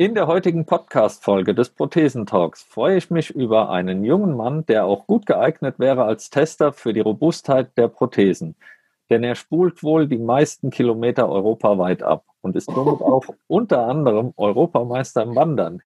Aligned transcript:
In 0.00 0.14
der 0.14 0.26
heutigen 0.26 0.64
Podcast-Folge 0.64 1.54
des 1.54 1.68
Prothesentalks 1.68 2.62
freue 2.62 2.96
ich 2.96 3.10
mich 3.10 3.28
über 3.28 3.68
einen 3.68 4.02
jungen 4.02 4.34
Mann, 4.34 4.64
der 4.64 4.86
auch 4.86 5.06
gut 5.06 5.26
geeignet 5.26 5.78
wäre 5.78 6.04
als 6.04 6.30
Tester 6.30 6.72
für 6.72 6.94
die 6.94 7.00
Robustheit 7.00 7.76
der 7.76 7.88
Prothesen. 7.88 8.54
Denn 9.10 9.22
er 9.22 9.34
spult 9.34 9.82
wohl 9.82 10.08
die 10.08 10.16
meisten 10.16 10.70
Kilometer 10.70 11.28
europaweit 11.28 12.02
ab 12.02 12.24
und 12.40 12.56
ist 12.56 12.70
somit 12.70 13.00
auch 13.02 13.26
unter 13.46 13.86
anderem 13.86 14.32
Europameister 14.38 15.22
im 15.22 15.36
Wandern. 15.36 15.82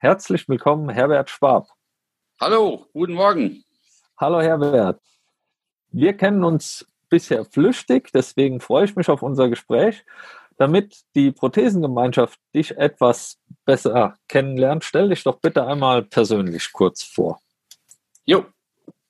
Herzlich 0.02 0.48
willkommen, 0.48 0.88
Herbert 0.88 1.30
Schwab. 1.30 1.68
Hallo, 2.40 2.86
guten 2.92 3.12
Morgen. 3.12 3.62
Hallo, 4.18 4.40
Herbert. 4.40 5.00
Wir 5.92 6.14
kennen 6.14 6.42
uns 6.42 6.84
bisher 7.08 7.44
flüchtig, 7.44 8.10
deswegen 8.12 8.58
freue 8.58 8.86
ich 8.86 8.96
mich 8.96 9.08
auf 9.08 9.22
unser 9.22 9.48
Gespräch. 9.48 10.04
Damit 10.56 11.02
die 11.14 11.30
Prothesengemeinschaft 11.30 12.40
dich 12.52 12.76
etwas 12.76 13.38
besser 13.64 14.16
kennenlernt, 14.26 14.82
stell 14.82 15.10
dich 15.10 15.22
doch 15.22 15.38
bitte 15.38 15.68
einmal 15.68 16.02
persönlich 16.02 16.72
kurz 16.72 17.04
vor. 17.04 17.40
Jo, 18.24 18.46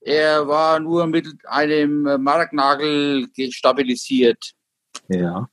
Er 0.00 0.46
war 0.46 0.78
nur 0.80 1.06
mit 1.06 1.26
einem 1.44 2.02
Marknagel 2.22 3.28
stabilisiert. 3.50 4.52
Ja. 5.08 5.48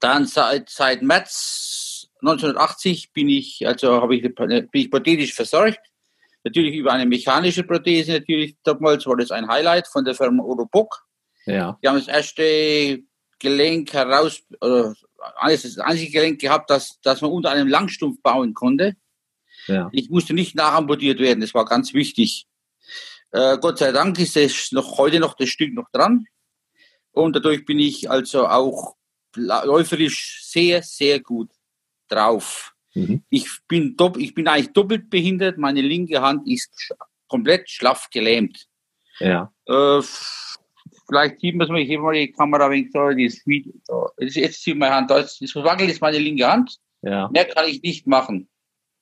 Dann 0.00 0.26
seit, 0.26 0.68
seit 0.68 1.02
März 1.02 2.08
1980 2.20 3.12
bin 3.12 3.28
ich, 3.28 3.66
also 3.66 4.00
habe 4.00 4.16
ich, 4.16 4.34
bin 4.34 4.68
ich 4.72 4.90
prothetisch 4.90 5.34
versorgt. 5.34 5.80
Natürlich 6.42 6.74
über 6.74 6.92
eine 6.92 7.06
mechanische 7.06 7.62
Prothese, 7.62 8.12
natürlich 8.12 8.56
damals 8.64 9.06
war 9.06 9.16
das 9.16 9.30
ein 9.30 9.48
Highlight 9.48 9.86
von 9.86 10.04
der 10.04 10.14
Firma 10.14 10.42
Orobock. 10.42 11.06
Ja. 11.46 11.78
Die 11.82 11.88
haben 11.88 11.98
das 11.98 12.08
erste 12.08 13.02
Gelenk 13.38 13.92
heraus, 13.92 14.42
oder 14.60 14.94
alles 15.36 15.62
das 15.62 15.78
einzige 15.78 16.12
Gelenk 16.12 16.40
gehabt, 16.40 16.70
das, 16.70 17.00
das 17.02 17.20
man 17.20 17.30
unter 17.30 17.50
einem 17.50 17.68
Langstumpf 17.68 18.20
bauen 18.22 18.54
konnte. 18.54 18.96
Ja. 19.66 19.88
Ich 19.92 20.10
musste 20.10 20.34
nicht 20.34 20.54
nachamputiert 20.54 21.18
werden, 21.20 21.40
das 21.40 21.54
war 21.54 21.64
ganz 21.64 21.94
wichtig. 21.94 22.46
Äh, 23.30 23.58
Gott 23.58 23.78
sei 23.78 23.92
Dank 23.92 24.18
ist 24.18 24.36
es 24.36 24.72
noch 24.72 24.98
heute 24.98 25.20
noch 25.20 25.34
das 25.34 25.48
Stück 25.48 25.74
noch 25.74 25.90
dran. 25.90 26.26
Und 27.12 27.36
dadurch 27.36 27.64
bin 27.64 27.78
ich 27.78 28.10
also 28.10 28.46
auch 28.46 28.96
läuferisch 29.36 30.42
sehr, 30.44 30.82
sehr 30.82 31.20
gut 31.20 31.50
drauf. 32.08 32.74
Mhm. 32.94 33.24
Ich, 33.30 33.48
bin 33.66 33.96
dopp, 33.96 34.16
ich 34.16 34.34
bin 34.34 34.46
eigentlich 34.46 34.72
doppelt 34.72 35.10
behindert. 35.10 35.58
Meine 35.58 35.80
linke 35.80 36.20
Hand 36.20 36.46
ist 36.48 36.94
komplett 37.26 37.70
schlaff 37.70 38.08
gelähmt. 38.10 38.66
Ja. 39.18 39.52
Äh, 39.66 40.02
vielleicht 41.06 41.40
sieht 41.40 41.56
man 41.56 41.66
es 41.66 41.70
mal, 41.70 41.80
ich 41.80 41.98
mal 41.98 42.14
die 42.14 42.32
Kamera 42.32 42.70
wegen 42.70 42.90
so, 42.90 43.08
das 43.10 43.46
Video. 43.46 43.72
So. 43.84 44.08
Jetzt, 44.18 44.36
jetzt 44.36 44.62
sieht 44.62 44.76
meine 44.76 44.94
Hand, 44.94 45.10
das, 45.10 45.38
das 45.38 45.54
wackelt 45.54 45.90
ist 45.90 46.00
meine 46.00 46.18
linke 46.18 46.46
Hand. 46.46 46.78
Ja. 47.02 47.28
Mehr 47.28 47.44
kann 47.46 47.68
ich 47.68 47.82
nicht 47.82 48.06
machen. 48.06 48.48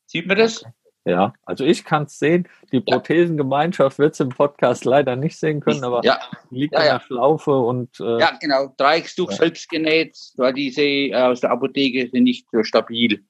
Sieht 0.07 0.27
man 0.27 0.37
das? 0.39 0.65
Ja, 1.05 1.33
also 1.45 1.65
ich 1.65 1.85
kann 1.85 2.05
es 2.05 2.19
sehen. 2.19 2.49
Die 2.71 2.81
Prothesengemeinschaft 2.81 3.99
wird 3.99 4.15
es 4.15 4.21
im 4.21 4.29
Podcast 4.29 4.85
leider 4.85 5.17
nicht 5.17 5.37
sehen 5.37 5.61
können, 5.61 5.83
aber 5.83 6.05
Ja, 6.05 6.21
liegt 6.51 6.75
Ja, 6.75 6.81
in 6.81 6.87
ja. 6.87 6.99
der 6.99 7.05
Schlaufe 7.05 7.51
und 7.59 7.99
äh, 7.99 8.21
ja 8.21 8.39
genau. 8.41 8.73
Dreieckstuch 8.77 9.33
selbst 9.33 9.69
genäht, 9.69 10.17
weil 10.37 10.53
diese 10.53 10.83
äh, 10.83 11.15
aus 11.15 11.41
der 11.41 11.51
Apotheke 11.51 12.09
sind 12.09 12.25
nicht 12.25 12.47
so 12.53 12.63
stabil. 12.63 13.25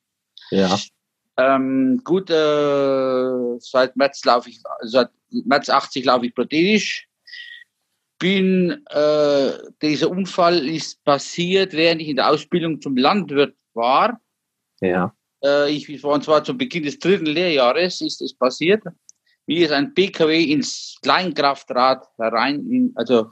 ja. 0.50 0.78
Ähm, 1.38 2.03
gut, 2.05 2.28
äh, 2.28 3.59
seit 3.59 3.97
März 3.97 4.22
laufe 4.27 4.50
ich, 4.50 4.61
seit 4.82 5.09
März 5.31 5.71
80 5.71 6.05
laufe 6.05 6.27
ich 6.27 6.34
prothetisch. 6.34 7.09
Bin, 8.22 8.87
äh, 8.88 9.50
dieser 9.83 10.09
Unfall 10.09 10.69
ist 10.69 11.03
passiert, 11.03 11.72
während 11.72 12.00
ich 12.00 12.09
in 12.09 12.16
der 12.16 12.31
Ausbildung 12.31 12.81
zum 12.81 12.97
Landwirt 12.97 13.56
war. 13.75 14.21
ja. 14.81 15.12
Äh, 15.43 15.72
ich 15.72 16.03
war 16.05 16.12
und 16.12 16.22
zwar 16.22 16.44
zu 16.44 16.56
Beginn 16.56 16.84
des 16.84 17.00
dritten 17.00 17.27
Lehrjahres 17.27 18.00
ist 18.00 18.22
es 18.22 18.32
passiert. 18.32 18.84
Mir 19.47 19.65
ist 19.66 19.72
ein 19.72 19.93
PKW 19.93 20.44
ins 20.44 20.99
Kleinkraftrad 21.03 22.06
herein, 22.16 22.65
in, 22.71 22.93
also 22.94 23.28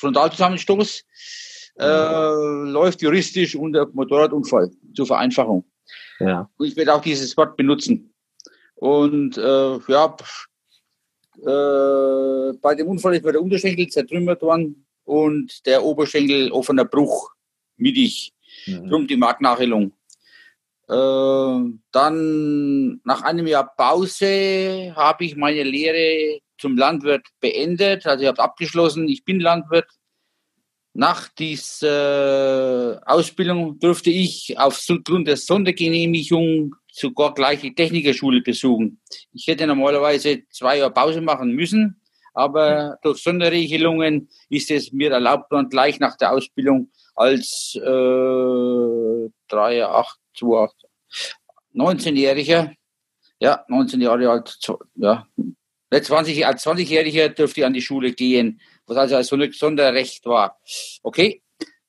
Frontalzusammenstoß, 0.00 1.04
äh, 1.78 1.84
läuft 1.84 3.02
juristisch 3.02 3.54
unter 3.54 3.86
Motorradunfall 3.92 4.72
zur 4.96 5.06
Vereinfachung. 5.06 5.64
Ja. 6.18 6.50
Und 6.56 6.66
ich 6.66 6.76
werde 6.76 6.92
auch 6.92 7.02
dieses 7.02 7.36
Wort 7.36 7.56
benutzen. 7.56 8.12
Und 8.74 9.38
äh, 9.38 9.78
ja, 9.86 10.08
pff, 10.08 10.48
äh, 11.42 12.52
bei 12.60 12.74
dem 12.74 12.88
Unfall 12.88 13.16
ist 13.16 13.24
mir 13.24 13.32
der 13.32 13.42
Unterschenkel 13.42 13.86
zertrümmert 13.88 14.42
worden 14.42 14.86
und 15.04 15.64
der 15.66 15.84
Oberschenkel 15.84 16.50
offener 16.52 16.84
Bruch 16.84 17.30
mittig. 17.76 18.32
Mhm. 18.66 18.88
Drum 18.88 19.06
die 19.06 19.16
Marknachhellung. 19.16 19.92
Äh, 20.88 21.78
dann 21.92 23.00
nach 23.04 23.22
einem 23.22 23.46
Jahr 23.46 23.74
Pause 23.76 24.92
habe 24.94 25.24
ich 25.24 25.36
meine 25.36 25.62
Lehre 25.64 26.40
zum 26.58 26.76
Landwirt 26.76 27.26
beendet. 27.40 28.06
Also 28.06 28.22
ich 28.22 28.28
habe 28.28 28.42
abgeschlossen, 28.42 29.08
ich 29.08 29.24
bin 29.24 29.40
Landwirt. 29.40 29.88
Nach 30.92 31.28
dieser 31.28 33.02
Ausbildung 33.04 33.78
durfte 33.78 34.10
ich 34.10 34.58
aufgrund 34.58 35.28
der 35.28 35.36
Sondergenehmigung 35.36 36.74
sogar 36.96 37.34
gleich 37.34 37.60
die 37.60 37.74
Technikerschule 37.74 38.40
besuchen. 38.40 39.00
Ich 39.32 39.46
hätte 39.46 39.66
normalerweise 39.66 40.42
zwei 40.48 40.78
Jahre 40.78 40.92
Pause 40.92 41.20
machen 41.20 41.50
müssen, 41.52 42.00
aber 42.32 42.98
durch 43.02 43.22
Sonderregelungen 43.22 44.28
ist 44.48 44.70
es 44.70 44.92
mir 44.92 45.10
erlaubt 45.12 45.50
worden, 45.50 45.68
gleich 45.68 46.00
nach 46.00 46.16
der 46.16 46.32
Ausbildung 46.32 46.90
als 47.14 47.74
äh, 47.76 47.80
3, 49.48 49.84
8, 49.84 50.18
2, 50.38 50.64
8, 50.64 50.74
19-Jähriger, 51.74 52.72
ja, 53.40 53.64
19 53.68 54.00
Jahre 54.00 54.30
alt, 54.30 54.58
ja, 54.94 55.26
nicht 55.90 56.04
20, 56.04 56.46
als 56.46 56.66
20-Jähriger 56.66 57.28
dürfte 57.28 57.60
ich 57.60 57.66
an 57.66 57.74
die 57.74 57.82
Schule 57.82 58.12
gehen, 58.12 58.60
was 58.86 58.96
also 58.96 59.16
als 59.16 59.28
Sonder- 59.28 59.52
Sonderrecht 59.52 60.24
war. 60.24 60.58
Okay. 61.02 61.42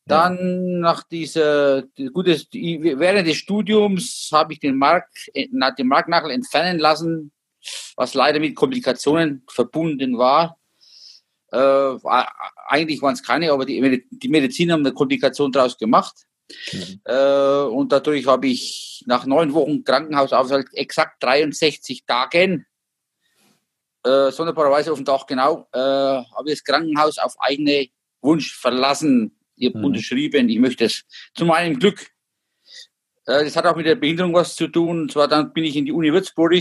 Dann 0.08 0.80
nach 0.80 1.04
dieser, 1.04 1.84
gutes, 2.14 2.48
während 2.52 3.28
des 3.28 3.38
Studiums 3.38 4.30
habe 4.32 4.54
ich 4.54 4.60
den 4.60 4.78
Mark, 4.78 5.08
äh, 5.34 5.48
den 5.78 5.88
Marknagel 5.88 6.32
entfernen 6.32 6.80
lassen, 6.80 7.32
was 7.96 8.14
leider 8.14 8.40
mit 8.40 8.56
Komplikationen 8.56 9.44
verbunden 9.50 10.18
war. 10.18 10.58
Äh, 11.52 11.96
eigentlich 12.68 13.02
waren 13.02 13.14
es 13.14 13.24
keine, 13.24 13.52
aber 13.52 13.66
die, 13.66 14.06
die 14.10 14.30
Mediziner 14.30 14.74
haben 14.74 14.86
eine 14.86 14.94
Komplikation 14.94 15.52
daraus 15.52 15.78
gemacht. 15.78 16.16
Mhm. 16.72 17.02
Äh, 17.06 17.62
und 17.64 17.92
dadurch 17.92 18.26
habe 18.26 18.48
ich 18.48 19.04
nach 19.06 19.26
neun 19.26 19.54
Wochen 19.54 19.84
Krankenhausaufenthalt 19.84 20.74
exakt 20.74 21.24
63 21.24 22.06
Tagen, 22.06 22.66
äh, 24.04 24.32
sonderbarerweise 24.32 24.92
auf 24.92 25.00
dem 25.00 25.06
Dach 25.06 25.26
genau, 25.26 25.68
äh, 25.74 25.80
habe 25.80 26.44
ich 26.46 26.54
das 26.54 26.64
Krankenhaus 26.64 27.18
auf 27.18 27.36
eigene 27.40 27.88
Wunsch 28.22 28.56
verlassen. 28.56 29.37
Ich 29.58 29.68
habe 29.70 29.80
Mhm. 29.80 29.86
unterschrieben, 29.86 30.50
ich 30.50 30.60
möchte 30.60 30.86
es. 30.86 31.04
Zu 31.36 31.46
meinem 31.46 31.78
Glück. 31.80 32.00
Äh, 33.26 33.44
das 33.44 33.56
hat 33.56 33.66
auch 33.66 33.76
mit 33.76 33.86
der 33.86 33.96
Behinderung 33.96 34.34
was 34.34 34.56
zu 34.56 34.68
tun. 34.68 35.02
Und 35.02 35.12
zwar 35.12 35.28
dann 35.28 35.52
bin 35.52 35.66
ich 35.66 35.76
in 35.76 35.86
die 35.86 35.92
Uni 35.92 36.14
Würzburg, 36.14 36.54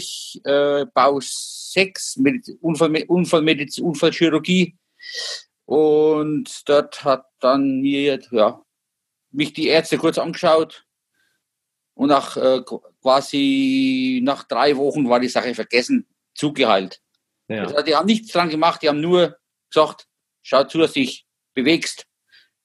äh, 0.44 0.86
Bau 0.92 1.20
6, 1.20 2.16
Mediz 2.16 2.50
Unfall, 2.60 3.04
Unfallmediz 3.06 3.78
Unfallchirurgie. 3.78 4.76
Und 5.66 6.62
dort 6.68 7.04
hat 7.04 7.26
dann 7.40 7.80
mir, 7.80 8.20
ja, 8.30 8.62
mich 9.30 9.52
die 9.52 9.66
Ärzte 9.68 9.98
kurz 9.98 10.18
angeschaut 10.18 10.86
und 11.94 12.08
nach 12.08 12.36
äh, 12.36 12.62
quasi 13.02 14.20
nach 14.22 14.44
drei 14.44 14.76
Wochen 14.76 15.08
war 15.08 15.20
die 15.20 15.28
Sache 15.28 15.54
vergessen, 15.54 16.06
zugeheilt. 16.34 17.00
Ja. 17.48 17.64
Also 17.64 17.82
die 17.82 17.94
haben 17.94 18.06
nichts 18.06 18.32
dran 18.32 18.48
gemacht, 18.48 18.82
die 18.82 18.88
haben 18.88 19.00
nur 19.00 19.38
gesagt, 19.70 20.06
schau 20.42 20.64
zu, 20.64 20.78
dass 20.78 20.92
du 20.92 21.00
dich 21.00 21.26
bewegst. 21.54 22.06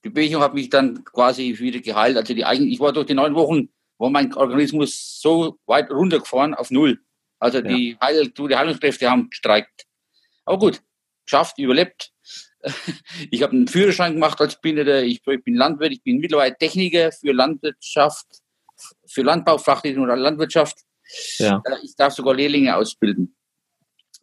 Die 0.04 0.10
Bewegung 0.10 0.42
hat 0.42 0.54
mich 0.54 0.70
dann 0.70 1.04
quasi 1.04 1.58
wieder 1.60 1.80
geheilt. 1.80 2.18
Also 2.18 2.34
die 2.34 2.46
eigen, 2.46 2.68
ich 2.68 2.80
war 2.80 2.94
durch 2.94 3.08
die 3.08 3.14
neun 3.14 3.36
Wochen, 3.36 3.70
war 3.98 4.10
mein 4.10 4.34
Organismus 4.34 5.20
so 5.22 5.60
weit 5.66 5.92
runtergefahren 5.92 6.54
auf 6.54 6.72
Null. 6.72 7.00
Also 7.40 7.60
ja. 7.60 7.64
die, 7.64 7.98
Heil, 8.02 8.30
die 8.30 8.56
Heilungskräfte 8.56 9.10
haben 9.10 9.30
gestreikt. 9.30 9.86
Aber 10.46 10.60
gut, 10.60 10.82
geschafft, 11.26 11.58
überlebt. 11.58 12.12
Ich 13.32 13.42
habe 13.42 13.54
einen 13.54 13.68
Führerschein 13.68 14.14
gemacht 14.14 14.40
als 14.40 14.62
Binder. 14.62 15.02
Ich, 15.02 15.22
ich 15.26 15.44
bin 15.44 15.56
Landwirt, 15.56 15.94
ich 15.94 16.04
bin 16.04 16.18
mittlerweile 16.18 16.56
Techniker 16.56 17.12
für 17.12 17.32
Landwirtschaft, 17.32 18.28
für 19.08 19.24
Landbau, 19.24 19.58
Fachrichtung 19.58 20.04
oder 20.04 20.16
Landwirtschaft. 20.16 20.78
Ja. 21.40 21.64
Äh, 21.66 21.78
ich 21.84 21.96
darf 21.96 22.14
sogar 22.14 22.36
Lehrlinge 22.36 22.76
ausbilden. 22.76 23.36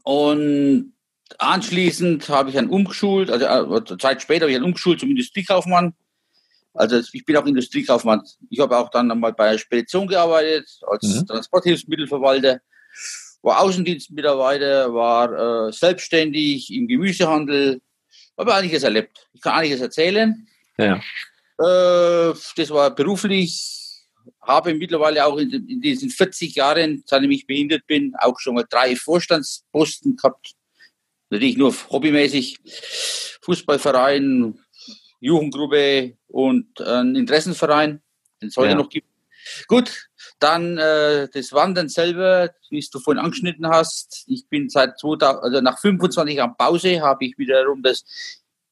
Und 0.05 0.95
anschließend 1.39 2.29
habe 2.29 2.51
ich 2.51 2.59
einen 2.59 2.71
umgeschult, 2.71 3.31
also 3.31 3.77
äh, 3.77 3.99
Zeit 3.99 4.23
später 4.23 4.43
habe 4.43 4.51
ich 4.51 4.57
einen 4.57 4.65
umgeschult 4.65 5.01
zum 5.01 5.11
Industriekaufmann. 5.11 5.95
Also 6.75 7.01
ich 7.13 7.25
bin 7.25 7.37
auch 7.37 7.47
Industriekaufmann. 7.47 8.23
Ich 8.51 8.61
habe 8.61 8.77
auch 8.77 8.89
dann 8.91 9.11
einmal 9.11 9.33
bei 9.33 9.49
einer 9.49 9.59
Spedition 9.59 10.07
gearbeitet, 10.07 10.69
als 10.87 11.03
mhm. 11.03 11.27
Transporthilfsmittelverwalter, 11.27 12.61
war 13.43 13.61
Außendienstmitarbeiter, 13.61 14.93
war 14.95 15.69
äh, 15.69 15.73
selbstständig 15.73 16.73
im 16.73 16.87
Gemüsehandel, 16.87 17.81
habe 18.37 18.55
einiges 18.55 18.83
erlebt. 18.83 19.29
Ich 19.33 19.41
kann 19.41 19.55
einiges 19.55 19.81
erzählen. 19.81 20.47
Ja. 20.77 20.97
Äh, 21.59 22.35
das 22.57 22.71
war 22.71 22.95
beruflich, 22.95 24.07
habe 24.41 24.75
mittlerweile 24.75 25.25
auch 25.27 25.37
in, 25.37 25.51
in, 25.51 25.81
diesen 25.81 26.11
40 26.11 26.55
Jahren, 26.55 27.03
seitdem 27.07 27.31
ich 27.31 27.47
behindert 27.47 27.87
bin, 27.87 28.15
auch 28.21 28.39
schon 28.39 28.55
mal 28.55 28.67
drei 28.69 28.95
Vorstandsposten 28.95 30.17
gehabt. 30.17 30.53
Natürlich 31.31 31.57
nur 31.57 31.75
hobbymäßig. 31.91 32.59
Fußballverein, 33.43 34.59
Jugendgruppe 35.21 36.17
und 36.29 36.81
ein 36.81 37.17
Interessenverein, 37.17 38.03
den 38.41 38.49
es 38.49 38.57
heute 38.57 38.71
ja. 38.71 38.75
noch 38.77 38.89
gibt. 38.89 39.09
Gut, 39.67 40.09
dann 40.39 40.79
äh, 40.79 41.29
das 41.33 41.53
Wandern 41.53 41.89
selber, 41.89 42.51
wie 42.71 42.87
du 42.93 42.99
vorhin 42.99 43.23
angeschnitten 43.23 43.67
hast. 43.67 44.25
Ich 44.27 44.47
bin 44.49 44.69
seit 44.69 44.99
2000, 44.99 45.43
also 45.43 45.61
nach 45.61 45.79
25 45.79 46.37
Jahren 46.37 46.57
Pause 46.57 47.01
habe 47.01 47.25
ich 47.25 47.39
wiederum 47.39 47.83
das 47.83 48.05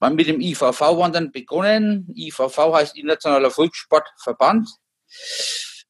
mit 0.01 0.27
dem 0.27 0.41
IVV-Wandern 0.41 1.33
begonnen. 1.33 2.13
IVV 2.15 2.59
heißt 2.75 2.97
Internationaler 2.97 3.51
Volkssportverband. 3.51 4.69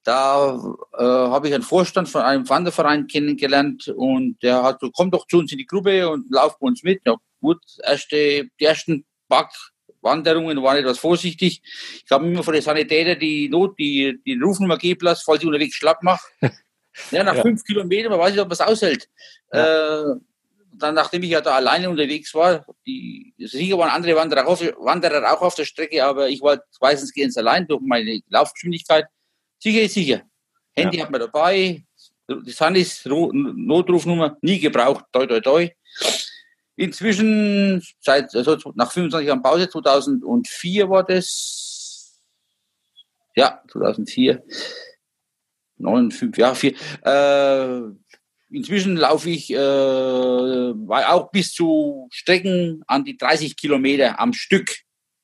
Da 0.06 0.55
äh, 0.97 1.03
habe 1.03 1.49
ich 1.49 1.55
einen 1.55 1.64
Vorstand 1.64 2.08
von 2.08 2.23
einem 2.23 2.49
Wanderverein 2.49 3.08
kennengelernt 3.08 3.88
und 3.88 4.41
der 4.41 4.62
hat 4.62 4.79
so, 4.81 4.93
komm 4.93 5.11
doch 5.11 5.26
zu 5.26 5.38
uns 5.38 5.50
in 5.50 5.58
die 5.58 5.67
Gruppe 5.67 6.08
und 6.08 6.31
lauf 6.31 6.56
bei 6.61 6.69
uns 6.69 6.85
mit. 6.85 7.03
Ja, 7.05 7.17
gut, 7.41 7.58
erste, 7.82 8.49
die 8.61 8.64
ersten 8.64 9.05
paar 9.29 9.50
Wanderungen 10.03 10.62
waren 10.62 10.76
etwas 10.76 11.00
vorsichtig. 11.00 11.61
Ich 12.05 12.11
habe 12.12 12.25
immer 12.25 12.44
von 12.44 12.55
der 12.55 12.62
Sanitäter 12.62 13.17
die 13.17 13.49
Not, 13.49 13.81
die, 13.81 14.20
die 14.25 14.38
Rufnummer 14.41 14.79
geben 14.79 15.06
lassen, 15.06 15.25
falls 15.26 15.41
ich 15.41 15.47
unterwegs 15.49 15.75
schlapp 15.75 16.00
mache. 16.05 16.25
ja, 17.11 17.25
nach 17.25 17.35
ja. 17.35 17.43
fünf 17.43 17.64
Kilometern, 17.64 18.12
man 18.12 18.20
weiß 18.20 18.31
nicht, 18.31 18.41
ob 18.41 18.47
man 18.47 18.52
es 18.52 18.61
aushält. 18.61 19.09
Ja. 19.52 20.12
Äh, 20.12 20.14
dann, 20.73 20.94
nachdem 20.94 21.25
ich 21.25 21.31
ja 21.31 21.41
da 21.41 21.56
alleine 21.56 21.91
unterwegs 21.91 22.32
war, 22.32 22.64
die, 22.87 23.35
sicher 23.38 23.76
waren 23.76 23.91
andere 23.91 24.14
Wanderer, 24.14 24.47
auf, 24.47 24.61
Wanderer 24.61 25.32
auch 25.32 25.43
auf 25.43 25.56
der 25.56 25.64
Strecke, 25.64 26.05
aber 26.05 26.29
ich 26.29 26.41
war 26.43 26.61
meistens 26.81 27.12
gehen 27.12 27.32
allein 27.35 27.67
durch 27.67 27.81
meine 27.81 28.20
Laufgeschwindigkeit. 28.29 29.06
Sicher 29.58 29.82
ist 29.82 29.94
sicher. 29.94 30.23
Handy 30.75 30.99
ja. 30.99 31.05
hat 31.05 31.11
man 31.11 31.20
dabei, 31.20 31.85
die 32.29 32.50
Sandis 32.50 33.05
Notrufnummer 33.05 34.37
nie 34.43 34.58
gebraucht, 34.58 35.05
toi 35.12 35.26
toi 35.26 35.41
toi. 35.41 35.70
Inzwischen, 36.76 37.82
seit, 38.00 38.35
also 38.35 38.73
nach 38.75 38.93
25 38.93 39.26
Jahren 39.26 39.43
Pause, 39.43 39.70
2004 39.70 40.91
war 40.91 41.05
das, 41.05 42.20
ja, 43.35 43.62
2004, 43.73 44.44
9, 45.79 46.11
5, 46.11 46.37
ja, 46.37 46.55
4, 46.55 46.75
äh, 47.02 47.81
inzwischen 48.50 48.97
laufe 48.97 49.31
ich 49.31 49.50
äh, 49.50 49.56
auch 49.56 51.31
bis 51.31 51.52
zu 51.52 52.09
Strecken 52.12 52.82
an 52.87 53.05
die 53.05 53.17
30 53.17 53.56
Kilometer 53.56 54.20
am 54.20 54.35
Stück. 54.35 54.76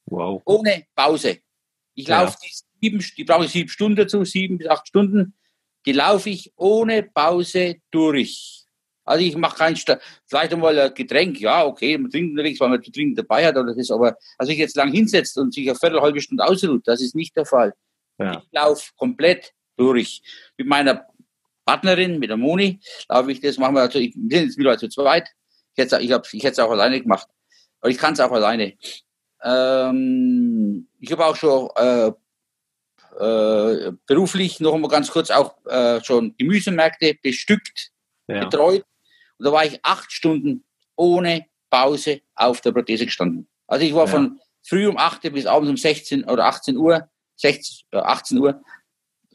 Wow. 0.07 0.43
Ohne 0.47 0.85
Pause. 0.95 1.39
Ich 1.95 2.09
ja. 2.09 2.23
laufe 2.23 2.39
sieben, 2.83 3.05
die 3.17 3.25
brauche 3.25 3.45
ich 3.45 3.53
sieben 3.53 3.69
Stunden 3.69 3.97
dazu, 3.97 4.25
sieben 4.25 4.59
bis 4.59 4.69
acht 4.69 4.89
Stunden. 4.89 5.35
Die 5.87 5.93
laufe 5.93 6.31
ich 6.31 6.53
ohne 6.57 7.03
Pause 7.03 7.77
durch. 7.91 8.65
Also 9.05 9.25
ich 9.25 9.37
mache 9.37 9.57
kein, 9.57 9.77
Sta 9.77 9.99
vielleicht 10.27 10.53
einmal 10.53 10.79
ein 10.79 10.95
Getränk, 10.95 11.41
ja, 11.41 11.65
okay, 11.65 11.99
man 11.99 12.11
trinkt 12.11 12.31
unterwegs, 12.31 12.61
weil 12.61 12.69
man 12.69 12.83
zu 12.83 12.93
trinken 12.93 13.17
dabei 13.17 13.47
hat, 13.47 13.57
oder 13.57 13.75
das, 13.75 13.91
aber 13.91 14.17
also 14.39 14.51
sich 14.51 14.59
jetzt 14.59 14.77
lang 14.77 14.93
hinsetzt 14.93 15.37
und 15.39 15.53
sich 15.53 15.69
eine 15.69 15.79
Viertel, 15.79 16.01
halbe 16.01 16.21
Stunde 16.21 16.45
ausruht, 16.45 16.87
das 16.87 17.01
ist 17.01 17.17
nicht 17.17 17.37
der 17.37 17.45
Fall. 17.45 17.73
Ja. 18.19 18.43
Ich 18.45 18.53
laufe 18.53 18.93
komplett 18.97 19.53
durch. 19.77 20.23
Mit 20.57 20.69
meiner 20.69 21.05
Partnerin, 21.65 22.21
mit 22.21 22.31
der 22.31 22.37
Moni, 22.37 22.79
laufe 23.09 23.33
ich 23.33 23.41
das, 23.41 23.59
machen 23.59 23.75
wir, 23.75 23.83
also 23.83 23.99
ich 23.99 24.15
bin 24.15 24.45
jetzt 24.45 24.59
wieder 24.59 24.79
zu 24.79 24.89
zweit. 24.89 25.29
Ich 25.75 25.83
hätte 25.83 26.01
ich 26.01 26.13
hab, 26.13 26.33
ich 26.33 26.45
hätte 26.45 26.53
es 26.53 26.59
auch 26.61 26.71
alleine 26.71 27.01
gemacht. 27.01 27.27
Aber 27.81 27.91
ich 27.91 27.99
kann 27.99 28.13
es 28.13 28.21
auch 28.21 28.31
alleine. 28.31 28.75
Ähm, 29.43 30.87
ich 31.01 31.11
habe 31.11 31.27
auch 31.27 31.35
schon 31.35 31.69
äh, 31.75 32.13
äh, 33.19 33.93
beruflich 34.07 34.61
noch 34.61 34.75
einmal 34.75 34.91
ganz 34.91 35.11
kurz 35.11 35.31
auch 35.31 35.55
äh, 35.67 36.03
schon 36.03 36.35
Gemüsemärkte 36.37 37.15
bestückt, 37.23 37.91
ja. 38.29 38.45
betreut. 38.45 38.85
Und 39.39 39.47
da 39.47 39.53
war 39.53 39.65
ich 39.65 39.79
acht 39.83 40.13
Stunden 40.13 40.65
ohne 40.97 41.47
Pause 41.71 42.21
auf 42.35 42.61
der 42.61 42.73
Prothese 42.73 43.07
gestanden. 43.07 43.49
Also 43.67 43.85
ich 43.85 43.95
war 43.95 44.07
ja. 44.07 44.11
von 44.11 44.41
früh 44.63 44.87
um 44.87 44.97
8 44.97 45.33
bis 45.33 45.47
abends 45.47 45.71
um 45.71 45.77
16 45.77 46.25
oder 46.25 46.47
18 46.47 46.77
Uhr, 46.77 47.09
16, 47.37 47.87
18 47.93 48.39
Uhr, 48.39 48.63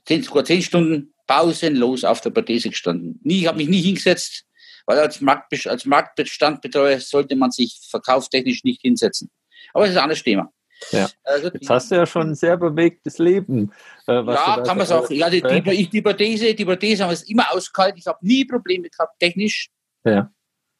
10, 0.05 0.23
sogar 0.23 0.45
10 0.45 0.61
Stunden 0.61 1.13
pausenlos 1.25 2.03
auf 2.03 2.21
der 2.21 2.29
Prothese 2.29 2.69
gestanden. 2.69 3.19
Nie, 3.23 3.41
ich 3.41 3.47
habe 3.47 3.57
mich 3.57 3.67
nie 3.67 3.81
hingesetzt, 3.81 4.45
weil 4.85 4.99
als, 4.99 5.19
Markt, 5.19 5.53
als 5.67 5.85
Marktbestandbetreuer 5.85 6.99
sollte 6.99 7.35
man 7.35 7.51
sich 7.51 7.79
verkauftechnisch 7.89 8.63
nicht 8.63 8.81
hinsetzen. 8.81 9.29
Aber 9.73 9.83
es 9.83 9.91
ist 9.91 9.97
ein 9.97 10.03
anderes 10.03 10.23
Thema. 10.23 10.51
Ja. 10.91 11.09
Also 11.23 11.49
Jetzt 11.49 11.69
hast 11.69 11.91
du 11.91 11.95
ja 11.95 12.05
schon 12.05 12.29
ein 12.29 12.35
sehr 12.35 12.57
bewegtes 12.57 13.17
Leben. 13.17 13.71
Äh, 14.07 14.23
ja, 14.23 14.61
kann 14.61 14.77
man 14.77 14.81
es 14.81 14.91
auch. 14.91 15.09
Ja, 15.09 15.29
die, 15.29 15.41
die, 15.41 15.89
die, 15.89 16.01
Prothese, 16.01 16.53
die 16.53 16.65
Prothese 16.65 17.03
haben 17.03 17.11
es 17.11 17.23
immer 17.23 17.51
ausgehalten. 17.51 17.97
Ich 17.97 18.07
habe 18.07 18.19
nie 18.21 18.45
Probleme 18.45 18.89
gehabt, 18.89 19.19
technisch. 19.19 19.69
Ja. 20.03 20.31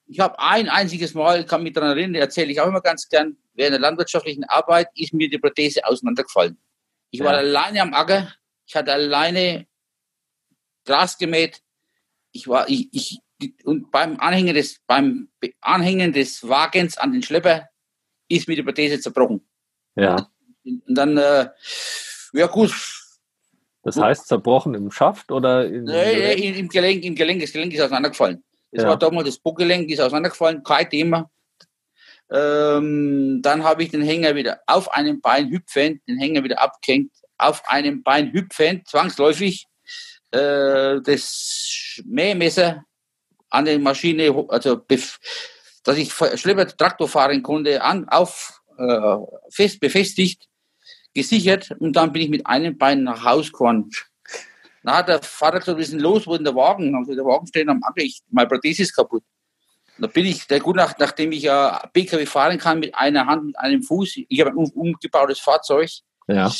Ich 0.06 0.20
habe 0.20 0.40
ein 0.40 0.70
einziges 0.70 1.14
Mal, 1.14 1.46
kann 1.46 1.64
mich 1.64 1.74
daran 1.74 1.98
erinnern, 1.98 2.16
erzähle 2.16 2.52
ich 2.52 2.62
auch 2.62 2.68
immer 2.68 2.82
ganz 2.82 3.10
gern, 3.10 3.38
während 3.54 3.74
der 3.74 3.82
landwirtschaftlichen 3.82 4.46
Arbeit 4.46 4.88
ist 4.96 5.14
mir 5.14 5.30
die 5.30 5.38
Prothese 5.38 5.86
auseinandergefallen. 5.86 6.58
Ich 7.12 7.20
ja. 7.20 7.26
war 7.26 7.34
alleine 7.34 7.82
am 7.82 7.94
Acker, 7.94 8.32
ich 8.66 8.76
hatte 8.76 8.94
alleine 8.94 9.68
Gras 10.86 11.18
gemäht. 11.18 11.62
Ich 12.32 12.48
war, 12.48 12.70
ich, 12.70 12.90
ich, 12.92 13.20
und 13.64 13.92
beim 13.92 14.20
Anhängen 14.20 14.56
des, 14.56 14.80
beim 14.88 15.30
Anhängen 15.62 16.14
des 16.14 16.48
Wagens 16.48 16.98
an 16.98 17.12
den 17.12 17.24
Schlepper 17.24 17.68
ist 18.30 18.48
mir 18.48 18.56
die 18.56 18.64
Prothese 18.64 19.00
zerbrochen. 19.00 19.47
Ja. 19.98 20.30
Und 20.64 20.84
dann, 20.88 21.18
äh, 21.18 21.50
ja 22.34 22.48
gut. 22.48 22.74
Das 23.84 23.98
heißt 23.98 24.28
zerbrochen 24.28 24.74
im 24.74 24.92
Schaft 24.92 25.32
oder 25.32 25.66
in, 25.66 25.86
nee, 25.86 26.34
im, 26.34 26.56
im 26.56 26.68
Gelenk? 26.68 27.04
Im 27.04 27.16
Gelenk, 27.16 27.42
das 27.42 27.54
Gelenk 27.54 27.74
ist 27.74 27.82
auseinandergefallen. 27.82 28.44
Das 28.72 28.84
ja. 28.84 28.90
war 28.90 29.00
damals 29.00 29.28
das 29.28 29.40
Bockgelenk, 29.40 29.90
ist 29.90 30.02
auseinandergefallen, 30.02 30.62
kein 30.64 30.90
Thema. 30.90 31.30
Ähm, 32.30 33.40
dann 33.42 33.64
habe 33.64 33.84
ich 33.84 33.90
den 33.90 34.02
Hänger 34.02 34.36
wieder 34.36 34.60
auf 34.68 34.92
einem 34.92 35.22
Bein 35.22 35.50
hüpfend, 35.50 36.02
den 36.08 36.18
Hänger 36.18 36.44
wieder 36.44 36.62
abgehängt, 36.62 37.12
auf 37.38 37.64
einem 37.70 38.04
Bein 38.04 38.34
hüpfend, 38.34 38.88
zwangsläufig, 38.90 39.66
äh, 40.32 41.00
das 41.02 42.02
Mähmesser 42.06 42.84
an 43.50 43.66
der 43.66 43.80
Maschine, 43.80 44.46
also 44.50 44.86
dass 45.84 45.98
ich 45.98 46.14
Schlepper 46.14 46.68
Traktor 46.68 47.08
fahren 47.08 47.42
konnte, 47.42 47.82
an, 47.82 48.10
auf, 48.10 48.62
äh, 48.78 49.18
fest 49.50 49.80
befestigt, 49.80 50.48
gesichert 51.14 51.72
und 51.80 51.94
dann 51.94 52.12
bin 52.12 52.24
ich 52.24 52.30
mit 52.30 52.46
einem 52.46 52.78
Bein 52.78 53.04
nach 53.04 53.24
Haus 53.24 53.52
gefahren. 53.52 53.90
Dann 54.84 54.96
hat 54.96 55.10
der 55.10 55.22
Vater 55.22 55.60
gesagt, 55.60 55.78
wir 55.78 55.86
sind 55.86 56.02
los, 56.02 56.28
wo 56.28 56.36
in 56.36 56.44
der 56.44 56.56
Wagen? 56.56 56.96
Also 56.96 57.14
der 57.14 57.26
Wagen 57.26 57.48
steht 57.48 57.68
am 57.68 57.84
Acker, 57.84 58.04
ich, 58.04 58.22
mein 58.30 58.48
Prothese 58.48 58.84
ist 58.84 58.96
kaputt. 58.96 59.24
Da 60.00 60.08
bin 60.08 60.26
ich, 60.26 60.46
der 60.46 60.60
gut 60.60 60.76
nach, 60.76 60.98
nachdem 61.00 61.32
ich 61.32 61.44
ja 61.44 61.82
PKW 61.92 62.26
fahren 62.28 62.60
kann 62.60 62.80
mit 62.80 62.94
einer 62.94 63.26
Hand, 63.26 63.46
mit 63.46 63.60
einem 63.60 63.82
Fuß, 63.82 64.20
ich 64.28 64.40
habe 64.40 64.52
ein 64.52 64.58
umgebautes 64.58 65.40
Fahrzeug, 65.40 65.90
ja 66.28 66.52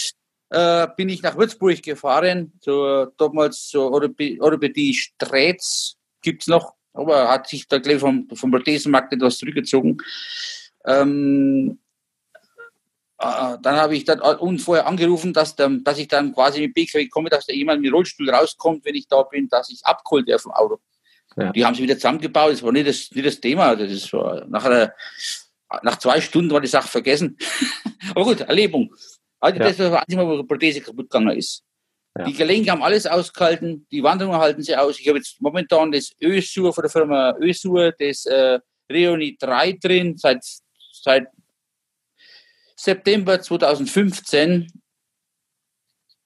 äh, 0.50 0.88
bin 0.96 1.10
ich 1.10 1.22
nach 1.22 1.38
Würzburg 1.38 1.82
gefahren, 1.82 2.54
zur, 2.62 3.14
damals 3.18 3.68
zur 3.68 3.92
Orthopädie 3.92 4.94
Strätz, 4.94 5.96
gibt's 6.22 6.48
noch, 6.48 6.74
aber 6.94 7.30
hat 7.30 7.48
sich 7.48 7.68
da 7.68 7.80
gleich 7.80 8.00
vom, 8.00 8.28
vom 8.34 8.52
Prothesenmarkt 8.52 9.14
etwas 9.14 9.38
zurückgezogen. 9.38 9.98
Ähm, 10.86 11.80
äh, 13.20 13.58
dann 13.62 13.76
habe 13.78 13.96
ich 13.96 14.06
dann 14.06 14.20
und 14.20 14.60
vorher 14.60 14.88
angerufen, 14.88 15.34
dass, 15.34 15.56
der, 15.56 15.70
dass 15.82 15.98
ich 15.98 16.08
dann 16.08 16.34
quasi 16.34 16.62
mit 16.62 16.74
BKW 16.74 17.08
komme, 17.08 17.30
dass 17.30 17.46
da 17.46 17.54
jemand 17.54 17.82
mit 17.82 17.92
Rollstuhl 17.92 18.30
rauskommt, 18.30 18.86
wenn 18.86 18.96
ich 18.96 19.08
da 19.08 19.24
bin, 19.24 19.50
dass 19.50 19.70
ich 19.70 19.84
abgeholt 19.84 20.28
werde 20.28 20.42
vom 20.42 20.52
Auto. 20.52 20.80
Ja. 21.36 21.52
Die 21.52 21.66
haben 21.66 21.76
sie 21.76 21.84
wieder 21.84 21.96
zusammengebaut, 21.96 22.54
das 22.54 22.64
war 22.64 22.72
nicht 22.72 22.88
das, 22.88 23.12
nicht 23.12 23.26
das 23.26 23.40
Thema. 23.40 23.76
Das 23.76 24.14
war 24.14 24.46
nachher 24.48 24.94
Nach 25.84 25.98
zwei 25.98 26.22
Stunden 26.22 26.52
war 26.52 26.62
die 26.62 26.68
Sache 26.68 26.88
vergessen. 26.88 27.38
Aber 28.12 28.24
gut, 28.24 28.42
Erlebung. 28.42 28.94
Also 29.40 29.60
Ja. 29.60 29.68
das 29.68 29.80
war 29.80 29.90
das 29.90 30.00
einzige 30.02 30.24
Mal, 30.24 30.28
wo 30.28 30.42
die 30.42 30.48
Prothese 30.48 30.82
kaputt 30.82 31.10
gegangen 31.10 31.38
ist. 31.38 31.64
Ja. 32.18 32.26
Die 32.26 32.34
Gelenke 32.34 32.72
haben 32.72 32.82
alles 32.82 33.06
ausgehalten, 33.06 33.86
die 33.92 34.02
Wanderungen 34.02 34.40
halten 34.40 34.64
sie 34.64 34.76
aus. 34.76 35.00
Ich 35.00 35.08
habe 35.08 35.18
jetzt 35.20 35.40
momentan 35.42 35.92
das 35.92 36.12
Ösur 36.22 36.74
von 36.74 36.84
der 36.84 36.90
Firma 36.90 37.36
Ösur, 37.40 37.94
das 38.00 38.26
äh, 38.26 38.60
Reoni 38.90 39.38
3 39.40 39.74
drin, 39.74 40.18
seit, 40.18 40.44
seit 40.92 41.28
September 42.78 43.42
2015. 43.42 44.72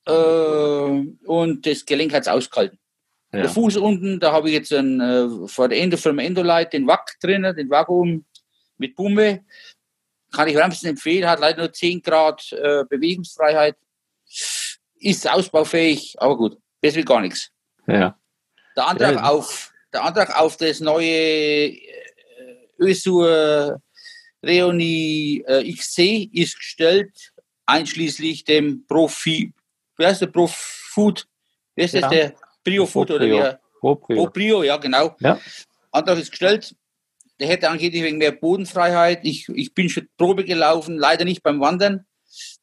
Äh, 0.05 0.11
und 0.11 1.65
das 1.65 1.85
Gelenk 1.85 2.13
hat 2.13 2.23
es 2.23 2.27
ausgehalten. 2.27 2.77
Ja. 3.33 3.41
Der 3.41 3.49
Fuß 3.49 3.77
unten, 3.77 4.19
da 4.19 4.31
habe 4.33 4.49
ich 4.49 4.55
jetzt 4.55 4.73
einen, 4.73 4.99
äh, 4.99 5.47
vor 5.47 5.69
der 5.69 5.79
Ende 5.79 5.97
Firma 5.97 6.21
Endolight 6.21 6.73
den 6.73 6.85
Wack 6.87 7.15
drin, 7.21 7.43
den 7.43 7.69
Vakuum 7.69 8.25
mit 8.77 8.95
Pumpe. 8.95 9.45
Kann 10.33 10.47
ich 10.47 10.55
wärmstens 10.55 10.89
empfehlen, 10.89 11.29
hat 11.29 11.39
leider 11.39 11.59
nur 11.59 11.71
10 11.73 12.01
Grad 12.01 12.51
äh, 12.51 12.83
Bewegungsfreiheit. 12.89 13.75
Ist 14.95 15.29
ausbaufähig, 15.29 16.15
aber 16.19 16.37
gut, 16.37 16.57
besser 16.81 16.97
wie 16.97 17.05
gar 17.05 17.21
nichts. 17.21 17.49
ja. 17.87 18.17
Der 18.77 18.87
Antrag 18.87 19.15
Ja. 19.15 19.23
auf 19.23 19.73
der 19.91 20.03
Antrag 20.05 20.39
auf 20.39 20.55
das 20.55 20.79
neue 20.79 21.05
äh, 21.05 21.77
Ösur 22.79 23.81
Reoni 24.43 25.43
äh, 25.47 25.71
XC 25.71 26.29
ist 26.33 26.57
gestellt, 26.57 27.11
einschließlich 27.65 28.43
dem 28.43 28.85
Profi, 28.87 29.53
wie 29.97 30.05
heißt 30.05 30.21
der 30.21 30.27
Profood? 30.27 31.27
Wie 31.75 31.83
heißt 31.83 31.93
Ja. 31.93 32.01
das 32.01 32.09
der 32.09 32.33
Prio 32.63 32.85
Food 32.85 33.11
oder 33.11 33.25
wie? 33.25 33.29
Proprio. 33.31 33.43
er- 33.45 33.59
Proprio. 33.79 34.15
Proprio, 34.23 34.63
ja 34.63 34.77
genau. 34.77 35.15
Ja. 35.19 35.39
Antrag 35.91 36.19
ist 36.19 36.29
gestellt. 36.31 36.75
Der 37.39 37.47
hätte 37.47 37.69
angeblich 37.69 38.03
wegen 38.03 38.19
mehr 38.19 38.31
Bodenfreiheit. 38.31 39.21
Ich, 39.23 39.49
ich 39.49 39.73
bin 39.73 39.89
schon 39.89 40.07
Probe 40.17 40.45
gelaufen, 40.45 40.97
leider 40.97 41.25
nicht 41.25 41.41
beim 41.41 41.59
Wandern. 41.59 42.05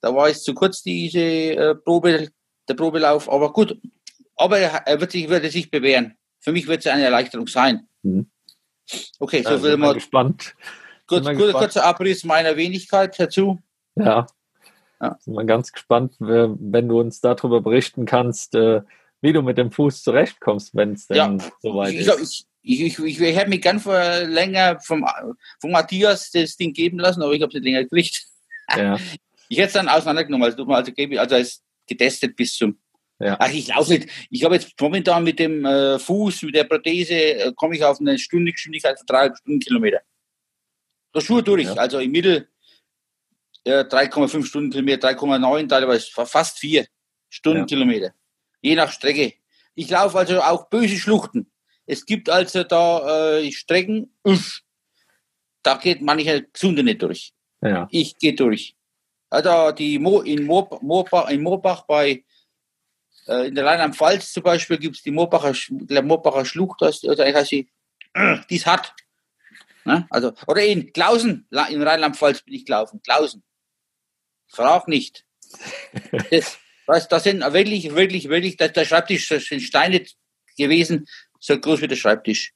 Da 0.00 0.14
war 0.14 0.28
es 0.28 0.44
zu 0.44 0.54
kurz, 0.54 0.82
diese 0.82 1.18
äh, 1.20 1.74
Probe, 1.74 2.28
der 2.68 2.74
Probelauf. 2.74 3.28
Aber 3.28 3.52
gut, 3.52 3.76
aber 4.36 4.58
er, 4.58 5.00
wird 5.00 5.10
sich, 5.10 5.28
wird 5.28 5.42
er 5.42 5.50
sich 5.50 5.70
bewähren. 5.70 6.16
Für 6.38 6.52
mich 6.52 6.68
wird 6.68 6.80
es 6.80 6.86
eine 6.86 7.02
Erleichterung 7.02 7.48
sein. 7.48 7.88
Mhm. 8.02 8.30
Okay, 9.18 9.42
so 9.42 9.50
sind 9.58 9.64
wir 9.64 9.76
mal 9.76 9.94
gespannt. 9.94 10.54
Sind 11.08 11.26
wir 11.38 11.52
kurzer, 11.52 11.84
Abriss 11.84 12.24
meiner 12.24 12.56
Wenigkeit 12.56 13.18
dazu. 13.18 13.58
Ja. 13.96 14.26
Ja. 15.00 15.16
Sind 15.20 15.34
wir 15.34 15.44
ganz 15.44 15.72
gespannt, 15.72 16.14
wenn 16.18 16.88
du 16.88 17.00
uns 17.00 17.20
darüber 17.20 17.60
berichten 17.60 18.04
kannst, 18.04 18.54
äh, 18.54 18.82
wie 19.20 19.32
du 19.32 19.42
mit 19.42 19.58
dem 19.58 19.70
Fuß 19.70 20.02
zurechtkommst, 20.02 20.74
wenn 20.74 20.92
es 20.92 21.06
denn 21.06 21.16
Ja. 21.16 21.36
soweit 21.60 21.92
Ich, 21.92 22.06
ist. 22.06 22.46
ich, 22.62 22.80
ich, 22.82 22.98
ich, 22.98 23.20
ich 23.20 23.36
hätte 23.36 23.48
mich 23.50 23.62
gern 23.62 23.80
vor 23.80 23.98
länger 24.24 24.80
vom, 24.80 25.06
vom 25.60 25.70
Matthias 25.70 26.30
das 26.30 26.56
Ding 26.56 26.72
geben 26.72 26.98
lassen, 26.98 27.22
aber 27.22 27.32
ich 27.32 27.42
habe 27.42 27.50
es 27.50 27.54
nicht 27.54 27.64
länger 27.64 27.84
gekriegt. 27.84 28.24
Ja. 28.76 28.98
Ich 29.50 29.56
hätte 29.56 29.68
es 29.68 29.72
dann 29.72 29.88
auseinandergenommen, 29.88 30.44
also, 30.44 30.62
also, 30.64 30.92
also 30.92 31.34
als 31.34 31.62
getestet 31.86 32.36
bis 32.36 32.54
zum. 32.54 32.78
Ja. 33.18 33.36
Ach, 33.40 33.50
ich 33.50 33.68
laufe 33.68 33.92
nicht. 33.92 34.08
Ich 34.28 34.44
habe 34.44 34.54
jetzt 34.56 34.78
momentan 34.78 35.24
mit 35.24 35.38
dem 35.38 35.64
äh, 35.64 35.98
Fuß, 35.98 36.42
mit 36.42 36.54
der 36.54 36.64
Prothese, 36.64 37.14
äh, 37.14 37.52
komme 37.56 37.74
ich 37.74 37.82
auf 37.82 37.98
eine 37.98 38.18
Stundengeschwindigkeit 38.18 38.98
von 38.98 39.06
dreieinhalb 39.06 39.38
Stundenkilometer. 39.38 40.00
Da 41.12 41.20
Schuhe 41.20 41.42
durch, 41.42 41.64
Ja. 41.66 41.74
also 41.74 41.98
im 41.98 42.10
Mittel 42.10 42.48
äh, 43.64 43.84
3,5 43.84 44.44
Stundenkilometer, 44.44 45.08
3,9, 45.08 45.68
teilweise 45.68 46.10
fa- 46.10 46.26
fast 46.26 46.58
4 46.58 46.86
Stundenkilometer. 47.28 48.12
Je 48.60 48.74
nach 48.74 48.90
Strecke. 48.92 49.34
Ich 49.74 49.88
laufe 49.90 50.18
also 50.18 50.40
auch 50.42 50.68
böse 50.68 50.96
Schluchten. 50.96 51.50
Es 51.86 52.04
gibt 52.04 52.28
also 52.28 52.64
da 52.64 53.38
äh, 53.38 53.50
Strecken, 53.52 54.12
uff, 54.24 54.60
da 55.62 55.76
geht 55.76 56.02
mancher 56.02 56.40
Gesunde 56.42 56.82
nicht 56.82 57.02
durch 57.02 57.32
ja. 57.62 57.88
ich 57.90 58.16
gehe 58.18 58.34
durch. 58.34 58.76
Also 59.30 59.72
die 59.72 59.98
Mo, 59.98 60.20
in, 60.20 60.44
Mo, 60.44 60.68
Moorbach, 60.80 61.28
in 61.28 61.42
Moorbach 61.42 61.82
bei 61.86 62.24
äh, 63.26 63.48
in 63.48 63.54
der 63.54 63.66
Rheinland-Pfalz 63.66 64.32
zum 64.32 64.42
Beispiel 64.42 64.78
gibt 64.78 64.96
es 64.96 65.02
die 65.02 65.10
Moorbacher, 65.10 65.52
der 65.70 66.02
Moorbacher 66.02 66.44
Schlucht, 66.44 66.80
das, 66.80 67.02
heißt 67.02 67.50
die, 67.52 67.68
die 68.50 68.56
ist 68.56 68.66
hart. 68.66 68.94
Ne? 69.88 70.06
Also, 70.10 70.32
oder 70.46 70.62
in 70.64 70.92
Klausen, 70.92 71.46
La- 71.50 71.66
in 71.68 71.82
Rheinland-Pfalz 71.82 72.42
bin 72.42 72.54
ich 72.54 72.64
gelaufen. 72.66 73.00
Klausen. 73.02 73.42
Frag 74.48 74.88
nicht. 74.88 75.24
Das, 76.30 76.58
das, 76.86 77.08
das 77.08 77.22
sind 77.24 77.40
wirklich, 77.52 77.94
wirklich, 77.94 78.28
wirklich, 78.28 78.56
das, 78.56 78.72
der 78.72 78.84
Schreibtisch, 78.86 79.28
das 79.28 79.44
sind 79.44 79.60
Steine 79.60 80.04
gewesen, 80.56 81.06
so 81.38 81.58
groß 81.58 81.82
wie 81.82 81.88
der 81.88 81.96
Schreibtisch. 81.96 82.52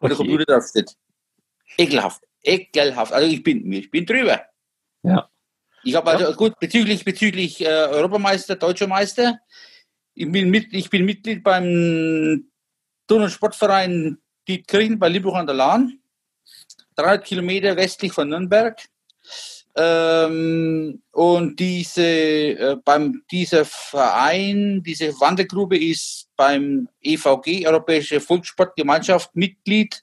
Wo 0.00 0.08
der 0.08 0.18
Okay. 0.18 0.28
Computer 0.28 0.44
drauf 0.54 0.64
steht. 0.68 0.92
Ekelhaft. 1.78 2.22
Ekelhaft. 2.42 3.12
Also 3.12 3.26
ich 3.28 3.42
bin, 3.42 3.70
ich 3.72 3.90
bin 3.90 4.06
drüber. 4.06 4.42
Ja. 5.02 5.28
Ich 5.84 5.94
habe 5.94 6.10
also 6.10 6.32
gut 6.34 6.58
bezüglich 6.58 7.04
bezüglich 7.04 7.60
äh, 7.60 7.66
Europameister, 7.68 8.56
Deutscher 8.56 8.86
Meister. 8.86 9.38
Ich 10.14 10.30
bin, 10.30 10.48
mit, 10.50 10.72
ich 10.72 10.88
bin 10.90 11.04
Mitglied 11.04 11.42
beim 11.44 12.50
Turn- 13.06 13.22
und 13.22 13.30
Sportverein 13.30 14.18
Dietkirchen 14.48 14.98
bei 14.98 15.08
Liebruch 15.08 15.34
an 15.34 15.46
der 15.46 15.54
Lahn, 15.56 16.00
300 16.96 17.24
Kilometer 17.24 17.76
westlich 17.76 18.12
von 18.12 18.28
Nürnberg. 18.28 18.80
Ähm, 19.78 21.02
und 21.12 21.60
diese, 21.60 22.02
äh, 22.02 22.76
beim, 22.82 23.22
dieser 23.30 23.66
Verein, 23.66 24.82
diese 24.82 25.12
Wandergruppe 25.20 25.76
ist 25.76 26.28
beim 26.34 26.88
EVG, 27.02 27.66
Europäische 27.66 28.20
Volkssportgemeinschaft, 28.20 29.36
Mitglied. 29.36 30.02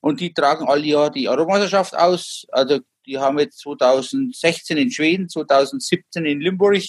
Und 0.00 0.20
die 0.20 0.34
tragen 0.34 0.66
alle 0.66 0.84
Jahr 0.84 1.10
die 1.10 1.28
Europameisterschaft 1.28 1.94
aus. 1.96 2.44
Also 2.50 2.80
die 3.06 3.18
haben 3.18 3.38
jetzt 3.38 3.60
2016 3.60 4.76
in 4.76 4.90
Schweden, 4.90 5.28
2017 5.28 6.24
in 6.24 6.40
Limburg, 6.40 6.82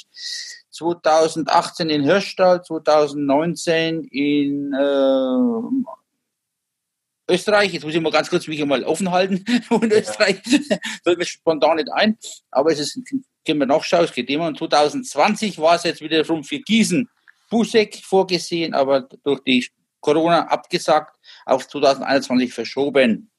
2018 0.72 1.90
in 1.90 2.04
Hirschtal, 2.04 2.64
2019 2.64 4.04
in 4.06 4.74
äh, 4.74 5.86
Österreich. 7.30 7.74
Jetzt 7.74 7.84
muss 7.84 7.96
ich 7.96 8.02
mal 8.02 8.12
ganz 8.12 8.30
kurz 8.30 8.48
mich 8.48 8.64
mal 8.66 8.84
offen 8.84 9.12
halten. 9.12 9.44
Und 9.70 9.92
Österreich 9.92 10.42
fällt 11.04 11.18
mir 11.18 11.26
spontan 11.26 11.78
nicht 11.78 11.92
ein. 11.92 12.18
Aber 12.52 12.72
es 12.72 12.80
ist, 12.80 13.00
können 13.46 13.60
wir 13.60 13.66
nachschauen, 13.66 14.06
es 14.06 14.14
geht 14.14 14.30
immer. 14.30 14.48
Und 14.48 14.58
2020 14.58 15.60
war 15.60 15.76
es 15.76 15.84
jetzt 15.84 16.02
wiederum 16.02 16.44
für 16.44 16.60
Gießen 16.60 17.10
Busek 17.50 17.96
vorgesehen, 18.04 18.74
aber 18.74 19.08
durch 19.24 19.42
die 19.44 19.68
Corona 20.00 20.48
abgesagt, 20.48 21.16
auf 21.46 21.68
2021 21.68 22.54
verschoben. 22.54 23.32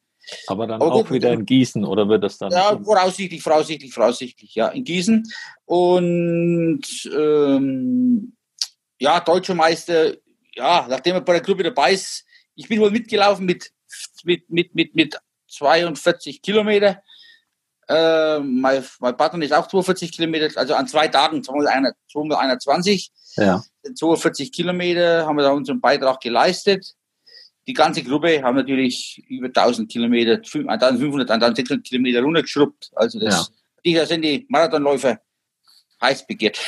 Aber 0.49 0.67
dann 0.67 0.81
Aber 0.81 0.93
auch 0.93 1.03
gut, 1.03 1.13
wieder 1.13 1.33
in 1.33 1.47
Gießen 1.47 1.85
oder 1.85 2.09
wird 2.09 2.25
das 2.25 2.39
dann? 2.39 2.51
Ja, 2.51 2.79
voraussichtlich, 2.83 3.43
voraussichtlich, 3.43 3.93
voraussichtlich, 3.93 4.55
ja, 4.55 4.69
in 4.69 4.83
Gießen. 4.83 5.23
Und 5.67 6.83
ähm, 7.15 8.37
ja, 8.99 9.21
deutscher 9.21 9.55
Meister, 9.55 10.15
ja, 10.55 10.87
nachdem 10.89 11.15
er 11.15 11.21
bei 11.21 11.35
der 11.35 11.43
Gruppe 11.43 11.63
dabei 11.63 11.93
ist, 11.93 12.25
ich 12.57 12.69
bin 12.69 12.81
wohl 12.81 12.91
mitgelaufen 12.91 13.47
mit, 13.47 13.71
mit, 14.25 14.49
mit, 14.51 14.75
mit, 14.75 14.95
mit 14.95 15.19
42 15.49 16.43
Kilometer. 16.43 17.03
Äh, 17.89 18.41
mein, 18.41 18.85
mein 18.99 19.17
Partner 19.17 19.45
ist 19.45 19.53
auch 19.53 19.69
42 19.69 20.11
Kilometer, 20.13 20.59
also 20.59 20.75
an 20.75 20.89
zwei 20.89 21.09
Tagen, 21.09 21.43
221. 21.45 23.13
ja. 23.37 23.63
42 23.95 24.51
Kilometer 24.51 25.25
haben 25.25 25.37
wir 25.37 25.43
da 25.43 25.53
unseren 25.53 25.81
Beitrag 25.81 26.21
geleistet. 26.21 26.95
Die 27.69 27.73
ganze 27.73 28.03
Gruppe 28.03 28.43
haben 28.43 28.57
natürlich 28.57 29.23
über 29.29 29.47
1000 29.47 29.91
Kilometer, 29.91 30.35
1500, 30.35 31.31
1600 31.31 31.85
Kilometer 31.85 32.23
runtergeschrubbt. 32.23 32.91
Also 32.95 33.21
das, 33.21 33.53
die 33.85 33.97
sind 34.05 34.23
die 34.23 34.47
Marathonläufer 34.49 35.21
heiß 36.01 36.27
begehrt. 36.27 36.59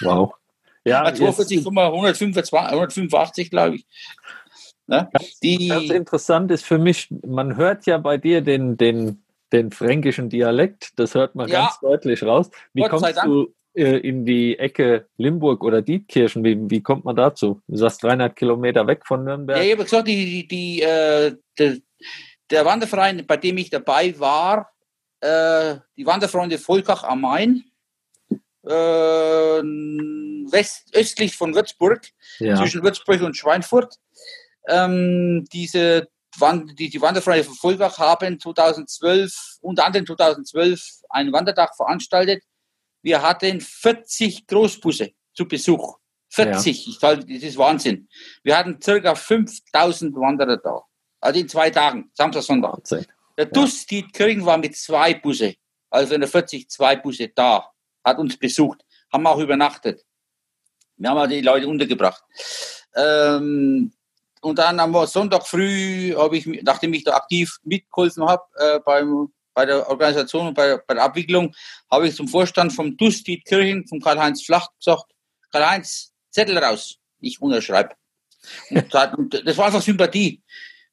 Wow. 0.00 0.34
Ja, 0.84 1.04
Ja, 1.04 1.14
42, 1.14 1.58
jetzt, 1.58 1.66
125, 1.66 2.52
185, 2.52 3.50
glaube 3.50 3.76
ich. 3.76 3.86
Ne? 4.92 5.08
Die, 5.42 5.68
ganz 5.68 5.90
interessant 5.90 6.50
ist 6.50 6.64
für 6.64 6.78
mich, 6.78 7.08
man 7.26 7.56
hört 7.56 7.86
ja 7.86 7.96
bei 7.96 8.18
dir 8.18 8.42
den, 8.42 8.76
den, 8.76 9.22
den 9.52 9.70
fränkischen 9.70 10.28
Dialekt, 10.28 10.90
das 10.96 11.14
hört 11.14 11.34
man 11.34 11.48
Ja. 11.48 11.62
ganz 11.62 11.80
deutlich 11.80 12.22
raus. 12.22 12.50
Wie 12.74 12.82
Gott 12.82 12.90
kommst 12.90 13.24
du 13.24 13.54
äh, 13.74 13.96
in 13.96 14.26
die 14.26 14.58
Ecke 14.58 15.06
Limburg 15.16 15.64
oder 15.64 15.80
Dietkirchen? 15.80 16.44
Wie, 16.44 16.58
wie 16.70 16.82
kommt 16.82 17.06
man 17.06 17.16
dazu? 17.16 17.62
Du 17.66 17.76
sagst 17.76 18.02
300 18.02 18.36
Kilometer 18.36 18.86
weg 18.86 19.06
von 19.06 19.24
Nürnberg. 19.24 19.56
Ja, 19.56 19.64
ich 19.64 19.72
habe 19.72 19.84
gesagt, 19.84 20.08
die, 20.08 20.24
die, 20.24 20.48
die, 20.48 20.82
äh, 20.82 21.34
der, 21.58 21.78
der 22.50 22.64
Wanderverein, 22.66 23.24
bei 23.26 23.38
dem 23.38 23.56
ich 23.56 23.70
dabei 23.70 24.18
war, 24.18 24.72
äh, 25.20 25.76
die 25.96 26.04
Wanderfreunde 26.04 26.58
Volkach 26.58 27.04
am 27.04 27.22
Main, 27.22 27.64
äh, 28.64 29.62
west, 30.52 30.94
östlich 30.94 31.34
von 31.34 31.54
Würzburg, 31.54 32.02
ja. 32.38 32.56
zwischen 32.56 32.82
Würzburg 32.82 33.22
und 33.22 33.36
Schweinfurt. 33.36 33.98
Ähm, 34.68 35.44
diese 35.52 36.08
die, 36.78 36.88
die 36.88 37.00
Wanderfreunde 37.00 37.44
von 37.44 37.54
Volkach 37.54 37.98
haben 37.98 38.40
2012, 38.40 39.58
unter 39.60 39.84
anderem 39.84 40.06
2012, 40.06 41.02
einen 41.10 41.32
Wandertag 41.32 41.76
veranstaltet. 41.76 42.42
Wir 43.02 43.22
hatten 43.22 43.60
40 43.60 44.46
Großbusse 44.46 45.10
zu 45.34 45.46
Besuch. 45.46 45.98
40, 46.30 46.88
ich 46.88 47.02
halte, 47.02 47.26
das 47.26 47.42
ist 47.42 47.58
Wahnsinn. 47.58 48.08
Wir 48.42 48.56
hatten 48.56 48.80
circa 48.80 49.14
5000 49.14 50.16
Wanderer 50.16 50.56
da. 50.56 50.82
Also 51.20 51.40
in 51.40 51.48
zwei 51.48 51.70
Tagen, 51.70 52.10
Samstag, 52.14 52.42
Sonntag. 52.42 52.80
Der 53.36 53.46
DUS 53.46 53.86
Dietkirchen 53.86 54.44
war 54.44 54.56
mit 54.56 54.76
zwei 54.76 55.14
Busse, 55.14 55.54
also 55.90 56.14
in 56.14 56.20
der 56.20 56.28
40 56.28 56.70
zwei 56.70 56.96
Busse 56.96 57.28
da, 57.28 57.70
hat 58.02 58.18
uns 58.18 58.38
besucht, 58.38 58.84
haben 59.12 59.26
auch 59.26 59.38
übernachtet. 59.38 60.02
Wir 60.96 61.10
haben 61.10 61.18
auch 61.18 61.26
die 61.26 61.40
Leute 61.42 61.68
untergebracht. 61.68 62.22
Ähm, 62.94 63.92
und 64.42 64.58
dann 64.58 64.80
am 64.80 65.06
Sonntag 65.06 65.46
früh 65.46 66.14
habe 66.16 66.36
ich, 66.36 66.46
nachdem 66.62 66.92
ich 66.94 67.04
da 67.04 67.14
aktiv 67.14 67.58
mitgeholfen 67.62 68.24
habe 68.26 68.42
äh, 68.58 68.80
beim 68.80 69.32
bei 69.54 69.66
der 69.66 69.88
Organisation 69.88 70.48
und 70.48 70.54
bei, 70.54 70.78
bei 70.86 70.94
der 70.94 71.04
Abwicklung, 71.04 71.54
habe 71.90 72.08
ich 72.08 72.16
zum 72.16 72.28
Vorstand 72.28 72.72
vom 72.72 72.96
DUS 72.96 73.22
Dietkirchen, 73.22 73.86
von 73.86 74.00
Karl-Heinz 74.00 74.42
Flach 74.42 74.68
gesagt, 74.78 75.12
Karl-Heinz, 75.50 76.12
Zettel 76.30 76.58
raus, 76.58 76.98
ich 77.20 77.40
unterschreibe. 77.40 77.94
Und, 78.70 78.92
das 79.46 79.56
war 79.56 79.66
einfach 79.66 79.82
Sympathie. 79.82 80.42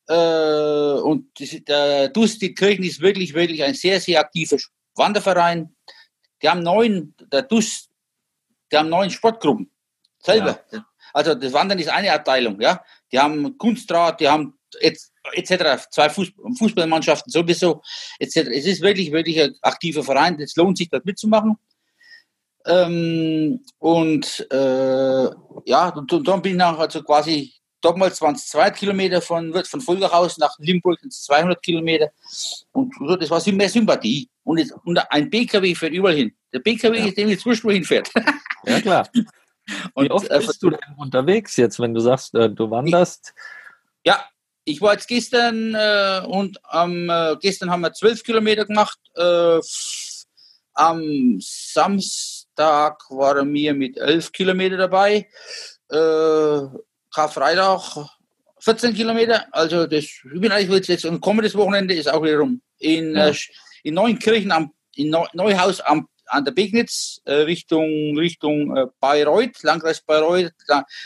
Äh, 0.07 0.13
und 0.13 1.27
der 1.67 2.09
DUS 2.09 2.37
Dietkirchen 2.37 2.83
ist 2.83 2.99
wirklich, 2.99 3.33
wirklich 3.33 3.63
ein 3.63 3.73
sehr, 3.73 3.99
sehr 3.99 4.19
aktiver 4.19 4.57
Wanderverein. 4.95 5.75
Die 6.41 6.49
haben 6.49 6.61
neun, 6.61 7.15
der 7.31 7.43
DUS, 7.43 7.89
die 8.71 8.77
haben 8.77 8.89
neun 8.89 9.09
Sportgruppen. 9.09 9.71
Selber. 10.19 10.59
Ja. 10.71 10.85
Also 11.13 11.33
das 11.33 11.53
Wandern 11.53 11.79
ist 11.79 11.89
eine 11.89 12.11
Abteilung, 12.11 12.59
ja. 12.61 12.83
Die 13.11 13.19
haben 13.19 13.57
Kunstdraht, 13.57 14.19
die 14.19 14.27
haben 14.27 14.53
etc. 15.33 15.87
Zwei 15.91 16.09
Fußballmannschaften 16.09 17.31
sowieso 17.31 17.81
etc. 18.19 18.37
Es 18.37 18.65
ist 18.65 18.81
wirklich, 18.81 19.11
wirklich 19.11 19.41
ein 19.41 19.55
aktiver 19.61 20.03
Verein. 20.03 20.39
Es 20.39 20.55
lohnt 20.55 20.77
sich, 20.77 20.89
dort 20.89 21.05
mitzumachen. 21.05 21.57
Ähm, 22.65 23.63
und 23.77 24.47
äh, 24.51 25.29
ja, 25.65 25.89
und, 25.89 26.11
und, 26.11 26.27
dann 26.27 26.41
bin 26.41 26.51
ich 26.51 26.57
nach, 26.57 26.77
also 26.77 27.01
quasi 27.03 27.53
damals 27.81 28.21
waren 28.21 28.35
es 28.35 28.47
zwei 28.47 28.69
Kilometer 28.69 29.21
von, 29.21 29.53
von 29.63 29.81
Volgerhaus 29.81 30.37
nach 30.37 30.53
Limburg, 30.59 30.99
200 31.07 31.61
Kilometer. 31.61 32.11
Und 32.71 32.93
so, 32.99 33.15
das 33.15 33.29
war 33.29 33.53
mehr 33.53 33.69
Sympathie. 33.69 34.29
Und, 34.43 34.57
jetzt, 34.57 34.73
und 34.83 34.99
ein 35.11 35.29
PKW 35.29 35.73
fährt 35.75 35.93
überall 35.93 36.15
hin. 36.15 36.35
Der 36.51 36.59
PKW 36.59 36.97
ja. 36.97 37.05
ist 37.05 37.17
dem 37.17 37.29
jetzt 37.29 37.45
wurscht, 37.45 37.63
wohin 37.63 37.83
fährt. 37.83 38.09
Ja, 38.65 38.81
klar. 38.81 39.09
Und, 39.93 40.05
Wie 40.05 40.11
oft 40.11 40.29
äh, 40.29 40.39
bist 40.39 40.61
du 40.61 40.69
denn 40.69 40.79
unterwegs 40.97 41.57
jetzt, 41.57 41.79
wenn 41.79 41.93
du 41.93 41.99
sagst, 41.99 42.35
äh, 42.35 42.49
du 42.49 42.69
wanderst? 42.69 43.33
Ja, 44.05 44.25
ich 44.65 44.81
war 44.81 44.93
jetzt 44.93 45.07
gestern 45.07 45.75
äh, 45.75 46.21
und 46.27 46.59
am 46.63 47.09
äh, 47.09 47.35
gestern 47.41 47.69
haben 47.71 47.81
wir 47.81 47.93
zwölf 47.93 48.23
Kilometer 48.23 48.65
gemacht. 48.65 48.99
Äh, 49.15 49.59
am 50.73 51.37
Samstag 51.39 53.01
waren 53.09 53.53
wir 53.53 53.73
mit 53.73 53.97
elf 53.97 54.31
Kilometer 54.31 54.77
dabei. 54.77 55.27
Äh, 55.89 56.61
Karfreitag 57.13 58.07
14 58.59 58.93
Kilometer. 58.93 59.45
Also 59.51 59.87
das, 59.87 60.03
ich 60.03 60.21
bin 60.41 60.51
eigentlich 60.51 60.87
jetzt 60.87 61.05
ein 61.05 61.19
kommendes 61.19 61.55
Wochenende 61.55 61.93
ist 61.93 62.11
auch 62.11 62.23
wiederum 62.23 62.61
in, 62.77 63.15
ja. 63.15 63.29
äh, 63.29 63.35
in 63.83 63.95
Neunkirchen 63.95 64.51
am 64.51 64.71
in 64.95 65.15
Neuhaus 65.33 65.79
am 65.81 66.07
an 66.29 66.45
der 66.45 66.51
Begnitz 66.51 67.21
äh, 67.25 67.33
Richtung, 67.33 68.17
Richtung 68.17 68.75
äh, 68.75 68.87
Bayreuth, 68.99 69.61
Landkreis 69.63 70.01
Bayreuth. 70.01 70.53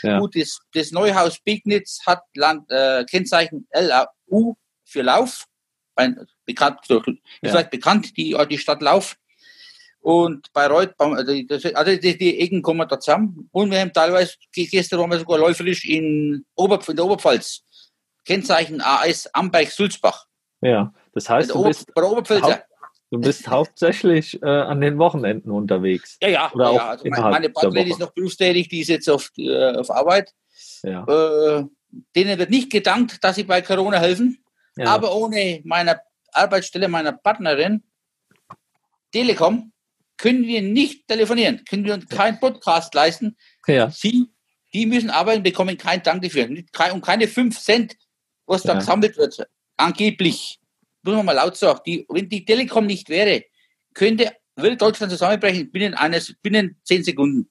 Ja. 0.02 0.18
Gut, 0.18 0.36
das, 0.36 0.60
das 0.72 0.92
Neuhaus 0.92 1.38
Begnitz 1.40 2.00
hat 2.06 2.22
Land, 2.34 2.70
äh, 2.70 3.04
Kennzeichen 3.04 3.66
LAU 3.72 4.56
für 4.84 5.02
Lauf. 5.02 5.46
Ein, 5.96 6.26
bekannt, 6.44 6.80
ist 6.88 6.96
ja. 6.96 7.50
vielleicht 7.50 7.70
bekannt, 7.70 8.16
die, 8.16 8.36
die 8.50 8.58
Stadt 8.58 8.82
Lauf. 8.82 9.16
Und 10.00 10.52
Bayreuth, 10.52 10.94
also 10.98 11.32
die, 11.32 11.48
also 11.74 11.96
die, 11.96 12.18
die 12.18 12.40
Ecken 12.40 12.62
kommen 12.62 12.86
da 12.86 13.00
zusammen. 13.00 13.48
Und 13.52 13.70
wir 13.70 13.80
haben 13.80 13.92
teilweise, 13.92 14.34
gestern 14.52 15.00
waren 15.00 15.10
wir 15.10 15.18
sogar 15.18 15.38
läuferisch 15.38 15.84
in, 15.84 16.44
Ober, 16.56 16.78
in 16.88 16.96
der 16.96 17.04
Oberpfalz. 17.06 17.62
Kennzeichen 18.26 18.80
AS 18.82 19.32
Amberg-Sulzbach. 19.32 20.26
Ja, 20.60 20.92
das 21.12 21.28
heißt, 21.28 21.50
du 21.50 21.64
bist, 21.64 21.92
bei 21.94 22.02
der 22.02 22.10
Oberpfälzer. 22.10 22.64
Du 23.14 23.20
bist 23.20 23.48
hauptsächlich 23.48 24.42
äh, 24.42 24.46
an 24.46 24.80
den 24.80 24.98
Wochenenden 24.98 25.52
unterwegs. 25.52 26.16
Ja, 26.20 26.28
ja. 26.28 26.52
Oder 26.52 26.64
ja, 26.64 26.74
ja. 26.74 26.88
Also 26.88 27.08
meine 27.08 27.48
Partnerin 27.48 27.88
ist 27.88 28.00
noch 28.00 28.12
berufstätig, 28.12 28.68
die 28.68 28.80
ist 28.80 28.88
jetzt 28.88 29.08
auf, 29.08 29.30
äh, 29.36 29.76
auf 29.76 29.90
Arbeit. 29.90 30.32
Ja. 30.82 31.04
Äh, 31.04 31.64
denen 32.16 32.38
wird 32.38 32.50
nicht 32.50 32.72
gedankt, 32.72 33.22
dass 33.22 33.36
sie 33.36 33.44
bei 33.44 33.62
Corona 33.62 34.00
helfen. 34.00 34.44
Ja. 34.76 34.86
Aber 34.86 35.14
ohne 35.14 35.60
meine 35.64 36.00
Arbeitsstelle 36.32 36.88
meiner 36.88 37.12
Partnerin, 37.12 37.84
Telekom, 39.12 39.72
können 40.16 40.44
wir 40.44 40.62
nicht 40.62 41.06
telefonieren, 41.06 41.64
können 41.64 41.84
wir 41.84 41.94
uns 41.94 42.08
keinen 42.08 42.40
Podcast 42.40 42.94
leisten. 42.94 43.36
Ja. 43.68 43.90
Sie, 43.90 44.26
die 44.72 44.86
müssen 44.86 45.10
arbeiten, 45.10 45.44
bekommen 45.44 45.78
keinen 45.78 46.02
Dank 46.02 46.22
dafür. 46.22 46.48
Und 46.48 47.02
keine 47.02 47.28
5 47.28 47.60
Cent, 47.60 47.96
was 48.46 48.64
da 48.64 48.74
gesammelt 48.74 49.16
wird. 49.16 49.46
Angeblich 49.76 50.58
muss 51.04 51.14
man 51.14 51.26
mal 51.26 51.32
laut 51.32 51.56
sagen, 51.56 51.80
die, 51.86 52.06
wenn 52.08 52.28
die 52.28 52.44
Telekom 52.44 52.86
nicht 52.86 53.08
wäre, 53.08 53.44
könnte, 53.94 54.32
würde 54.56 54.76
Deutschland 54.76 55.12
zusammenbrechen 55.12 55.70
binnen 55.70 55.94
eines, 55.94 56.34
binnen 56.42 56.76
zehn 56.84 57.02
Sekunden. 57.02 57.48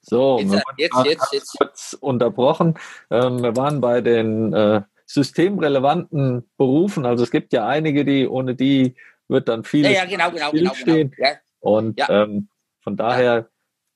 So, 0.00 0.38
jetzt, 0.40 0.50
wir 0.52 0.62
jetzt, 0.78 1.04
jetzt, 1.04 1.32
jetzt. 1.32 1.58
kurz 1.58 1.96
unterbrochen. 2.00 2.74
Ähm, 3.10 3.42
wir 3.42 3.56
waren 3.56 3.80
bei 3.80 4.00
den 4.00 4.52
äh, 4.52 4.82
systemrelevanten 5.06 6.50
Berufen. 6.56 7.06
Also 7.06 7.22
es 7.22 7.30
gibt 7.30 7.52
ja 7.52 7.66
einige, 7.66 8.04
die 8.04 8.26
ohne 8.26 8.54
die 8.54 8.96
wird 9.28 9.48
dann 9.48 9.64
viel 9.64 9.84
ja, 9.84 9.90
ja, 9.90 10.04
genau, 10.04 10.30
genau, 10.30 10.50
genau, 10.50 10.72
genau. 10.84 11.10
Ja. 11.18 11.36
Und 11.60 11.98
ja. 11.98 12.24
ähm, 12.24 12.48
von 12.80 12.96
daher 12.96 13.48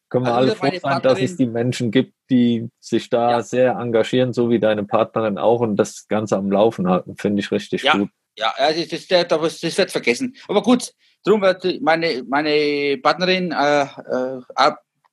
können 0.09 0.27
wir 0.27 0.35
also 0.35 0.55
alle 0.61 0.73
froh 0.73 0.79
sein, 0.81 1.03
dass 1.03 1.21
es 1.21 1.37
die 1.37 1.47
Menschen 1.47 1.91
gibt, 1.91 2.15
die 2.31 2.69
sich 2.79 3.11
da 3.11 3.33
ja. 3.33 3.43
sehr 3.43 3.73
engagieren, 3.73 4.33
so 4.33 4.51
wie 4.51 4.61
deine 4.61 4.85
Partnerin 4.85 5.39
auch 5.39 5.61
und 5.61 5.77
das 5.77 6.07
Ganze 6.07 6.37
am 6.37 6.51
Laufen 6.51 6.89
halten. 6.89 7.17
Finde 7.17 7.41
ich 7.41 7.51
richtig 7.51 7.91
gut. 7.91 8.11
Ja, 8.37 8.55
das, 8.59 8.89
das, 8.89 9.07
das 9.09 9.79
wird 9.79 9.91
vergessen. 9.91 10.37
Aber 10.47 10.63
gut, 10.63 10.93
darum 11.25 11.41
wird 11.41 11.81
meine, 11.81 12.23
meine 12.29 12.99
Partnerin 12.99 13.51
äh, 13.53 13.83
äh, 13.83 14.43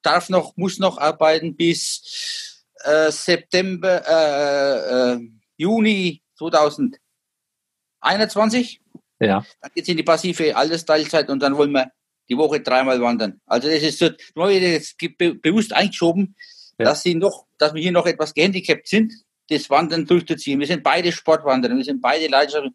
darf 0.01 0.27
noch, 0.29 0.57
muss 0.57 0.77
noch 0.77 0.97
arbeiten 0.97 1.55
bis 1.55 2.63
äh, 2.83 3.09
September, 3.11 4.03
äh, 4.05 5.13
äh, 5.13 5.19
Juni 5.57 6.21
2021. 6.37 8.81
Ja. 9.19 9.45
Dann 9.61 9.71
geht 9.73 9.83
es 9.83 9.89
in 9.89 9.97
die 9.97 10.03
passive 10.03 10.55
Altersteilzeit 10.55 11.29
und 11.29 11.41
dann 11.41 11.57
wollen 11.57 11.71
wir 11.71 11.91
die 12.29 12.37
Woche 12.37 12.59
dreimal 12.59 13.01
wandern. 13.01 13.41
Also 13.45 13.69
das 13.69 13.81
ist 13.83 13.99
so, 13.99 14.09
jetzt 14.49 14.97
bewusst 14.97 15.73
eingeschoben, 15.73 16.35
ja. 16.77 16.85
dass 16.85 17.03
sie 17.03 17.15
noch, 17.15 17.45
dass 17.57 17.73
wir 17.73 17.81
hier 17.81 17.93
noch 17.93 18.05
etwas 18.05 18.33
gehandicapt 18.33 18.87
sind, 18.87 19.13
das 19.49 19.69
Wandern 19.69 20.05
durchzuziehen. 20.05 20.57
Wir 20.59 20.67
sind 20.67 20.83
beide 20.83 21.11
Sportwanderer, 21.11 21.75
wir 21.75 21.83
sind 21.83 22.01
beide 22.01 22.27
Leidenschaftler 22.27 22.71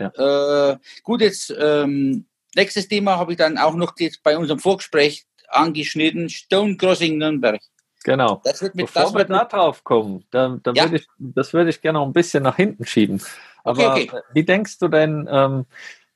ja. 0.00 0.70
Äh, 0.72 0.78
gut, 1.02 1.20
jetzt 1.20 1.54
ähm, 1.58 2.26
nächstes 2.54 2.88
Thema 2.88 3.18
habe 3.18 3.32
ich 3.32 3.38
dann 3.38 3.58
auch 3.58 3.74
noch 3.74 3.94
jetzt 3.98 4.22
bei 4.22 4.36
unserem 4.36 4.58
Vorgespräch 4.58 5.26
angeschnitten, 5.48 6.28
Stone 6.28 6.76
Crossing 6.76 7.18
Nürnberg. 7.18 7.60
Genau. 8.04 8.40
Das 8.44 8.62
wird 8.62 8.74
mit, 8.74 8.86
Bevor 8.86 9.02
das 9.02 9.14
wir 9.14 9.24
da 9.24 9.44
drauf 9.44 9.84
kommen, 9.84 10.24
da, 10.30 10.58
da 10.62 10.72
ja. 10.72 10.84
würde 10.84 10.96
ich, 10.96 11.06
das 11.18 11.52
würde 11.52 11.70
ich 11.70 11.80
gerne 11.80 11.98
noch 11.98 12.06
ein 12.06 12.12
bisschen 12.12 12.42
nach 12.42 12.56
hinten 12.56 12.86
schieben. 12.86 13.20
Aber 13.64 13.92
okay, 13.92 14.08
okay. 14.10 14.22
wie 14.32 14.44
denkst 14.44 14.78
du 14.78 14.88
denn, 14.88 15.28
ähm, 15.30 15.66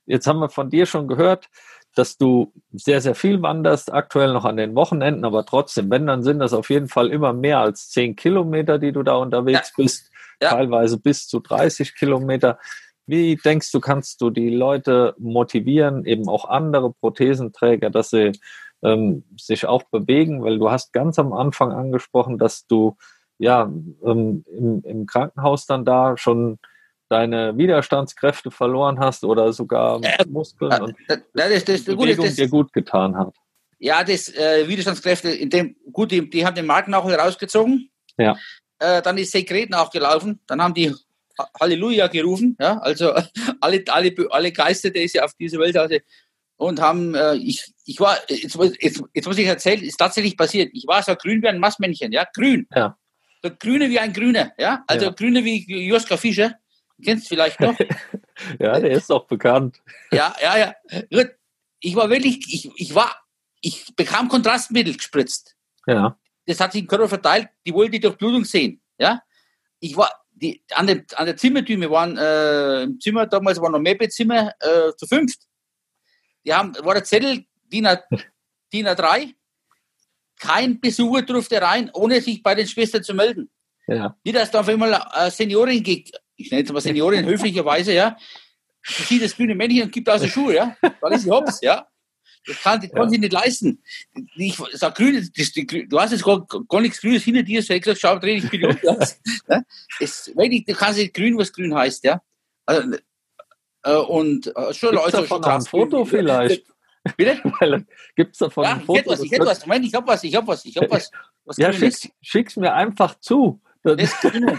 jetzt 0.05 0.27
haben 0.27 0.39
wir 0.39 0.49
von 0.49 0.69
dir 0.69 0.85
schon 0.85 1.07
gehört, 1.07 1.49
dass 1.95 2.17
du 2.17 2.51
sehr, 2.71 3.01
sehr 3.01 3.15
viel 3.15 3.41
wanderst, 3.41 3.93
aktuell 3.93 4.33
noch 4.33 4.45
an 4.45 4.57
den 4.57 4.75
Wochenenden, 4.75 5.25
aber 5.25 5.45
trotzdem, 5.45 5.91
wenn, 5.91 6.07
dann 6.07 6.23
sind 6.23 6.39
das 6.39 6.53
auf 6.53 6.69
jeden 6.69 6.87
Fall 6.87 7.09
immer 7.09 7.33
mehr 7.33 7.59
als 7.59 7.89
zehn 7.89 8.15
Kilometer, 8.15 8.79
die 8.79 8.91
du 8.91 9.03
da 9.03 9.15
unterwegs 9.15 9.71
ja. 9.77 9.83
bist, 9.83 10.09
ja. 10.41 10.49
teilweise 10.49 10.97
bis 10.97 11.27
zu 11.27 11.39
30 11.39 11.95
Kilometer. 11.95 12.57
Wie 13.05 13.35
denkst 13.35 13.71
du, 13.71 13.79
kannst 13.79 14.21
du 14.21 14.29
die 14.29 14.49
Leute 14.49 15.15
motivieren, 15.17 16.05
eben 16.05 16.27
auch 16.29 16.45
andere 16.45 16.93
Prothesenträger, 16.93 17.89
dass 17.89 18.11
sie 18.11 18.31
ähm, 18.81 19.23
sich 19.37 19.65
auch 19.65 19.83
bewegen? 19.83 20.43
Weil 20.43 20.59
du 20.59 20.71
hast 20.71 20.93
ganz 20.93 21.19
am 21.19 21.33
Anfang 21.33 21.71
angesprochen, 21.71 22.37
dass 22.37 22.65
du 22.67 22.95
ja 23.39 23.63
ähm, 24.05 24.45
im, 24.47 24.83
im 24.85 25.05
Krankenhaus 25.05 25.65
dann 25.65 25.83
da 25.83 26.17
schon 26.17 26.59
deine 27.09 27.57
Widerstandskräfte 27.57 28.51
verloren 28.51 28.99
hast 28.99 29.23
oder 29.23 29.53
sogar 29.53 30.01
äh, 30.03 30.25
Muskeln 30.27 30.71
äh, 30.71 30.81
und 30.81 30.95
das, 31.07 31.19
das, 31.33 31.65
das, 31.65 31.83
Bewegung 31.83 32.25
das, 32.25 32.35
dir 32.35 32.49
gut 32.49 32.73
getan 32.73 33.17
hat. 33.17 33.35
Ja, 33.79 34.03
das 34.03 34.33
äh, 34.33 34.67
Widerstandskräfte, 34.67 35.29
in 35.29 35.49
dem, 35.49 35.75
gut, 35.91 36.11
die, 36.11 36.29
die 36.29 36.45
haben 36.45 36.55
den 36.55 36.65
Markennachel 36.65 37.15
rausgezogen. 37.15 37.89
Ja. 38.17 38.37
Äh, 38.79 39.01
dann 39.01 39.17
ist 39.17 39.31
Sekret 39.31 39.69
nachgelaufen. 39.69 40.39
Dann 40.47 40.61
haben 40.61 40.73
die 40.73 40.95
Halleluja 41.59 42.07
gerufen, 42.07 42.55
ja, 42.59 42.77
also 42.79 43.13
alle, 43.61 43.83
alle, 43.87 44.15
alle 44.29 44.51
Geister, 44.51 44.89
die 44.89 45.07
sie 45.07 45.21
auf 45.21 45.33
diese 45.33 45.59
Welt 45.59 45.77
hatte, 45.77 46.03
und 46.57 46.79
haben, 46.79 47.15
äh, 47.15 47.35
ich, 47.35 47.73
ich 47.85 47.99
war, 47.99 48.17
jetzt, 48.29 48.57
jetzt, 48.79 49.03
jetzt 49.13 49.25
muss 49.25 49.37
ich 49.37 49.47
erzählen, 49.47 49.81
ist 49.81 49.97
tatsächlich 49.97 50.37
passiert. 50.37 50.69
Ich 50.73 50.85
war 50.87 51.01
so 51.03 51.15
grün 51.15 51.41
wie 51.41 51.47
ein 51.47 51.59
Massmännchen, 51.59 52.11
ja, 52.11 52.25
grün. 52.33 52.67
Ja. 52.73 52.97
So 53.41 53.51
grüne 53.59 53.89
wie 53.89 53.99
ein 53.99 54.13
Grüner, 54.13 54.53
ja, 54.57 54.83
also 54.87 55.07
ja. 55.07 55.11
grüne 55.11 55.43
wie 55.43 55.65
Joska 55.87 56.15
Fischer. 56.15 56.53
Kennst 57.03 57.25
du 57.25 57.35
vielleicht 57.35 57.59
noch? 57.59 57.77
ja, 58.59 58.79
der 58.79 58.91
ist 58.91 59.11
auch 59.11 59.25
bekannt. 59.25 59.81
ja, 60.11 60.33
ja, 60.41 60.57
ja. 60.57 61.25
Ich 61.79 61.95
war 61.95 62.09
wirklich, 62.09 62.39
ich, 62.47 62.71
ich 62.75 62.95
war, 62.95 63.13
ich 63.59 63.93
bekam 63.95 64.29
Kontrastmittel 64.29 64.95
gespritzt. 64.95 65.57
Ja. 65.85 66.17
Das 66.45 66.61
hat 66.61 66.71
sich 66.71 66.81
im 66.81 66.87
Körper 66.87 67.09
verteilt, 67.09 67.49
die 67.65 67.73
wollte 67.73 67.91
die 67.91 67.99
Durchblutung 67.99 68.45
sehen, 68.45 68.81
ja. 68.97 69.21
Ich 69.81 69.97
war, 69.97 70.22
die, 70.35 70.63
an, 70.73 70.87
der, 70.87 71.03
an 71.15 71.25
der 71.25 71.37
Zimmertür, 71.37 71.79
wir 71.79 71.91
waren 71.91 72.17
äh, 72.17 72.83
im 72.83 72.99
Zimmer, 72.99 73.25
damals 73.27 73.61
waren 73.61 73.71
noch 73.71 73.79
mehr 73.79 73.95
Bettzimmer, 73.95 74.53
äh, 74.59 74.91
zu 74.97 75.07
fünft. 75.07 75.39
Die 76.45 76.53
haben, 76.53 76.75
war 76.83 76.93
der 76.95 77.03
Zettel, 77.03 77.45
DIN, 77.71 77.87
A, 77.87 78.01
DIN 78.73 78.87
A3, 78.87 79.33
kein 80.39 80.79
Besucher 80.79 81.21
durfte 81.21 81.61
rein, 81.61 81.89
ohne 81.93 82.19
sich 82.19 82.43
bei 82.43 82.55
den 82.55 82.67
Schwestern 82.67 83.03
zu 83.03 83.13
melden. 83.13 83.49
Ja. 83.87 84.17
Nicht, 84.23 84.35
dass 84.35 84.51
da 84.51 84.61
auf 84.61 84.67
einmal 84.67 84.93
eine 84.93 85.31
Seniorin 85.31 85.83
geht, 85.83 86.11
ich 86.35 86.51
nenne 86.51 86.63
es 86.63 86.71
mal 86.71 86.81
Seniorin 86.81 87.25
höflicherweise, 87.25 87.93
ja, 87.93 88.17
sieht 88.83 89.23
das 89.23 89.35
grüne 89.35 89.55
Männchen 89.55 89.83
und 89.83 89.91
gibt 89.91 90.09
aus 90.09 90.21
den 90.21 90.29
Schuhe, 90.29 90.55
ja, 90.55 90.77
dann 90.81 91.13
ist 91.13 91.23
sie 91.23 91.31
hops, 91.31 91.61
ja. 91.61 91.87
Das 92.45 92.61
kann, 92.61 92.81
das 92.81 92.91
kann 92.91 93.03
Ja. 93.03 93.09
sie 93.09 93.17
nicht 93.19 93.33
leisten. 93.33 93.81
Ich 94.35 94.57
sag 94.73 94.95
grün, 94.95 95.15
das, 95.35 95.51
die, 95.51 95.87
du 95.87 95.99
hast 95.99 96.11
jetzt 96.11 96.23
gar, 96.25 96.45
gar 96.67 96.81
nichts 96.81 96.99
Grünes 96.99 97.23
hinter 97.23 97.43
dir, 97.43 97.61
so 97.63 97.73
ich 97.73 97.81
gesagt, 97.81 98.01
schau, 98.01 98.17
dreh 98.19 98.39
dich 98.39 98.49
bitte 98.49 98.67
um. 98.67 98.77
Ja. 99.49 99.61
Es, 99.99 100.27
wirklich, 100.35 100.65
du 100.65 100.73
kannst 100.73 100.99
nicht 100.99 101.13
grün, 101.13 101.37
was 101.37 101.51
grün 101.53 101.73
heißt, 101.73 102.03
ja. 102.03 102.21
Also, 102.65 102.97
äh, 103.83 103.95
und 103.95 104.47
äh, 104.55 104.73
schon 104.73 104.97
also 104.97 105.21
davon 105.21 105.43
ein. 105.43 105.61
Foto 105.61 106.05
vielleicht? 106.05 106.63
Bitte? 107.17 107.41
Gibt 108.15 108.31
es 108.33 108.37
davon 108.39 108.63
Ja, 108.63 108.71
ein 108.73 108.79
ich 108.79 108.85
Foto? 108.85 108.97
hätte 108.99 109.09
was, 109.09 109.17
Das 109.19 109.25
ich 109.25 109.31
hätte 109.31 109.45
was. 109.45 109.65
Moment, 109.65 109.85
ich 109.85 109.93
hab 109.93 110.07
was, 110.07 110.23
ich 110.23 110.35
hab 110.35 110.47
was, 110.47 110.65
ich 110.65 110.77
hab 110.77 110.89
was. 110.89 111.11
was 111.45 111.57
Ja, 111.57 111.69
Grünes. 111.71 112.01
schick's, 112.01 112.15
schick's 112.21 112.55
mir 112.55 112.73
einfach 112.73 113.19
zu. 113.19 113.61
Das 113.83 113.99
ja. 114.23 114.57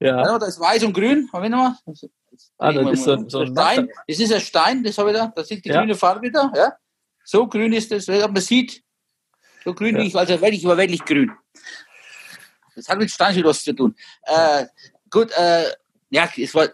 Ja, 0.00 0.38
da 0.38 0.46
ist 0.46 0.60
weiß 0.60 0.84
und 0.84 0.92
grün. 0.92 1.28
Haben 1.32 1.42
wir 1.42 1.50
noch 1.50 1.58
mal? 1.58 1.78
Das, 1.86 2.00
das 2.30 2.52
Ah, 2.58 2.72
das 2.72 2.92
ist 2.92 3.04
so- 3.04 3.12
um. 3.14 3.28
so 3.28 3.40
ein 3.40 3.48
Stein. 3.52 3.88
Das 4.06 4.18
ist 4.20 4.32
ein 4.32 4.40
Stein, 4.40 4.84
das 4.84 4.96
habe 4.98 5.10
ich 5.10 5.16
da. 5.16 5.32
Da 5.34 5.42
sieht 5.42 5.64
die 5.64 5.70
Ja. 5.70 5.80
grüne 5.80 5.96
Farbe 5.96 6.30
da. 6.30 6.52
Ja? 6.54 6.72
So 7.24 7.46
grün 7.46 7.72
ist 7.72 7.90
das, 7.90 8.08
aber 8.08 8.28
man 8.32 8.42
sieht, 8.42 8.82
so 9.64 9.74
grün 9.74 9.96
Ja. 9.96 10.02
ich, 10.02 10.14
also 10.14 10.40
wirklich, 10.40 10.62
wirklich 10.64 11.04
grün. 11.04 11.32
Das 12.76 12.88
hat 12.88 12.98
mit 12.98 13.10
Stein 13.10 13.34
schon 13.34 13.44
was 13.44 13.62
zu 13.64 13.72
tun. 13.72 13.94
Äh, 14.24 14.66
gut, 15.10 15.30
äh, 15.36 15.70
ja, 16.10 16.28
es 16.36 16.54
war, 16.54 16.68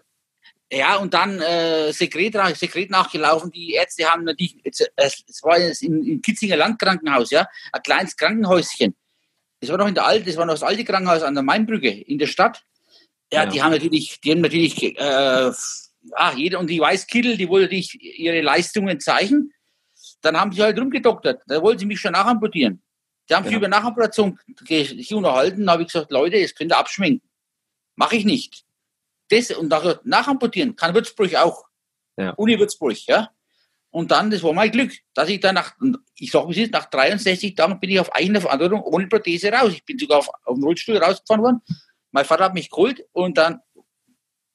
ja, 0.72 0.96
und 0.96 1.14
dann 1.14 1.40
äh, 1.40 1.92
Sekret, 1.92 2.34
Sekret 2.56 2.90
nachgelaufen. 2.90 3.50
Die 3.50 3.72
Ärzte 3.74 4.04
haben 4.04 4.24
natürlich, 4.24 4.56
es 4.64 5.42
war 5.42 5.58
jetzt 5.58 5.82
im, 5.82 6.02
im 6.04 6.22
Kitzinger 6.22 6.56
Landkrankenhaus, 6.56 7.30
ja, 7.30 7.46
ein 7.72 7.82
kleines 7.82 8.16
Krankenhäuschen. 8.16 8.94
Das 9.60 9.70
war 9.70 9.78
noch 9.78 9.88
in 9.88 9.94
der 9.94 10.06
alten, 10.06 10.26
das 10.26 10.36
war 10.36 10.46
noch 10.46 10.54
das 10.54 10.62
alte 10.62 10.84
Krankenhaus 10.84 11.22
an 11.22 11.34
der 11.34 11.42
Mainbrücke 11.42 11.90
in 11.90 12.18
der 12.18 12.26
Stadt. 12.26 12.62
Ja, 13.32 13.44
Ja. 13.44 13.50
die 13.50 13.62
haben 13.62 13.72
natürlich, 13.72 14.20
die 14.20 14.32
haben 14.32 14.40
natürlich, 14.40 14.82
äh, 14.82 14.92
ja, 14.98 16.32
jeder 16.34 16.58
und 16.58 16.68
die 16.68 16.80
Weißkittel, 16.80 17.36
die 17.36 17.48
wollten 17.48 17.64
natürlich 17.66 18.00
ihre 18.00 18.40
Leistungen 18.40 18.98
zeigen. 19.00 19.52
Dann 20.22 20.38
haben 20.38 20.52
sie 20.52 20.62
halt 20.62 20.78
rumgedoktert. 20.78 21.42
Da 21.46 21.60
wollten 21.62 21.80
sie 21.80 21.86
mich 21.86 22.00
schon 22.00 22.12
nachamputieren. 22.12 22.82
Die 23.28 23.34
haben 23.34 23.44
sich 23.44 23.52
Ja. 23.52 23.58
über 23.58 23.68
Nachamputation 23.68 24.38
ge- 24.64 24.84
sich 24.84 25.14
unterhalten. 25.14 25.64
Da 25.66 25.72
habe 25.72 25.82
ich 25.82 25.88
gesagt, 25.92 26.10
Leute, 26.10 26.40
das 26.40 26.54
könnt 26.54 26.72
ihr 26.72 26.78
abschminken. 26.78 27.28
Mache 27.96 28.16
ich 28.16 28.24
nicht. 28.24 28.64
Das, 29.28 29.50
und 29.52 29.68
nachher 29.68 30.00
nachamputieren 30.04 30.74
kann 30.76 30.94
Würzburg 30.94 31.34
auch. 31.36 31.64
Ja. 32.16 32.30
Uni 32.32 32.58
Würzburg, 32.58 32.96
ja. 33.06 33.30
Und 33.90 34.10
dann, 34.10 34.30
das 34.30 34.42
war 34.42 34.52
mein 34.52 34.70
Glück, 34.70 34.92
dass 35.14 35.28
ich 35.28 35.40
dann 35.40 35.54
nach, 35.56 35.74
ich 36.16 36.30
sag, 36.30 36.46
wie 36.48 36.52
es 36.52 36.58
ist, 36.58 36.72
nach 36.72 36.86
63 36.86 37.54
Tagen 37.54 37.80
bin 37.80 37.90
ich 37.90 37.98
auf 38.00 38.12
eigene 38.14 38.40
Verantwortung 38.40 38.82
ohne 38.82 39.06
Prothese 39.08 39.50
raus. 39.52 39.72
Ich 39.72 39.84
bin 39.84 39.98
sogar 39.98 40.18
auf, 40.18 40.28
auf 40.44 40.54
dem 40.54 40.62
Rollstuhl 40.64 40.96
rausgefahren 40.96 41.42
worden. 41.42 41.60
Mein 42.12 42.24
Vater 42.24 42.44
hat 42.44 42.54
mich 42.54 42.70
geholt 42.70 43.04
und 43.12 43.38
dann 43.38 43.60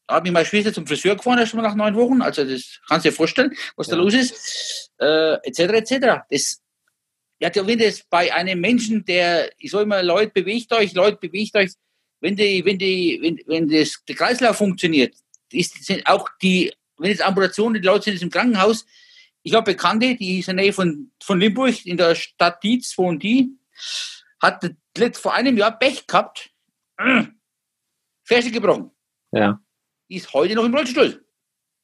hat 0.08 0.24
mich 0.24 0.32
meine 0.32 0.46
Schwester 0.46 0.74
zum 0.74 0.86
Friseur 0.86 1.16
gefahren, 1.16 1.40
erst 1.40 1.54
mal 1.54 1.62
nach 1.62 1.76
neun 1.76 1.96
Wochen. 1.96 2.22
Also 2.22 2.44
das 2.44 2.80
kannst 2.88 3.06
du 3.06 3.10
dir 3.10 3.16
vorstellen, 3.16 3.54
was 3.76 3.88
da 3.88 3.96
Ja. 3.96 4.02
los 4.02 4.14
ist. 4.14 4.92
Äh, 5.00 5.34
etc. 5.48 5.60
etc. 5.60 5.96
Das, 6.30 6.62
ja, 7.40 7.50
wenn 7.68 7.80
das 7.80 8.04
bei 8.10 8.34
einem 8.34 8.60
Menschen, 8.62 9.04
der, 9.06 9.52
ich 9.58 9.72
sag 9.72 9.82
immer, 9.84 10.02
Leute, 10.04 10.32
bewegt 10.32 10.72
euch, 10.74 10.94
Leute, 10.94 11.18
bewegt 11.18 11.56
euch, 11.56 11.72
wenn 12.22 12.36
die, 12.36 12.64
wenn 12.66 12.78
die, 12.78 13.20
wenn, 13.22 13.42
wenn 13.48 13.70
das, 13.70 14.02
der 14.08 14.16
Kreislauf 14.16 14.58
funktioniert, 14.58 15.16
ist, 15.52 15.84
sind 15.84 16.06
auch 16.08 16.30
die, 16.42 16.74
wenn 16.98 17.12
jetzt 17.12 17.22
Amputationen, 17.22 17.82
die 17.82 17.88
Leute 17.88 18.06
sind 18.06 18.14
jetzt 18.14 18.24
im 18.24 18.30
Krankenhaus, 18.30 18.86
ich 19.44 19.54
habe 19.54 19.74
Bekannte, 19.74 20.16
die 20.16 20.40
ist 20.40 20.50
in 20.50 20.58
der 20.58 20.66
Nähe 20.66 20.74
von, 20.74 21.12
von 21.22 21.40
Limburg, 21.40 21.86
in 21.86 21.98
der 21.98 22.16
Stadt 22.16 22.64
Dietz, 22.64 22.98
wohnen 22.98 23.20
die, 23.20 23.52
hat 24.42 24.64
vor 25.14 25.34
einem 25.34 25.58
Jahr 25.58 25.78
Pech 25.78 26.08
gehabt, 26.08 26.50
Ferse 28.24 28.50
gebrochen. 28.52 28.92
Ja. 29.32 29.62
Die 30.10 30.16
ist 30.16 30.34
heute 30.34 30.56
noch 30.56 30.66
im 30.66 30.74
Rollstuhl. 30.74 31.26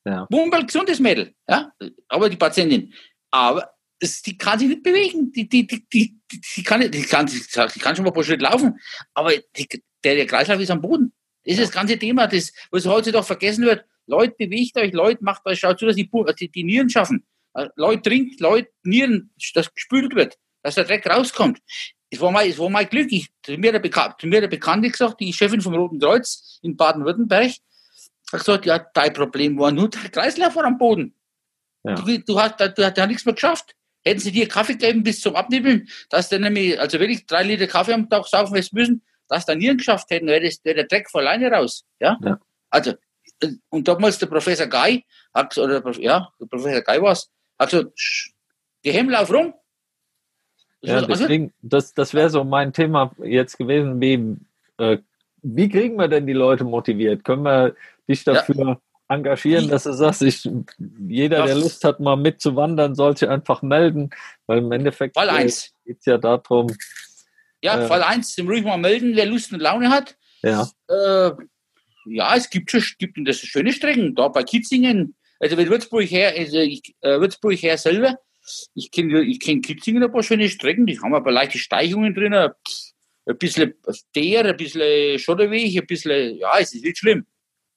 Ja. 0.05 0.27
Wunderbar 0.31 0.65
gesundes 0.65 0.99
Mädel, 0.99 1.35
ja, 1.47 1.71
aber 2.07 2.29
die 2.29 2.37
Patientin. 2.37 2.93
Aber 3.29 3.71
die 4.01 4.37
kann 4.37 4.57
sich 4.57 4.67
nicht 4.67 4.83
bewegen. 4.83 5.31
Die, 5.31 5.47
die, 5.47 5.67
die, 5.67 5.87
die, 5.87 6.19
die, 6.55 6.63
kann, 6.63 6.89
die, 6.89 7.01
kann, 7.03 7.27
die 7.27 7.79
kann 7.79 7.95
schon 7.95 8.03
mal 8.03 8.09
ein 8.09 8.13
paar 8.13 8.23
Schritte 8.23 8.43
laufen, 8.43 8.79
aber 9.13 9.31
die, 9.55 9.67
der, 10.03 10.15
der 10.15 10.25
Kreislauf 10.25 10.59
ist 10.59 10.71
am 10.71 10.81
Boden. 10.81 11.13
Das 11.43 11.53
ist 11.53 11.63
das 11.63 11.71
ganze 11.71 11.97
Thema, 11.97 12.27
das, 12.27 12.51
was 12.71 12.85
heute 12.85 13.11
doch 13.11 13.25
vergessen 13.25 13.65
wird. 13.65 13.85
Leute, 14.07 14.35
bewegt 14.37 14.77
euch, 14.77 14.93
Leute, 14.93 15.23
macht 15.23 15.45
euch, 15.45 15.59
schaut 15.59 15.79
zu, 15.79 15.85
dass 15.85 15.95
die, 15.95 16.09
die, 16.39 16.49
die 16.49 16.63
Nieren 16.63 16.89
schaffen. 16.89 17.25
Äh, 17.53 17.67
Leute, 17.75 18.01
trinkt, 18.01 18.39
Leute, 18.39 18.69
Nieren, 18.83 19.31
dass 19.53 19.73
gespült 19.73 20.15
wird, 20.15 20.37
dass 20.63 20.75
der 20.75 20.85
Dreck 20.85 21.07
rauskommt. 21.07 21.59
Es 22.09 22.19
war 22.19 22.31
mein, 22.31 22.49
es 22.49 22.59
war 22.59 22.69
mein 22.69 22.89
Glück. 22.89 23.11
Ich, 23.11 23.29
zu, 23.43 23.57
mir 23.57 23.71
der 23.71 23.81
mir 24.23 24.41
der 24.41 24.47
Bekannte 24.47 24.89
gesagt, 24.89 25.19
die 25.19 25.31
Chefin 25.31 25.61
vom 25.61 25.73
Roten 25.73 25.99
Kreuz 25.99 26.59
in 26.61 26.75
Baden-Württemberg, 26.75 27.53
hat 28.33 28.39
gesagt, 28.39 28.65
ja, 28.65 28.79
dein 28.79 29.13
Problem 29.13 29.57
war 29.59 29.71
nur 29.71 29.89
der 29.89 30.09
Kreislauf 30.09 30.55
war 30.55 30.65
am 30.65 30.77
Boden. 30.77 31.15
Ja. 31.83 31.95
Du, 31.95 32.19
du, 32.19 32.39
hast, 32.39 32.59
du, 32.59 32.69
du 32.69 32.85
hast 32.85 33.07
nichts 33.07 33.25
mehr 33.25 33.35
geschafft. 33.35 33.75
Hätten 34.03 34.19
sie 34.19 34.31
dir 34.31 34.47
Kaffee 34.47 34.73
gegeben 34.73 35.03
bis 35.03 35.21
zum 35.21 35.35
Abnibbeln, 35.35 35.87
dass 36.09 36.29
du 36.29 36.39
nämlich, 36.39 36.79
also 36.79 36.99
wirklich 36.99 37.25
drei 37.25 37.43
Liter 37.43 37.67
Kaffee 37.67 37.93
am 37.93 38.09
Tag 38.09 38.25
saufen 38.27 38.55
hättest 38.55 38.73
müssen, 38.73 39.03
dass 39.27 39.45
da 39.45 39.55
Nieren 39.55 39.77
geschafft 39.77 40.09
hätten, 40.09 40.27
wäre 40.27 40.49
der 40.65 40.83
Dreck 40.85 41.09
von 41.09 41.21
alleine 41.21 41.51
raus. 41.51 41.85
Ja? 41.99 42.17
Ja. 42.23 42.39
Also, 42.69 42.93
und 43.69 43.87
damals 43.87 44.17
der 44.17 44.27
Professor 44.27 44.67
Guy, 44.67 45.05
hat, 45.33 45.57
oder, 45.57 45.83
ja, 45.99 46.31
der 46.39 46.45
Professor 46.47 46.81
Guy 46.81 47.01
war 47.01 47.11
es, 47.11 47.31
hat 47.59 47.69
gesagt, 47.69 47.91
"Sch, 47.95 48.31
die 48.83 48.91
Hemmel 48.91 49.13
lauf 49.13 49.31
rum. 49.31 49.53
Ja, 50.81 50.95
Also, 50.95 51.07
deswegen, 51.07 51.53
das, 51.61 51.93
das 51.93 52.13
wäre 52.13 52.29
so 52.29 52.43
mein 52.43 52.73
Thema 52.73 53.11
jetzt 53.23 53.57
gewesen, 53.57 54.01
wie, 54.01 54.37
äh, 54.83 54.97
wie 55.41 55.69
kriegen 55.69 55.95
wir 55.97 56.07
denn 56.07 56.27
die 56.27 56.33
Leute 56.33 56.63
motiviert? 56.63 57.23
Können 57.23 57.43
wir 57.43 57.75
dich 58.07 58.23
Ja. 58.25 58.33
dafür 58.33 58.81
engagieren, 59.07 59.67
dass 59.67 59.83
du 59.83 59.93
sagst, 59.93 60.21
ich, 60.21 60.49
jeder, 61.07 61.43
der 61.45 61.55
Das- 61.55 61.63
Lust 61.63 61.83
hat, 61.83 61.99
mal 61.99 62.15
mitzuwandern, 62.15 62.95
soll 62.95 63.17
sich 63.17 63.27
einfach 63.27 63.61
melden, 63.61 64.09
weil 64.47 64.59
im 64.59 64.71
Endeffekt 64.71 65.17
eins. 65.17 65.73
geht 65.85 65.99
es 65.99 66.05
ja 66.05 66.17
darum, 66.17 66.67
Ja, 67.63 67.77
Äh. 67.79 67.87
Fall 67.87 68.01
eins, 68.01 68.33
zum 68.33 68.47
ruhig 68.47 68.63
mal 68.63 68.77
melden, 68.77 69.15
wer 69.15 69.25
Lust 69.27 69.53
und 69.53 69.59
Laune 69.59 69.89
hat. 69.91 70.17
ja, 70.41 70.67
Äh, 70.87 71.31
ja, 72.05 72.35
es 72.35 72.49
gibt 72.49 72.71
schon 72.71 72.81
gibt 72.97 73.17
das 73.27 73.37
schöne 73.39 73.71
Strecken, 73.71 74.15
da 74.15 74.29
bei 74.29 74.41
Kitzingen, 74.43 75.13
also 75.39 75.57
wenn 75.57 75.69
Würzburg 75.69 76.09
her, 76.09 76.33
also 76.35 76.57
ich, 76.57 76.95
äh, 77.01 77.19
Würzburg 77.19 77.53
her 77.61 77.77
selber, 77.77 78.17
ich 78.73 78.89
kenne 78.89 79.21
ich 79.21 79.39
kenn 79.39 79.61
Kitzingen 79.61 80.01
ein 80.03 80.11
paar 80.11 80.23
schöne 80.23 80.49
Strecken, 80.49 80.87
die 80.87 80.99
haben 80.99 81.13
aber 81.13 81.31
leichte 81.31 81.59
Steichungen 81.59 82.15
drin, 82.15 82.33
ein 83.31 83.37
bisschen 83.37 83.73
Teer, 84.13 84.45
ein 84.45 84.57
bisschen 84.57 85.17
Schotterweg, 85.19 85.77
ein 85.81 85.87
bisschen, 85.87 86.37
ja, 86.37 86.57
es 86.59 86.73
ist 86.73 86.83
nicht 86.83 86.97
schlimm. 86.97 87.25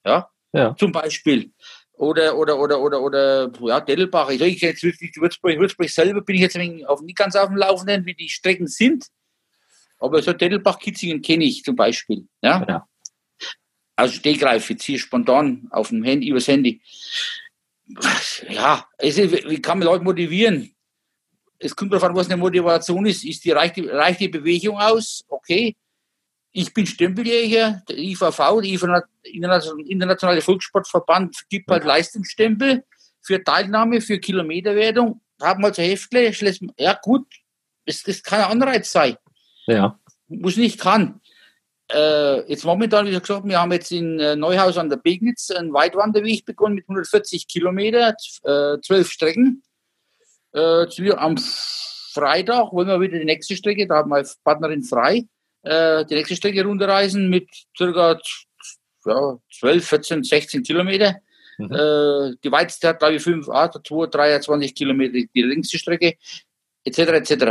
Ja, 0.05 0.29
Ja. 0.53 0.75
zum 0.77 0.93
Beispiel. 0.93 1.51
Oder, 1.97 2.37
oder, 2.37 2.59
oder, 2.59 2.81
oder, 2.81 3.01
oder, 3.01 3.53
ja, 3.63 3.81
Dettelbach. 3.81 4.31
Ich, 4.31 4.41
ich 4.41 4.61
jetzt 4.61 4.83
wirklich 4.83 5.15
Würzburg, 5.17 5.59
Würzburg 5.59 5.89
selber 5.89 6.21
bin 6.23 6.37
ich 6.37 6.43
jetzt 6.43 6.59
auf, 6.87 7.01
nicht 7.03 7.17
ganz 7.17 7.37
auf 7.37 7.49
dem 7.49 7.57
Laufenden, 7.57 8.05
wie 8.05 8.15
die 8.15 8.29
Strecken 8.29 8.67
sind. 8.67 9.07
Aber 9.99 10.21
so 10.21 10.33
Dettelbach, 10.33 10.79
Kitzingen 10.81 11.23
kenne 11.23 11.45
ich 11.45 11.63
zum 11.63 11.77
Beispiel. 11.77 12.27
Ja. 12.43 12.65
Ja. 12.69 12.89
Also 13.97 14.15
Stegreif, 14.15 14.69
jetzt 14.71 14.83
hier 14.83 14.99
spontan 14.99 15.69
auf 15.71 15.91
dem 15.91 16.03
Handy, 16.03 16.29
übers 16.29 16.49
Handy. 16.49 16.83
Ja, 18.49 18.89
es 18.99 19.19
ist, 19.19 19.49
wie 19.49 19.61
kann 19.63 19.79
man 19.79 19.87
Leute 19.87 20.05
motivieren? 20.05 20.74
Es 21.65 21.75
kommt 21.75 21.93
darauf 21.93 22.05
an, 22.05 22.15
was 22.15 22.27
eine 22.27 22.37
Motivation 22.37 23.07
ist. 23.07 23.25
Ist 23.25 23.45
die, 23.45 23.53
reicht, 23.53 23.77
die, 23.77 23.87
reicht 23.89 24.21
die 24.21 24.29
Bewegung 24.29 24.79
aus? 24.79 25.25
Okay. 25.29 25.77
Ich 26.53 26.73
bin 26.73 26.87
Stempeljäger, 26.87 27.83
der 27.89 27.99
IVV, 27.99 28.61
der 28.61 29.05
Internationale 29.25 30.41
Volkssportverband, 30.41 31.49
gibt 31.49 31.69
halt 31.69 31.85
Leistungsstempel 31.85 32.85
für 33.21 33.43
Teilnahme, 33.43 34.01
für 34.01 34.21
Kilometerwertung. 34.21 35.21
Haben 35.43 35.65
also 35.65 35.83
Heftle, 35.83 36.31
ja 36.79 36.97
gut, 37.03 37.27
das, 37.87 38.05
das 38.05 38.23
kann 38.23 38.41
ein 38.41 38.51
Anreiz 38.53 38.93
sein 38.93 39.17
ja, 39.67 39.99
muss 40.29 40.57
nicht 40.57 40.81
kann. 40.81 41.21
Äh, 41.93 42.49
jetzt 42.51 42.65
momentan, 42.65 43.07
wie 43.07 43.11
gesagt, 43.11 43.45
wir 43.45 43.61
haben 43.61 43.73
jetzt 43.73 43.93
in 43.93 44.19
äh, 44.19 44.37
Neuhaus 44.37 44.79
an 44.79 44.89
der 44.89 44.97
Pegnitz 44.97 45.51
einen 45.51 45.73
Weitwanderweg 45.73 46.45
begonnen 46.45 46.77
mit 46.77 46.85
140 46.85 47.47
Kilometer, 47.47 48.15
äh, 48.45 48.81
zwölf 48.81 49.11
Strecken. 49.11 49.63
Äh, 50.55 50.87
zu- 50.89 51.19
am 51.19 51.37
Freitag 51.37 52.73
wollen 52.73 52.87
wir 52.87 53.01
wieder 53.01 53.19
die 53.19 53.25
nächste 53.25 53.57
Strecke, 53.57 53.87
da 53.87 53.97
haben 53.97 54.11
wir 54.11 54.25
Partnerin 54.45 54.85
frei, 54.85 55.25
äh, 55.63 56.05
die 56.05 56.15
nächste 56.15 56.37
Strecke 56.37 56.65
runterreisen 56.65 57.29
mit 57.29 57.49
circa 57.77 58.21
ja, 59.05 59.37
12, 59.59 59.85
14, 59.87 60.23
16 60.23 60.63
Kilometer. 60.63 61.17
Mhm. 61.59 61.73
Äh, 61.73 62.37
die 62.43 62.53
weiteste 62.53 62.89
hat, 62.89 63.01
glaube 63.01 63.17
ich, 63.17 63.23
5, 63.23 63.49
8, 63.49 63.81
2, 63.87 64.07
23 64.07 64.75
Kilometer, 64.75 65.19
die 65.35 65.43
längste 65.43 65.79
Strecke, 65.79 66.15
etc. 66.85 66.99
etc. 66.99 67.45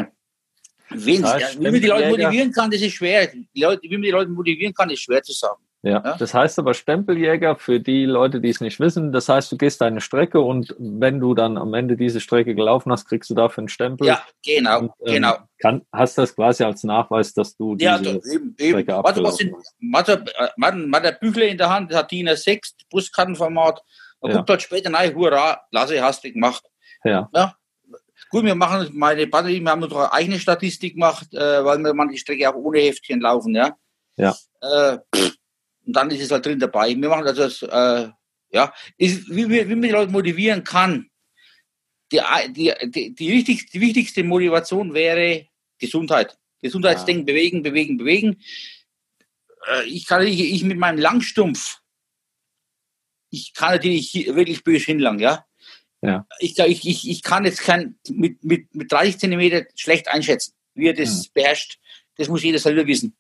Heißt, 1.24 1.56
ja, 1.56 1.60
wie 1.60 1.64
man 1.72 1.82
die 1.82 1.88
Leute 1.88 2.10
motivieren 2.10 2.52
kann, 2.52 2.72
das 2.72 2.82
ist 2.82 2.94
schwer. 2.94 3.28
Die 3.28 3.62
Leute, 3.62 3.82
wie 3.84 3.96
man 3.96 4.02
die 4.02 4.12
Leute 4.12 4.30
motivieren 4.32 4.74
kann, 4.74 4.90
ist 4.90 5.00
schwer 5.02 5.24
zu 5.24 5.34
sagen. 5.34 5.63
Ja, 5.86 6.02
ja, 6.02 6.16
das 6.18 6.34
heißt 6.34 6.60
aber 6.60 6.74
Stempeljäger 6.74 7.58
für 7.58 7.82
die 7.82 8.06
Leute, 8.06 8.40
die 8.40 8.48
es 8.48 8.62
nicht 8.62 8.80
wissen. 8.80 9.12
Das 9.12 9.28
heißt, 9.28 9.52
du 9.52 9.58
gehst 9.58 9.82
deine 9.82 10.00
Strecke 10.00 10.40
und 10.40 10.74
wenn 10.80 11.20
du 11.20 11.34
dann 11.34 11.58
am 11.58 11.74
Ende 11.74 11.98
diese 11.98 12.22
Strecke 12.22 12.56
gelaufen 12.56 12.90
hast, 12.90 13.06
kriegst 13.06 13.30
du 13.30 13.36
dafür 13.36 13.64
einen 13.64 13.68
Stempel. 13.68 14.08
Ja, 14.08 14.24
genau, 14.46 14.80
und, 14.80 14.92
ähm, 15.06 15.14
genau. 15.16 15.38
Kann, 15.60 15.82
hast 15.92 16.18
das 16.18 16.36
quasi 16.36 16.64
als 16.64 16.86
Nachweis, 16.86 17.34
dass 17.34 17.58
du 17.58 17.76
ja, 17.78 17.98
diese 17.98 18.22
eben, 18.34 18.56
eben. 18.58 18.80
Strecke 18.80 18.94
was 19.04 19.42
in, 19.42 19.54
warte, 19.92 20.24
man, 20.56 20.90
man 20.90 21.04
hat 21.04 21.20
Büchle 21.20 21.48
in 21.48 21.58
der 21.58 21.70
Hand, 21.70 21.94
hat 21.94 22.10
DIN 22.12 22.30
A6, 22.30 22.62
Buskartenformat. 22.90 23.82
Man 24.22 24.32
ja. 24.32 24.38
guckt 24.38 24.50
dort 24.50 24.62
später 24.62 24.94
rein, 24.94 25.14
hurra, 25.14 25.64
Lasse 25.72 26.02
hast 26.02 26.24
du 26.24 26.32
gemacht. 26.32 26.64
Ja. 27.04 27.30
ja. 27.36 27.56
Gut, 28.30 28.46
wir 28.46 28.56
machen 28.56 28.90
meine 28.94 29.28
Batterie, 29.28 29.60
wir 29.60 29.70
haben 29.70 29.84
unsere 29.84 30.14
eigene 30.14 30.40
Statistik 30.40 30.94
gemacht, 30.94 31.34
äh, 31.34 31.66
weil 31.66 31.78
wir 31.80 31.94
manche 31.94 32.18
Strecke 32.18 32.50
auch 32.50 32.56
ohne 32.56 32.80
Heftchen 32.80 33.20
laufen, 33.20 33.54
ja. 33.54 33.76
Ja. 34.16 34.34
Äh, 34.62 35.00
und 35.86 35.94
dann 35.96 36.10
ist 36.12 36.22
es 36.22 36.32
halt 36.32 36.46
drin 36.46 36.60
dabei. 36.60 36.90
Wir 36.90 37.10
machen 37.10 37.28
also 37.28 37.44
das, 37.44 37.62
äh, 37.62 38.12
ja, 38.52 38.74
ist, 38.98 39.30
wie, 39.30 39.50
wie, 39.50 39.68
wie 39.68 39.76
man 39.76 39.82
die 39.82 39.90
Leute 39.90 40.12
motivieren 40.12 40.64
kann. 40.64 41.10
Die, 42.12 42.22
die, 42.50 42.74
die, 42.86 43.16
die, 43.16 43.32
wichtigste, 43.32 43.72
die 43.72 43.82
wichtigste 43.82 44.24
Motivation 44.24 44.94
wäre 44.94 45.48
Gesundheit. 45.80 46.38
Gesundheitsdenken, 46.62 47.28
ja. 47.28 47.34
bewegen, 47.34 47.64
bewegen, 47.64 47.98
bewegen. 47.98 48.42
Äh, 49.68 49.84
ich 49.86 50.06
kann 50.06 50.24
nicht, 50.24 50.40
ich 50.40 50.64
mit 50.64 50.78
meinem 50.78 51.00
Langstumpf, 51.00 51.80
ich 53.30 53.54
kann 53.54 53.72
natürlich 53.72 54.14
wirklich 54.14 54.64
böse 54.64 54.86
hinlangen, 54.86 55.20
ja. 55.20 55.46
Ja. 56.02 56.28
Ich, 56.40 56.60
ich, 56.60 56.86
ich, 56.86 57.10
ich 57.10 57.24
kann 57.24 57.46
jetzt 57.46 57.62
kein, 57.62 57.98
mit, 58.10 58.44
mit, 58.44 58.76
mit 58.76 58.92
30 58.92 59.18
Zentimeter 59.18 59.66
schlecht 59.76 60.10
einschätzen, 60.10 60.54
wie 60.76 60.88
er 60.88 60.94
das 60.94 61.26
ja. 61.26 61.32
beherrscht. 61.34 61.80
Das 62.18 62.28
muss 62.28 62.44
jeder 62.44 62.60
selber 62.60 62.86
wissen 62.86 63.16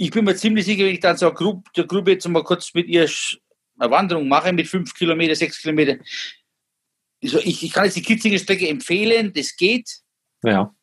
ich 0.00 0.10
bin 0.10 0.24
mir 0.24 0.34
ziemlich 0.34 0.64
sicher, 0.64 0.84
wenn 0.84 0.94
ich 0.94 1.00
dann 1.00 1.18
so 1.18 1.26
eine 1.26 1.34
Gruppe, 1.34 1.70
der 1.76 1.84
Gruppe 1.84 2.12
jetzt 2.12 2.26
mal 2.26 2.42
kurz 2.42 2.72
mit 2.72 2.86
ihr 2.88 3.06
eine 3.78 3.90
Wanderung 3.90 4.28
mache, 4.28 4.50
mit 4.50 4.66
fünf 4.66 4.94
Kilometer, 4.94 5.34
sechs 5.34 5.60
Kilometer. 5.60 5.98
Also 7.22 7.38
ich, 7.40 7.62
ich 7.62 7.70
kann 7.70 7.84
jetzt 7.84 7.96
die 7.98 8.02
Kitzinger 8.02 8.38
Strecke 8.38 8.66
empfehlen, 8.66 9.30
das 9.34 9.54
geht. 9.54 9.98
Ja. 10.42 10.74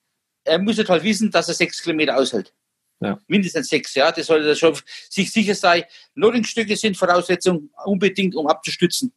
Er 0.43 0.60
muss 0.60 0.77
halt 0.77 1.03
wissen, 1.03 1.32
dass 1.32 1.47
er 1.47 1.56
sechs 1.56 1.82
Kilometer 1.82 2.15
aushält. 2.15 2.53
Ja. 2.99 3.19
Mindestens 3.27 3.69
sechs, 3.69 3.95
ja. 3.95 4.12
Das 4.12 4.27
sollte 4.27 4.56
schon 4.56 4.77
sich 5.10 5.32
sicher 5.32 5.56
sein. 5.56 5.84
Loadingstücke 6.13 6.75
sind 6.75 6.95
Voraussetzung 6.95 7.71
unbedingt, 7.86 8.36
um 8.36 8.45
abzustützen. 8.45 9.12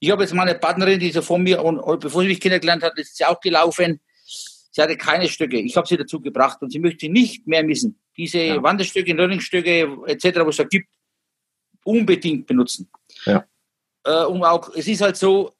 Ich 0.00 0.10
habe 0.10 0.22
jetzt 0.22 0.32
meine 0.32 0.54
Partnerin, 0.54 0.98
die 0.98 1.12
so 1.12 1.20
vor 1.20 1.38
mir, 1.38 1.62
und 1.62 2.00
bevor 2.00 2.22
sie 2.22 2.28
mich 2.28 2.40
kennengelernt 2.40 2.82
hat, 2.82 2.98
ist 2.98 3.18
sie 3.18 3.26
auch 3.26 3.40
gelaufen. 3.40 4.00
Sie 4.70 4.80
hatte 4.80 4.96
keine 4.96 5.28
Stücke. 5.28 5.60
Ich 5.60 5.76
habe 5.76 5.86
sie 5.86 5.98
dazu 5.98 6.22
gebracht 6.22 6.62
und 6.62 6.70
sie 6.70 6.78
möchte 6.78 7.10
nicht 7.10 7.46
mehr 7.46 7.62
missen. 7.62 8.00
Diese 8.16 8.38
ja. 8.38 8.62
Wanderstücke, 8.62 9.12
Learningstücke 9.12 9.98
etc., 10.06 10.40
was 10.40 10.48
es 10.48 10.56
da 10.58 10.64
gibt, 10.64 10.88
unbedingt 11.84 12.46
benutzen. 12.46 12.88
Ja. 13.24 13.44
Äh, 14.04 14.24
und 14.24 14.44
auch, 14.44 14.74
es 14.74 14.86
ist 14.86 15.00
halt 15.00 15.16
so, 15.16 15.52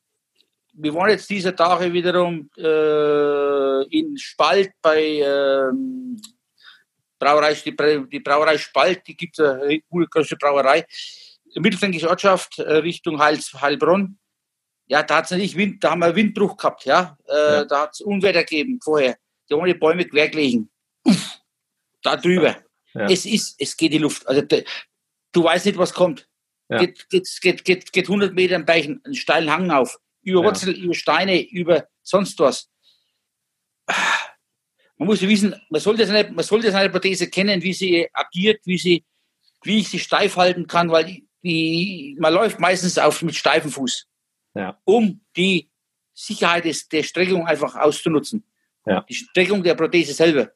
wir 0.73 0.95
waren 0.95 1.11
jetzt 1.11 1.29
dieser 1.31 1.55
Tage 1.55 1.93
wiederum 1.93 2.51
äh, 2.57 3.83
in 3.97 4.17
Spalt 4.17 4.73
bei 4.83 5.21
ähm, 5.25 6.21
Brauerei, 7.19 7.55
die, 7.55 7.77
die, 8.11 8.21
Brauerei 8.21 8.59
Spalt, 8.59 9.07
die 9.07 9.17
gibt 9.17 9.39
es 9.39 9.45
eine 9.45 9.81
große 9.81 10.37
Brauerei, 10.37 10.85
mittelfränkische 11.57 12.09
Ortschaft 12.09 12.59
äh, 12.59 12.77
Richtung 12.77 13.21
Heils, 13.21 13.53
Heilbronn 13.61 14.19
ja, 14.87 15.03
da 15.03 15.17
hat's 15.17 15.31
nicht 15.31 15.57
Wind, 15.57 15.83
da 15.83 15.93
haben 15.93 16.01
wir 16.01 16.15
Windbruch 16.15 16.57
gehabt, 16.57 16.85
ja. 16.85 17.17
Äh, 17.27 17.33
ja. 17.33 17.65
Da 17.65 17.83
hat 17.83 17.91
es 17.95 18.01
Unwetter 18.01 18.41
gegeben 18.41 18.79
vorher. 18.83 19.17
Die 19.49 19.55
haben 19.55 19.65
die 19.65 19.75
Bäume 19.75 20.05
quer 20.05 20.29
gelegen. 20.29 20.71
Uff, 21.05 21.39
da 22.05 22.17
drüber. 22.17 22.57
Ja. 22.95 23.07
Es 23.07 23.27
ist, 23.27 23.57
es 23.59 23.77
geht 23.77 23.93
die 23.93 23.99
Luft. 23.99 24.27
Also 24.29 24.43
du 24.43 25.45
weißt 25.45 25.67
nicht, 25.67 25.79
was 25.79 25.93
kommt. 25.93 26.29
Ja. 26.69 26.79
Geht, 26.79 27.09
geht, 27.11 27.29
geht, 27.41 27.65
geht, 27.65 27.93
geht 27.93 28.05
100 28.05 28.35
Meter 28.35 28.55
einen, 28.55 28.65
Berg, 28.65 28.85
einen 28.85 29.15
steilen 29.15 29.51
Hang 29.51 29.71
auf. 29.71 29.99
Über 30.23 30.43
Wurzel, 30.43 30.75
über 30.75 30.95
Steine, 30.95 31.43
über 31.43 31.87
sonst 32.03 32.39
was. 32.39 32.71
Man 34.97 35.09
muss 35.09 35.21
wissen, 35.21 35.55
man 35.69 35.81
sollte 35.81 36.07
seine, 36.07 36.31
man 36.31 36.45
sollte 36.45 36.71
seine 36.71 36.89
Prothese 36.89 37.29
kennen, 37.29 37.63
wie 37.63 37.75
sie 37.75 38.09
agiert, 38.13 38.61
wie 38.65 38.79
sie, 38.79 39.05
wie 39.63 39.81
ich 39.81 39.89
sie 39.89 39.99
steif 39.99 40.37
halten 40.37 40.67
kann, 40.67 40.91
weil 40.91 41.05
die, 41.05 41.29
die 41.43 42.17
man 42.19 42.33
läuft 42.33 42.61
meistens 42.61 42.97
auf 42.97 43.21
mit 43.21 43.35
steifem 43.35 43.71
Fuß 43.71 44.07
ja. 44.55 44.81
um 44.85 45.21
die 45.37 45.71
Sicherheit 46.15 46.65
des, 46.65 46.89
der 46.89 47.03
Streckung 47.03 47.47
einfach 47.47 47.75
auszunutzen. 47.75 48.45
Ja. 48.87 49.05
Die 49.09 49.15
Streckung 49.15 49.63
der 49.63 49.75
Prothese 49.75 50.15
selber. 50.15 50.53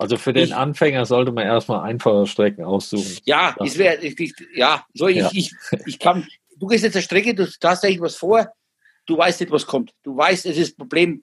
Also 0.00 0.16
für 0.16 0.32
den 0.32 0.44
ich, 0.44 0.54
Anfänger 0.54 1.04
sollte 1.04 1.30
man 1.30 1.44
erstmal 1.44 1.86
einfache 1.88 2.26
Strecken 2.26 2.64
aussuchen. 2.64 3.18
Ja, 3.24 3.54
es 3.62 3.76
wäre, 3.76 3.98
ja, 4.54 4.84
so 4.94 5.08
ich, 5.08 5.16
ja. 5.18 5.30
Ich, 5.32 5.52
ich 5.84 5.98
kann, 5.98 6.26
du 6.56 6.66
gehst 6.66 6.84
jetzt 6.84 6.96
eine 6.96 7.02
Strecke, 7.02 7.34
du 7.34 7.44
hast 7.44 7.84
eigentlich 7.84 8.00
was 8.00 8.16
vor, 8.16 8.50
du 9.04 9.18
weißt 9.18 9.40
nicht, 9.40 9.52
was 9.52 9.66
kommt. 9.66 9.92
Du 10.02 10.16
weißt, 10.16 10.46
es 10.46 10.56
ist 10.56 10.72
ein 10.72 10.76
Problem. 10.78 11.22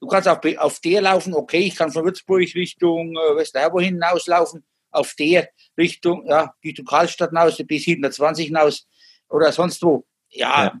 Du 0.00 0.06
kannst 0.06 0.26
auf, 0.26 0.38
auf 0.56 0.80
der 0.80 1.02
laufen, 1.02 1.34
okay, 1.34 1.66
ich 1.66 1.76
kann 1.76 1.92
von 1.92 2.04
Würzburg 2.04 2.40
Richtung 2.54 3.14
äh, 3.14 3.36
Westerherbo 3.36 3.80
hinauslaufen, 3.80 4.64
auf 4.90 5.14
der 5.18 5.50
Richtung, 5.76 6.26
ja, 6.26 6.54
Richtung 6.64 6.86
Karlstadt 6.86 7.30
hinaus, 7.30 7.62
bis 7.66 7.84
720 7.84 8.46
hinaus 8.46 8.86
oder 9.28 9.52
sonst 9.52 9.82
wo. 9.82 10.06
Ja, 10.30 10.64
ja 10.64 10.78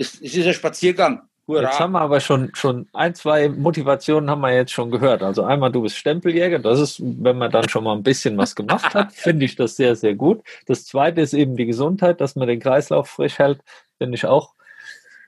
es, 0.00 0.20
es 0.20 0.34
ist 0.34 0.46
ein 0.46 0.54
Spaziergang. 0.54 1.28
Hurra. 1.50 1.62
Jetzt 1.62 1.80
haben 1.80 1.92
wir 1.92 2.00
aber 2.00 2.20
schon, 2.20 2.50
schon 2.54 2.88
ein, 2.92 3.14
zwei 3.14 3.48
Motivationen 3.48 4.30
haben 4.30 4.40
wir 4.40 4.54
jetzt 4.54 4.72
schon 4.72 4.90
gehört. 4.90 5.22
Also 5.22 5.42
einmal, 5.42 5.72
du 5.72 5.82
bist 5.82 5.96
Stempeljäger. 5.96 6.58
Das 6.58 6.78
ist, 6.78 7.00
wenn 7.00 7.38
man 7.38 7.50
dann 7.50 7.68
schon 7.68 7.84
mal 7.84 7.94
ein 7.94 8.02
bisschen 8.02 8.38
was 8.38 8.54
gemacht 8.54 8.94
hat, 8.94 9.12
finde 9.12 9.44
ich 9.44 9.56
das 9.56 9.76
sehr, 9.76 9.96
sehr 9.96 10.14
gut. 10.14 10.42
Das 10.66 10.84
zweite 10.84 11.20
ist 11.20 11.34
eben 11.34 11.56
die 11.56 11.66
Gesundheit, 11.66 12.20
dass 12.20 12.36
man 12.36 12.48
den 12.48 12.60
Kreislauf 12.60 13.08
frisch 13.08 13.38
hält, 13.38 13.60
finde 13.98 14.14
ich 14.14 14.26
auch 14.26 14.54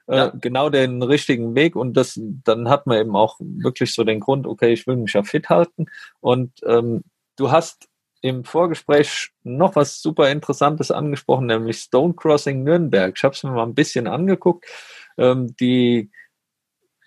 äh, 0.07 0.17
ja. 0.17 0.33
genau 0.41 0.71
den 0.71 1.03
richtigen 1.03 1.55
Weg. 1.55 1.77
Und 1.77 1.97
das, 1.97 2.19
dann 2.19 2.69
hat 2.69 2.87
man 2.87 2.99
eben 2.99 3.17
auch 3.17 3.37
wirklich 3.41 3.93
so 3.93 4.05
den 4.05 4.21
Grund, 4.21 4.47
okay, 4.47 4.73
ich 4.73 4.87
will 4.87 4.97
mich 4.97 5.13
ja 5.13 5.23
fit 5.25 5.49
halten. 5.49 5.87
Und 6.21 6.53
ähm, 6.65 7.03
du 7.37 7.51
hast 7.51 7.89
im 8.23 8.45
Vorgespräch 8.45 9.31
noch 9.43 9.75
was 9.75 10.01
super 10.01 10.31
Interessantes 10.31 10.91
angesprochen, 10.91 11.47
nämlich 11.47 11.79
Stone 11.79 12.15
Crossing 12.15 12.63
Nürnberg. 12.63 13.15
Ich 13.17 13.25
habe 13.25 13.35
es 13.35 13.43
mir 13.43 13.51
mal 13.51 13.65
ein 13.65 13.75
bisschen 13.75 14.07
angeguckt. 14.07 14.65
Ähm, 15.19 15.55
die 15.57 16.11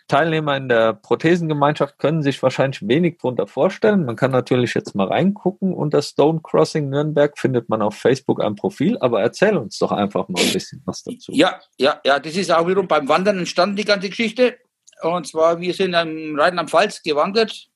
Teilnehmer 0.08 0.56
in 0.56 0.70
der 0.70 0.94
Prothesengemeinschaft 0.94 1.98
können 1.98 2.22
sich 2.22 2.42
wahrscheinlich 2.44 2.88
wenig 2.88 3.18
darunter 3.18 3.48
vorstellen. 3.48 4.06
Man 4.06 4.16
kann 4.16 4.32
natürlich 4.32 4.76
jetzt 4.76 4.94
mal 4.94 5.08
reingucken. 5.08 5.74
Unter 5.74 6.04
Stone 6.04 6.42
Crossing 6.44 6.90
Nürnberg 6.90 7.38
findet 7.40 7.70
man 7.70 7.82
auf 7.82 7.96
Facebook 7.96 8.44
ein 8.44 8.56
Profil, 8.56 8.98
aber 9.00 9.22
erzähl 9.22 9.58
uns 9.58 9.80
doch 9.80 9.92
einfach 9.92 10.28
mal 10.28 10.44
ein 10.44 10.54
bisschen 10.54 10.84
was 10.86 11.04
dazu. 11.04 11.32
Ja, 11.32 11.60
ja, 11.78 12.00
ja, 12.06 12.20
das 12.20 12.36
ist 12.36 12.52
auch 12.52 12.68
wiederum 12.68 12.88
beim 12.88 13.08
Wandern 13.08 13.40
entstanden, 13.40 13.78
die 13.78 13.86
ganze 13.86 14.10
Geschichte. 14.10 14.60
Und 15.02 15.28
zwar, 15.28 15.60
wir 15.60 15.74
sind 15.74 15.96
am 15.96 16.36
Reiten 16.38 16.60
am 16.60 16.68
Pfalz 16.68 17.02
gewandert 17.02 17.68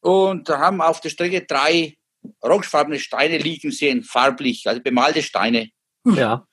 und 0.00 0.48
haben 0.50 0.82
auf 0.82 1.00
der 1.00 1.08
Strecke 1.08 1.46
drei 1.46 1.96
orangefarbene 2.40 2.98
Steine 2.98 3.38
liegen 3.38 3.70
sehen, 3.70 4.02
farblich, 4.02 4.66
also 4.68 4.82
bemalte 4.82 5.22
Steine. 5.22 5.70
Ja. 6.04 6.46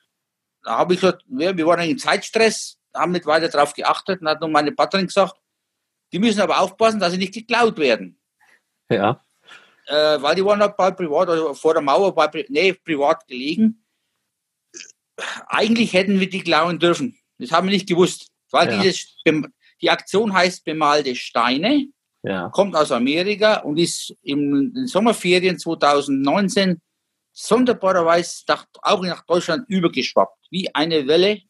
Da 0.63 0.77
habe 0.77 0.93
ich 0.93 1.01
gesagt, 1.01 1.23
wir, 1.27 1.55
wir 1.55 1.65
waren 1.65 1.89
in 1.89 1.97
Zeitstress, 1.97 2.77
haben 2.93 3.11
nicht 3.11 3.25
weiter 3.25 3.49
darauf 3.49 3.73
geachtet 3.73 4.21
und 4.21 4.27
hat 4.27 4.41
nun 4.41 4.51
meine 4.51 4.71
Partnerin 4.71 5.07
gesagt, 5.07 5.35
die 6.11 6.19
müssen 6.19 6.41
aber 6.41 6.59
aufpassen, 6.59 6.99
dass 6.99 7.11
sie 7.11 7.17
nicht 7.17 7.33
geklaut 7.33 7.77
werden. 7.77 8.19
Ja. 8.89 9.23
Äh, 9.87 10.21
weil 10.21 10.35
die 10.35 10.45
waren 10.45 10.61
halt 10.61 10.77
bei 10.77 10.91
privat, 10.91 11.29
also 11.29 11.53
vor 11.53 11.73
der 11.73 11.81
Mauer, 11.81 12.13
bei, 12.13 12.45
nee, 12.49 12.73
privat 12.73 13.27
gelegen. 13.27 13.85
Eigentlich 15.47 15.93
hätten 15.93 16.19
wir 16.19 16.29
die 16.29 16.43
klauen 16.43 16.79
dürfen. 16.79 17.17
Das 17.37 17.51
haben 17.51 17.67
wir 17.67 17.73
nicht 17.73 17.87
gewusst. 17.87 18.27
Weil 18.51 18.69
ja. 18.69 18.81
dieses, 18.81 19.15
die 19.81 19.89
Aktion 19.89 20.33
heißt 20.33 20.65
bemalte 20.65 21.15
Steine 21.15 21.87
ja. 22.23 22.49
kommt 22.49 22.75
aus 22.75 22.91
Amerika 22.91 23.57
und 23.57 23.77
ist 23.77 24.15
im, 24.21 24.73
in 24.75 24.87
Sommerferien 24.87 25.57
2019 25.57 26.81
sonderbarerweise 27.31 28.43
nach, 28.47 28.65
auch 28.81 29.01
nach 29.03 29.25
Deutschland 29.25 29.67
übergeschwappt, 29.69 30.47
wie 30.49 30.73
eine 30.73 31.07
Welle. 31.07 31.41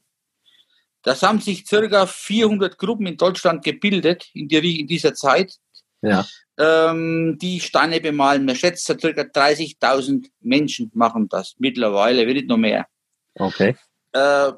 Das 1.04 1.24
haben 1.24 1.40
sich 1.40 1.66
circa 1.66 2.06
400 2.06 2.78
Gruppen 2.78 3.08
in 3.08 3.18
Deutschland 3.18 3.64
gebildet 3.64 4.30
in, 4.34 4.48
die, 4.48 4.82
in 4.82 4.88
dieser 4.88 5.14
Zeit, 5.16 5.56
ja. 6.02 6.26
ähm, 6.60 7.38
die 7.42 7.60
Steine 7.60 8.00
bemalen. 8.00 8.46
Man 8.46 8.56
schätzt, 8.56 8.86
circa 8.86 9.22
30.000 9.22 10.28
Menschen 10.42 10.92
machen 10.94 11.28
das 11.28 11.56
mittlerweile, 11.58 12.28
wird 12.28 12.38
nicht 12.38 12.48
noch 12.48 12.58
mehr. 12.58 12.88
Okay. 13.36 13.76
Äh, 14.12 14.52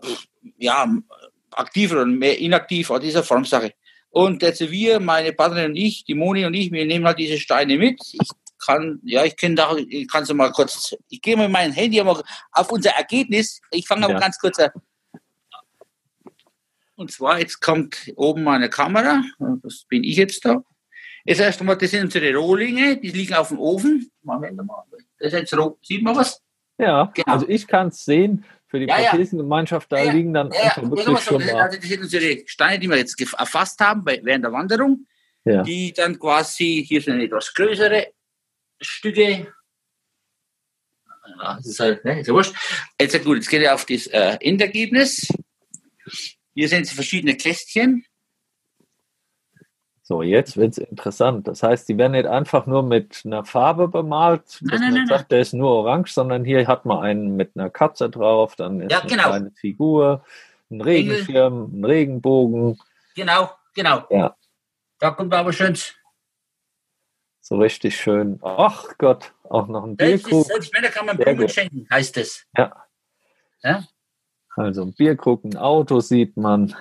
ja, 0.57 0.87
aktiv 1.51 1.91
oder 1.93 2.05
mehr 2.05 2.37
inaktiv, 2.39 2.91
an 2.91 3.01
dieser 3.01 3.23
Formsache. 3.23 3.73
Und 4.09 4.43
jetzt 4.43 4.69
wir, 4.69 4.99
meine 4.99 5.33
Partnerin 5.33 5.71
und 5.71 5.75
ich, 5.75 6.03
die 6.03 6.13
Moni 6.13 6.45
und 6.45 6.53
ich, 6.53 6.71
wir 6.71 6.85
nehmen 6.85 7.05
halt 7.05 7.19
diese 7.19 7.39
Steine 7.39 7.77
mit. 7.77 7.99
Ich 8.11 8.29
kann, 8.65 8.99
ja, 9.03 9.23
ich 9.23 9.35
kann 9.35 9.55
da, 9.55 9.75
ich 9.75 10.07
kann 10.07 10.25
so 10.25 10.33
mal 10.33 10.51
kurz, 10.51 10.95
ich 11.09 11.21
gehe 11.21 11.35
mal 11.37 11.49
mein 11.49 11.71
Handy 11.71 12.01
auf 12.01 12.71
unser 12.71 12.91
Ergebnis. 12.91 13.61
Ich 13.71 13.87
fange 13.87 14.05
aber 14.05 14.13
ja. 14.15 14.19
ganz 14.19 14.37
kurz 14.39 14.59
an. 14.59 14.71
Und 16.95 17.11
zwar, 17.11 17.39
jetzt 17.39 17.59
kommt 17.61 18.11
oben 18.15 18.43
meine 18.43 18.69
Kamera, 18.69 19.23
das 19.63 19.85
bin 19.89 20.03
ich 20.03 20.15
jetzt 20.17 20.45
da. 20.45 20.63
Jetzt 21.25 21.39
erst 21.39 21.59
einmal, 21.61 21.77
das 21.77 21.91
sind 21.91 22.03
unsere 22.03 22.35
Rohlinge, 22.35 22.97
die 22.97 23.09
liegen 23.09 23.33
auf 23.33 23.47
dem 23.47 23.59
Ofen. 23.59 24.11
Moment 24.23 24.57
mal, 24.57 24.83
das 25.19 25.33
ist 25.33 25.39
jetzt 25.39 25.57
roh. 25.57 25.77
Sieht 25.81 26.03
man 26.03 26.15
was? 26.15 26.41
Ja, 26.77 27.11
Genau. 27.13 27.31
also 27.33 27.47
ich 27.47 27.65
kann 27.67 27.87
es 27.87 28.03
sehen. 28.03 28.45
Für 28.67 28.79
die 28.79 28.87
Ja, 28.87 28.99
ja. 28.99 29.09
Prothesengemeinschaft, 29.11 29.91
da 29.91 30.03
Ja, 30.03 30.11
liegen 30.11 30.33
dann 30.33 30.51
einfach 30.51 30.81
das, 30.81 30.89
wirklich 30.89 31.19
schon 31.19 31.45
mal. 31.45 31.61
also 31.61 31.77
das 31.77 31.87
sind 31.87 32.01
unsere 32.01 32.41
Steine, 32.47 32.79
die 32.79 32.89
wir 32.89 32.97
jetzt 32.97 33.21
erfasst 33.21 33.79
haben 33.79 34.03
bei, 34.03 34.19
während 34.23 34.43
der 34.45 34.51
Wanderung, 34.51 35.05
Ja. 35.45 35.61
die 35.61 35.93
dann 35.93 36.17
quasi, 36.17 36.83
hier 36.87 36.99
sind 37.01 37.21
etwas 37.21 37.53
größere 37.53 38.07
Stücke. 38.81 39.53
Ja, 41.39 41.55
das 41.55 41.65
ist 41.65 41.79
halt, 41.79 42.03
ne, 42.03 42.19
ist 42.19 42.27
ja 42.27 42.33
wurscht. 42.33 42.53
Jetzt 42.99 43.23
gut, 43.23 43.37
jetzt 43.37 43.49
geht 43.49 43.61
ihr 43.61 43.73
auf 43.73 43.85
das 43.85 44.07
äh, 44.07 44.37
Endergebnis. 44.41 45.27
Hier 46.53 46.67
sind 46.67 46.87
verschiedene 46.87 47.35
Kästchen. 47.35 48.05
So, 50.05 50.21
jetzt 50.21 50.57
wird 50.57 50.73
es 50.73 50.77
interessant. 50.79 51.47
Das 51.47 51.63
heißt, 51.63 51.87
die 51.87 51.97
werden 51.97 52.11
nicht 52.11 52.25
einfach 52.25 52.65
nur 52.65 52.83
mit 52.83 53.21
einer 53.23 53.45
Farbe 53.45 53.87
bemalt, 53.87 54.43
dass 54.43 54.61
Nein, 54.61 54.79
nein, 54.81 54.81
man 54.81 54.93
nein, 54.93 55.07
sagt, 55.07 55.31
der 55.31 55.39
ist 55.39 55.53
nur 55.53 55.69
orange, 55.71 56.11
sondern 56.11 56.43
hier 56.43 56.67
hat 56.67 56.85
man 56.85 56.99
einen 56.99 57.37
mit 57.37 57.51
einer 57.55 57.69
Katze 57.69 58.09
drauf, 58.09 58.57
dann 58.57 58.81
ist 58.81 58.91
Ja, 58.91 58.99
eine 58.99 59.09
genau. 59.09 59.23
kleine 59.23 59.51
Figur, 59.51 60.25
ein 60.69 60.81
Regenschirm, 60.81 61.79
ein 61.79 61.85
Regenbogen, 61.85 62.77
Genau, 63.15 63.51
genau. 63.73 64.05
Ja. 64.09 64.35
Da 64.99 65.11
kommt 65.11 65.33
aber 65.33 65.53
schön. 65.53 65.77
So 67.43 67.57
richtig 67.57 67.97
schön. 67.99 68.39
Ach 68.41 68.85
Gott, 68.97 69.33
auch 69.49 69.67
noch 69.67 69.83
ein 69.83 69.97
Bierkrug. 69.97 70.45
selbst 70.45 70.73
Männer 70.73 70.87
kann 70.87 71.05
man 71.05 71.17
Blumen 71.17 71.49
schenken, 71.49 71.85
heißt 71.91 72.17
es. 72.17 72.47
Also 74.55 74.83
ein 74.83 74.93
Bierkrug, 74.93 75.43
ein 75.43 75.57
Auto 75.57 75.99
sieht 75.99 76.37
man. 76.37 76.75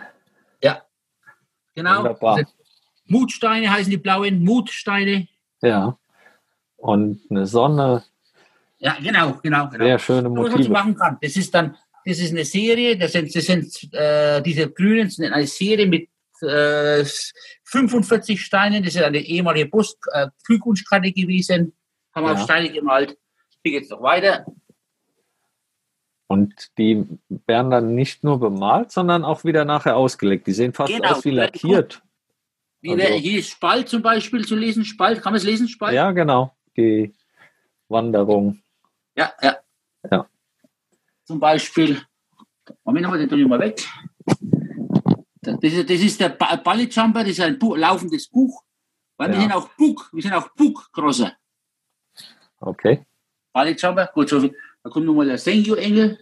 Genau. 1.75 1.98
Wunderbar. 2.01 2.44
Mutsteine 3.07 3.70
heißen 3.70 3.90
die 3.90 3.96
blauen 3.96 4.44
Mutsteine. 4.44 5.27
Ja. 5.62 5.98
Und 6.77 7.20
eine 7.31 7.46
Sonne, 7.46 8.05
Ja, 8.79 8.96
genau, 9.03 9.38
genau, 9.42 9.68
genau. 9.68 9.85
sehr 9.85 9.98
schöne 9.98 10.29
was 10.31 10.35
man 10.35 10.51
Motive. 10.53 10.70
machen 10.70 10.94
kann. 10.96 11.18
Das 11.22 11.37
ist 11.37 11.55
dann, 11.55 11.77
das 12.05 12.18
ist 12.18 12.33
eine 12.33 12.44
Serie, 12.44 12.98
das 12.98 13.12
sind, 13.12 13.35
das 13.35 13.44
sind 13.44 13.94
äh, 13.94 14.42
diese 14.42 14.70
Grünen 14.70 15.09
sind 15.09 15.33
eine 15.33 15.46
Serie 15.46 15.87
mit 15.87 16.09
äh, 16.42 17.05
45 17.64 18.40
Steinen. 18.44 18.83
Das 18.85 18.94
ist 18.94 19.02
eine 19.02 19.18
ehemalige 19.18 19.68
Bus 19.68 19.96
äh, 20.12 20.28
gewesen. 20.48 21.72
Haben 22.14 22.26
wir 22.26 22.33
Ja. 22.33 22.38
auf 22.38 22.42
Steine 22.42 22.70
gemalt. 22.70 23.16
Hier 23.62 23.72
geht's 23.78 23.90
noch 23.90 24.02
weiter. 24.02 24.44
Und 26.26 26.70
die 26.78 27.05
werden 27.46 27.70
dann 27.70 27.94
nicht 27.94 28.24
nur 28.24 28.40
bemalt, 28.40 28.90
sondern 28.90 29.24
auch 29.24 29.44
wieder 29.44 29.64
nachher 29.64 29.96
ausgelegt. 29.96 30.46
Die 30.46 30.52
sehen 30.52 30.72
fast 30.72 30.92
Genau. 30.92 31.11
aus 31.11 31.24
wie 31.24 31.31
lackiert. 31.31 32.02
Wie 32.81 32.90
Also- 32.92 33.14
hier 33.14 33.38
ist 33.38 33.50
Spalt 33.50 33.88
zum 33.88 34.02
Beispiel 34.02 34.44
zu 34.44 34.57
lesen. 34.57 34.85
Spalt, 34.85 35.22
kann 35.22 35.33
man 35.33 35.38
es 35.38 35.44
lesen? 35.44 35.68
Spalt? 35.68 35.94
Ja, 35.94 36.11
genau. 36.12 36.57
Die 36.76 37.14
Wanderung. 37.88 38.62
Ja, 39.14 39.33
ja. 39.42 39.59
Ja. 40.11 40.26
Zum 41.24 41.38
Beispiel, 41.38 42.00
Moment 42.85 43.07
mal, 43.07 43.18
den 43.18 43.28
tue 43.28 43.40
ich 43.40 43.46
mal 43.46 43.61
weg. 43.61 43.87
Das 45.44 45.57
ist, 45.61 45.90
das 45.90 46.00
ist 46.00 46.20
der 46.20 46.28
ba 46.31 46.55
Ballet 46.57 46.94
Jumper, 46.94 47.20
das 47.20 47.31
ist 47.33 47.40
ein 47.40 47.59
Bu 47.59 47.74
laufendes 47.74 48.28
Buch. 48.28 48.62
Weil 49.16 49.28
wir 49.31 49.35
Ja. 49.37 49.40
sind 49.42 49.52
auch 49.52 49.68
Bug, 49.76 50.09
wir 50.12 50.22
sind 50.22 50.33
auch 50.33 50.48
Bugcrosser. 50.55 51.37
Okay. 52.61 53.05
Ballet 53.52 53.81
Jumper, 53.81 54.07
gut, 54.14 54.28
so 54.28 54.40
viel. 54.40 54.57
Da 54.83 54.90
kommt 54.90 55.07
nochmal 55.07 55.26
der 55.26 55.38
Senju-Engel. 55.38 56.18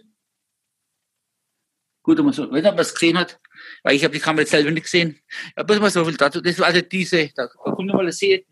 Gut, 2.03 2.17
wenn 2.17 2.25
man 2.25 2.33
so, 2.33 2.51
wenn 2.51 2.63
man 2.63 2.79
es 2.79 2.93
gesehen 2.93 3.17
hat, 3.17 3.39
weil 3.83 3.95
ich 3.95 4.03
habe 4.03 4.13
die 4.13 4.19
Kamera 4.19 4.41
jetzt 4.41 4.51
selber 4.51 4.71
nicht 4.71 4.83
gesehen. 4.83 5.19
Ja, 5.55 5.63
bloß 5.63 5.79
mal 5.79 5.91
so 5.91 6.03
viel 6.03 6.17
dazu. 6.17 6.41
Das 6.41 6.57
war 6.57 6.67
also 6.67 6.81
diese, 6.81 7.27
da, 7.29 7.45
da 7.47 7.71
kommt 7.71 7.87
nochmal 7.87 8.05
eine 8.05 8.11
Serie. 8.11 8.43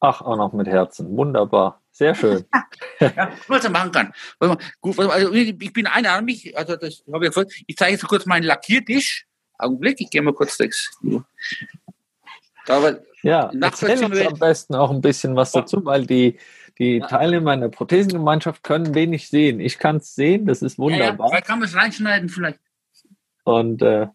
Ach, 0.00 0.20
auch 0.22 0.36
noch 0.36 0.52
mit 0.52 0.68
Herzen. 0.68 1.16
Wunderbar. 1.16 1.82
Sehr 1.94 2.14
schön. 2.14 2.44
Ja, 3.00 3.32
was 3.48 3.62
man 3.64 3.72
machen 3.72 3.92
kann. 3.92 4.12
Gut, 4.80 4.98
also 4.98 5.32
ich 5.32 5.72
bin 5.72 5.86
einarmig, 5.86 6.56
also 6.56 6.76
das 6.76 7.02
habe 7.12 7.26
ich. 7.26 7.64
Ich 7.66 7.76
zeige 7.76 7.92
jetzt 7.92 8.06
kurz 8.06 8.24
meinen 8.24 8.44
Lackiertisch. 8.44 9.26
Augenblick, 9.58 10.00
ich 10.00 10.10
gehe 10.10 10.22
mal 10.22 10.32
kurz. 10.32 10.56
Da 12.66 12.82
war, 12.82 12.98
Ja, 13.22 13.50
erzähl 13.60 14.04
uns 14.04 14.20
am 14.20 14.38
besten 14.38 14.74
auch 14.74 14.90
ein 14.90 15.00
bisschen 15.00 15.36
was 15.36 15.52
dazu, 15.52 15.84
weil 15.84 16.06
die, 16.06 16.38
die 16.78 16.98
Ja. 16.98 17.06
Teilnehmer 17.06 17.52
in 17.54 17.60
der 17.60 17.68
Prothesengemeinschaft 17.68 18.62
können 18.62 18.94
wenig 18.94 19.28
sehen. 19.28 19.60
Ich 19.60 19.78
kann 19.78 19.96
es 19.96 20.14
sehen, 20.14 20.46
das 20.46 20.62
ist 20.62 20.78
ja, 20.78 20.84
ja, 20.84 20.90
wunderbar. 20.90 21.28
vielleicht 21.28 21.46
kann 21.46 21.58
man 21.58 21.68
es 21.68 21.74
reinschneiden, 21.74 22.28
vielleicht. 22.28 22.60
Und 23.44 23.82
äh, 23.82 24.06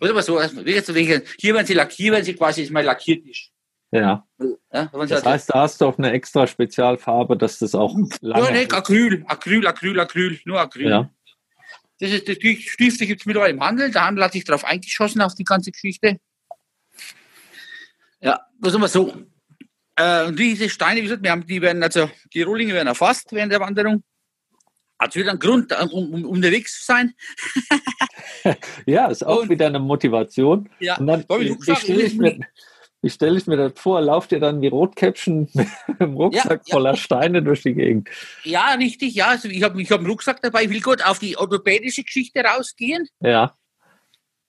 aber 0.00 0.22
so, 0.22 0.38
also, 0.38 0.60
jetzt, 0.62 0.90
hier 0.90 1.54
werden 1.54 1.66
sie 1.66 1.74
lackiert, 1.74 2.12
werden 2.12 2.24
sie 2.24 2.34
quasi 2.34 2.62
ist 2.62 2.70
mein 2.70 2.84
Lackiertisch. 2.84 3.53
Ja, 3.94 4.26
Ja, 4.72 4.90
das 5.06 5.24
heißt, 5.24 5.50
da 5.50 5.60
hast 5.60 5.80
du 5.80 5.86
auch 5.86 5.98
eine 5.98 6.10
extra 6.12 6.46
Spezialfarbe, 6.46 7.36
dass 7.36 7.58
das 7.60 7.74
auch 7.74 7.96
ja, 7.96 8.06
lange 8.20 8.50
nee, 8.52 8.68
Acryl, 8.70 9.24
Acryl, 9.28 9.66
Acryl, 9.66 10.00
Acryl, 10.00 10.40
nur 10.44 10.60
Acryl. 10.60 10.88
Ja. 10.90 11.10
Das 12.00 12.10
ist, 12.10 12.28
das, 12.28 12.38
die 12.38 12.56
Stifte 12.60 13.06
gibt 13.06 13.20
es 13.20 13.26
mittlerweile 13.26 13.52
im 13.52 13.60
Handel. 13.62 13.90
Der 13.92 14.04
Handel 14.04 14.24
hat 14.24 14.32
sich 14.32 14.44
darauf 14.44 14.64
eingeschossen, 14.64 15.20
auf 15.22 15.34
die 15.36 15.44
ganze 15.44 15.70
Geschichte. 15.70 16.18
Ja, 18.20 18.40
was 18.58 18.72
sagen 18.72 18.82
wir 18.82 18.88
so. 18.88 19.12
Äh, 19.96 20.26
und 20.26 20.38
diese 20.38 20.68
Steine, 20.68 20.98
wie 21.00 21.04
gesagt, 21.04 21.22
wir 21.22 21.30
haben, 21.30 21.46
die 21.46 21.62
werden, 21.62 21.82
also, 21.82 22.10
die 22.32 22.42
Rohlinge 22.42 22.74
werden 22.74 22.88
erfasst 22.88 23.28
während 23.30 23.52
der 23.52 23.60
Wanderung. 23.60 24.02
Hat 24.98 25.14
wieder 25.14 25.30
einen 25.30 25.38
Grund, 25.38 25.72
um, 25.92 26.14
um 26.14 26.24
unterwegs 26.24 26.80
zu 26.80 26.84
sein. 26.84 27.14
Ja, 28.86 29.06
ist 29.06 29.24
auch 29.26 29.42
Und- 29.42 29.48
wieder 29.48 29.66
eine 29.66 29.78
Motivation. 29.78 30.68
Ja, 30.78 30.98
Und 30.98 31.06
dann, 31.06 31.24
ich 31.40 31.78
stelle 31.78 32.02
ich, 32.02 32.14
mir- 32.14 32.38
wie 33.04 33.10
stelle 33.10 33.38
ich 33.38 33.46
mir 33.46 33.56
das 33.56 33.72
vor? 33.76 34.00
Lauft 34.00 34.32
ihr 34.32 34.40
dann 34.40 34.60
wie 34.62 34.68
Rotkäppchen 34.68 35.48
mit 35.54 35.68
dem 36.00 36.14
Rucksack 36.14 36.62
Ja, 36.64 36.66
ja. 36.66 36.72
voller 36.72 36.96
Steine 36.96 37.42
durch 37.42 37.62
die 37.62 37.74
Gegend? 37.74 38.08
ja, 38.42 38.72
richtig, 38.74 39.14
ja. 39.14 39.28
Also 39.28 39.48
ich 39.48 39.62
habe 39.62 39.80
ich 39.80 39.90
hab 39.92 39.98
einen 40.00 40.08
Rucksack 40.08 40.40
dabei. 40.42 40.64
Ich 40.64 40.70
will 40.70 40.80
gut 40.80 41.04
auf 41.04 41.18
die 41.18 41.36
orthopädische 41.36 42.02
Geschichte 42.02 42.40
rausgehen. 42.40 43.06
Ja, 43.20 43.54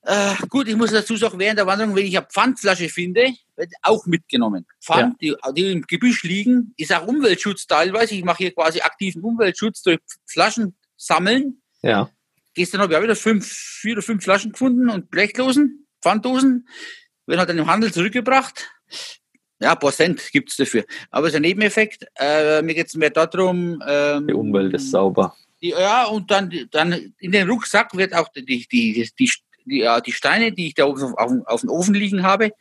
Äh, 0.07 0.35
gut, 0.49 0.67
ich 0.67 0.75
muss 0.75 0.91
dazu 0.91 1.15
sagen, 1.17 1.39
während 1.39 1.57
der 1.57 1.65
Wanderung, 1.65 1.95
wenn 1.95 2.05
ich 2.05 2.15
eine 2.15 2.27
Pfandflasche 2.27 2.89
finde, 2.89 3.33
wird 3.55 3.73
auch 3.81 4.05
mitgenommen. 4.05 4.67
Pfand, 4.79 5.19
die, 5.19 5.35
die 5.57 5.71
im 5.71 5.81
Gebüsch 5.81 6.21
liegen, 6.23 6.73
ist 6.77 6.93
auch 6.93 7.07
Umweltschutz 7.07 7.65
teilweise. 7.65 8.13
Ich 8.13 8.23
mache 8.23 8.37
hier 8.43 8.53
quasi 8.53 8.81
aktiven 8.81 9.23
Umweltschutz 9.23 9.81
durch 9.81 9.99
Flaschen 10.27 10.75
sammeln. 10.95 11.61
ja, 11.81 12.09
Gestern 12.53 12.79
habe 12.81 12.93
ich 12.93 12.99
auch 12.99 13.03
wieder 13.03 13.15
fünf, 13.17 13.47
vier 13.51 13.93
oder 13.93 14.01
fünf 14.01 14.23
Flaschen 14.23 14.51
gefunden 14.53 14.89
und 14.89 15.09
Blechdosen, 15.11 15.87
Pfanddosen. 16.01 16.67
Werden 17.25 17.39
halt 17.39 17.49
dann 17.49 17.57
im 17.57 17.67
Handel 17.67 17.91
zurückgebracht. 17.91 18.69
Ja, 19.59 19.71
ein 19.71 19.79
paar 19.79 19.91
Cent 19.91 20.31
gibt's 20.31 20.57
dafür. 20.57 20.83
Aber 21.09 21.27
es 21.27 21.33
ist 21.33 21.37
ein 21.37 21.43
Nebeneffekt. 21.43 22.05
Äh, 22.19 22.61
mir 22.61 22.75
geht's 22.75 22.95
mehr 22.95 23.09
darum. 23.09 23.81
Ähm, 23.87 24.27
die 24.27 24.33
Umwelt 24.33 24.73
ist 24.73 24.91
sauber. 24.91 25.35
die, 25.61 25.69
ja, 25.69 26.05
und 26.05 26.29
dann, 26.29 26.51
dann 26.71 27.13
in 27.19 27.31
den 27.31 27.49
Rucksack 27.49 27.95
wird 27.95 28.13
auch 28.13 28.27
die, 28.29 28.45
die, 28.45 28.67
die, 28.67 29.09
die, 29.17 29.31
die, 29.65 29.89
die 30.05 30.11
Steine, 30.11 30.51
die 30.51 30.67
ich 30.67 30.73
da 30.75 30.85
oben 30.85 31.15
auf, 31.15 31.31
auf 31.45 31.61
dem 31.61 31.69
Ofen 31.69 31.95
liegen 31.95 32.23
habe, 32.23 32.51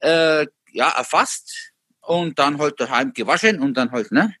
äh, 0.00 0.46
ja, 0.72 0.90
erfasst 0.90 1.72
und 2.00 2.38
dann 2.38 2.58
halt 2.58 2.78
daheim 2.80 3.12
gewaschen 3.12 3.60
und 3.60 3.74
dann 3.74 3.90
halt, 3.92 4.12
ne? 4.12 4.34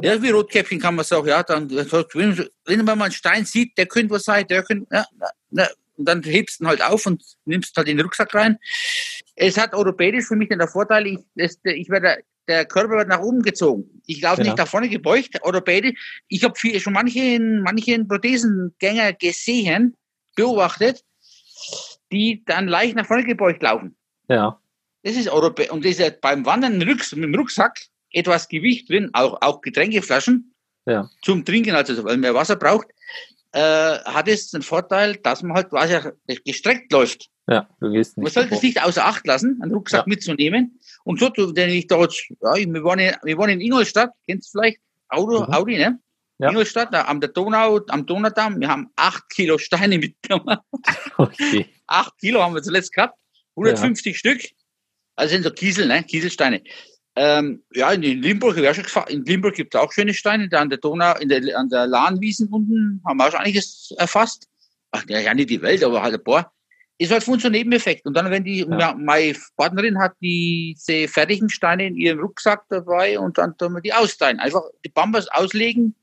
Ja, 0.00 0.20
wie 0.20 0.30
Rotkäppchen 0.30 0.80
kann 0.80 0.94
man 0.94 1.04
sagen, 1.04 1.28
ja, 1.28 1.42
dann, 1.42 1.70
wenn, 1.70 2.48
wenn 2.64 2.84
man 2.84 2.98
mal 2.98 3.04
einen 3.04 3.12
Stein 3.12 3.44
sieht, 3.44 3.76
der 3.76 3.86
könnte 3.86 4.14
was 4.14 4.24
sein, 4.24 4.46
der 4.46 4.62
könnte, 4.62 4.86
ja, 4.90 5.04
ne, 5.50 5.68
und 6.02 6.06
dann 6.08 6.22
hebst 6.24 6.58
du 6.58 6.64
ihn 6.64 6.68
halt 6.68 6.82
auf 6.82 7.06
und 7.06 7.22
nimmst 7.44 7.76
halt 7.76 7.86
in 7.86 7.96
den 7.96 8.04
Rucksack 8.04 8.34
rein. 8.34 8.58
Es 9.36 9.56
hat 9.56 9.72
europäisch 9.72 10.26
für 10.26 10.34
mich 10.34 10.48
den 10.48 10.60
Vorteil, 10.66 11.06
ich, 11.06 11.18
das, 11.36 11.58
ich 11.62 11.88
werde, 11.88 12.24
der 12.48 12.64
Körper 12.64 12.96
wird 12.96 13.08
nach 13.08 13.20
oben 13.20 13.40
gezogen. 13.42 14.02
Ich 14.06 14.20
laufe 14.20 14.40
Ja. 14.40 14.48
nicht 14.48 14.58
nach 14.58 14.66
vorne 14.66 14.88
gebeugt, 14.88 15.38
europäisch. 15.42 15.92
Ich 16.26 16.42
habe 16.42 16.58
schon 16.58 16.92
manchen, 16.92 17.62
manchen 17.62 18.08
Prothesengänger 18.08 19.12
gesehen, 19.12 19.96
beobachtet, 20.34 21.04
die 22.10 22.42
dann 22.46 22.66
leicht 22.66 22.96
nach 22.96 23.06
vorne 23.06 23.22
gebeugt 23.24 23.62
laufen. 23.62 23.96
Ja, 24.28 24.58
Das 25.04 25.14
ist 25.14 25.28
Europä 25.28 25.70
und 25.70 25.84
das 25.84 26.00
ist 26.00 26.20
beim 26.20 26.44
Wandern 26.44 26.78
mit 26.78 26.88
dem 26.88 26.96
Rucks- 26.96 27.14
mit 27.14 27.24
dem 27.24 27.34
Rucksack 27.36 27.78
etwas 28.10 28.48
Gewicht 28.48 28.90
drin, 28.90 29.10
auch, 29.12 29.40
auch 29.40 29.60
Getränkeflaschen 29.60 30.52
Ja. 30.84 31.08
zum 31.22 31.44
Trinken, 31.44 31.76
also 31.76 31.96
weil 31.98 32.14
man 32.14 32.20
mehr 32.20 32.34
Wasser 32.34 32.56
braucht, 32.56 32.88
äh, 33.52 33.98
hat 34.04 34.28
es 34.28 34.50
den 34.50 34.62
Vorteil, 34.62 35.16
dass 35.16 35.42
man 35.42 35.56
halt 35.56 35.70
quasi 35.70 35.98
gestreckt 36.44 36.90
läuft. 36.92 37.28
ja, 37.48 37.68
du 37.80 37.90
gehst 37.90 38.16
Man 38.16 38.24
nicht. 38.24 38.34
sollte 38.34 38.54
es 38.54 38.62
nicht 38.62 38.82
außer 38.82 39.04
Acht 39.04 39.26
lassen, 39.26 39.58
einen 39.62 39.72
Rucksack 39.72 40.00
Ja. 40.02 40.08
mitzunehmen. 40.08 40.78
Und 41.04 41.20
so, 41.20 41.28
denn 41.28 41.70
ich 41.70 41.86
dort, 41.86 42.14
ja, 42.40 42.54
wir 42.54 42.84
waren 42.84 42.98
in, 42.98 43.14
wir 43.22 43.36
waren 43.38 43.50
in 43.50 43.60
Ingolstadt, 43.60 44.10
kennst 44.26 44.54
du 44.54 44.58
vielleicht? 44.60 44.78
Auto, 45.08 45.44
Mhm. 45.44 45.52
Audi, 45.52 45.76
ne? 45.78 45.98
Ja. 46.38 46.48
Ingolstadt, 46.50 46.92
da 46.94 47.04
am 47.06 47.20
der 47.20 47.28
Donau, 47.30 47.80
am 47.88 48.06
Donaudamm, 48.06 48.58
wir 48.60 48.68
haben 48.68 48.90
acht 48.96 49.28
Kilo 49.28 49.58
Steine 49.58 49.98
mitgenommen. 49.98 50.56
Okay. 51.18 51.66
Acht 51.86 52.16
Kilo 52.18 52.42
haben 52.42 52.54
wir 52.54 52.62
zuletzt 52.62 52.92
gehabt. 52.92 53.18
150 53.56 54.18
Stück. 54.18 54.40
Also 55.14 55.32
sind 55.34 55.42
so 55.42 55.50
Kiesel, 55.50 55.86
ne? 55.86 56.02
Kieselsteine. 56.04 56.62
Ähm, 57.14 57.62
ja, 57.74 57.92
in 57.92 58.02
Limburg, 58.02 58.56
ich 58.56 58.74
schon 58.74 58.84
gefahren. 58.84 59.08
in 59.10 59.24
Limburg 59.24 59.54
gibt 59.54 59.74
es 59.74 59.80
auch 59.80 59.92
schöne 59.92 60.14
Steine. 60.14 60.48
Da 60.48 60.60
an 60.60 60.70
der 60.70 60.78
Donau, 60.78 61.14
in 61.18 61.28
der, 61.28 61.42
an 61.58 61.68
der 61.68 61.86
Lahnwiesen 61.86 62.48
unten 62.48 63.02
haben 63.06 63.18
wir 63.18 63.26
auch 63.26 63.32
schon 63.32 63.40
einiges 63.40 63.92
erfasst. 63.98 64.48
Ach, 64.92 65.04
ja, 65.08 65.34
nicht 65.34 65.50
die 65.50 65.60
Welt, 65.60 65.84
aber 65.84 66.02
halt 66.02 66.14
ein 66.14 66.24
paar. 66.24 66.52
ist 66.98 67.12
halt 67.12 67.24
für 67.24 67.32
uns 67.32 67.44
ein 67.44 67.52
Nebeneffekt. 67.52 68.06
Und 68.06 68.14
dann, 68.14 68.30
wenn 68.30 68.44
die, 68.44 68.60
ja. 68.60 68.94
meine 68.98 69.34
Partnerin 69.56 69.98
hat 69.98 70.14
diese 70.22 71.06
fertigen 71.08 71.50
Steine 71.50 71.86
in 71.86 71.96
ihrem 71.96 72.20
Rucksack 72.20 72.64
dabei 72.70 73.18
und 73.18 73.36
dann 73.36 73.56
tun 73.58 73.74
wir 73.74 73.80
die 73.80 73.92
austeilen. 73.92 74.38
Einfach 74.40 74.62
die 74.84 74.90
Bambas 74.90 75.28
auslegen, 75.28 75.94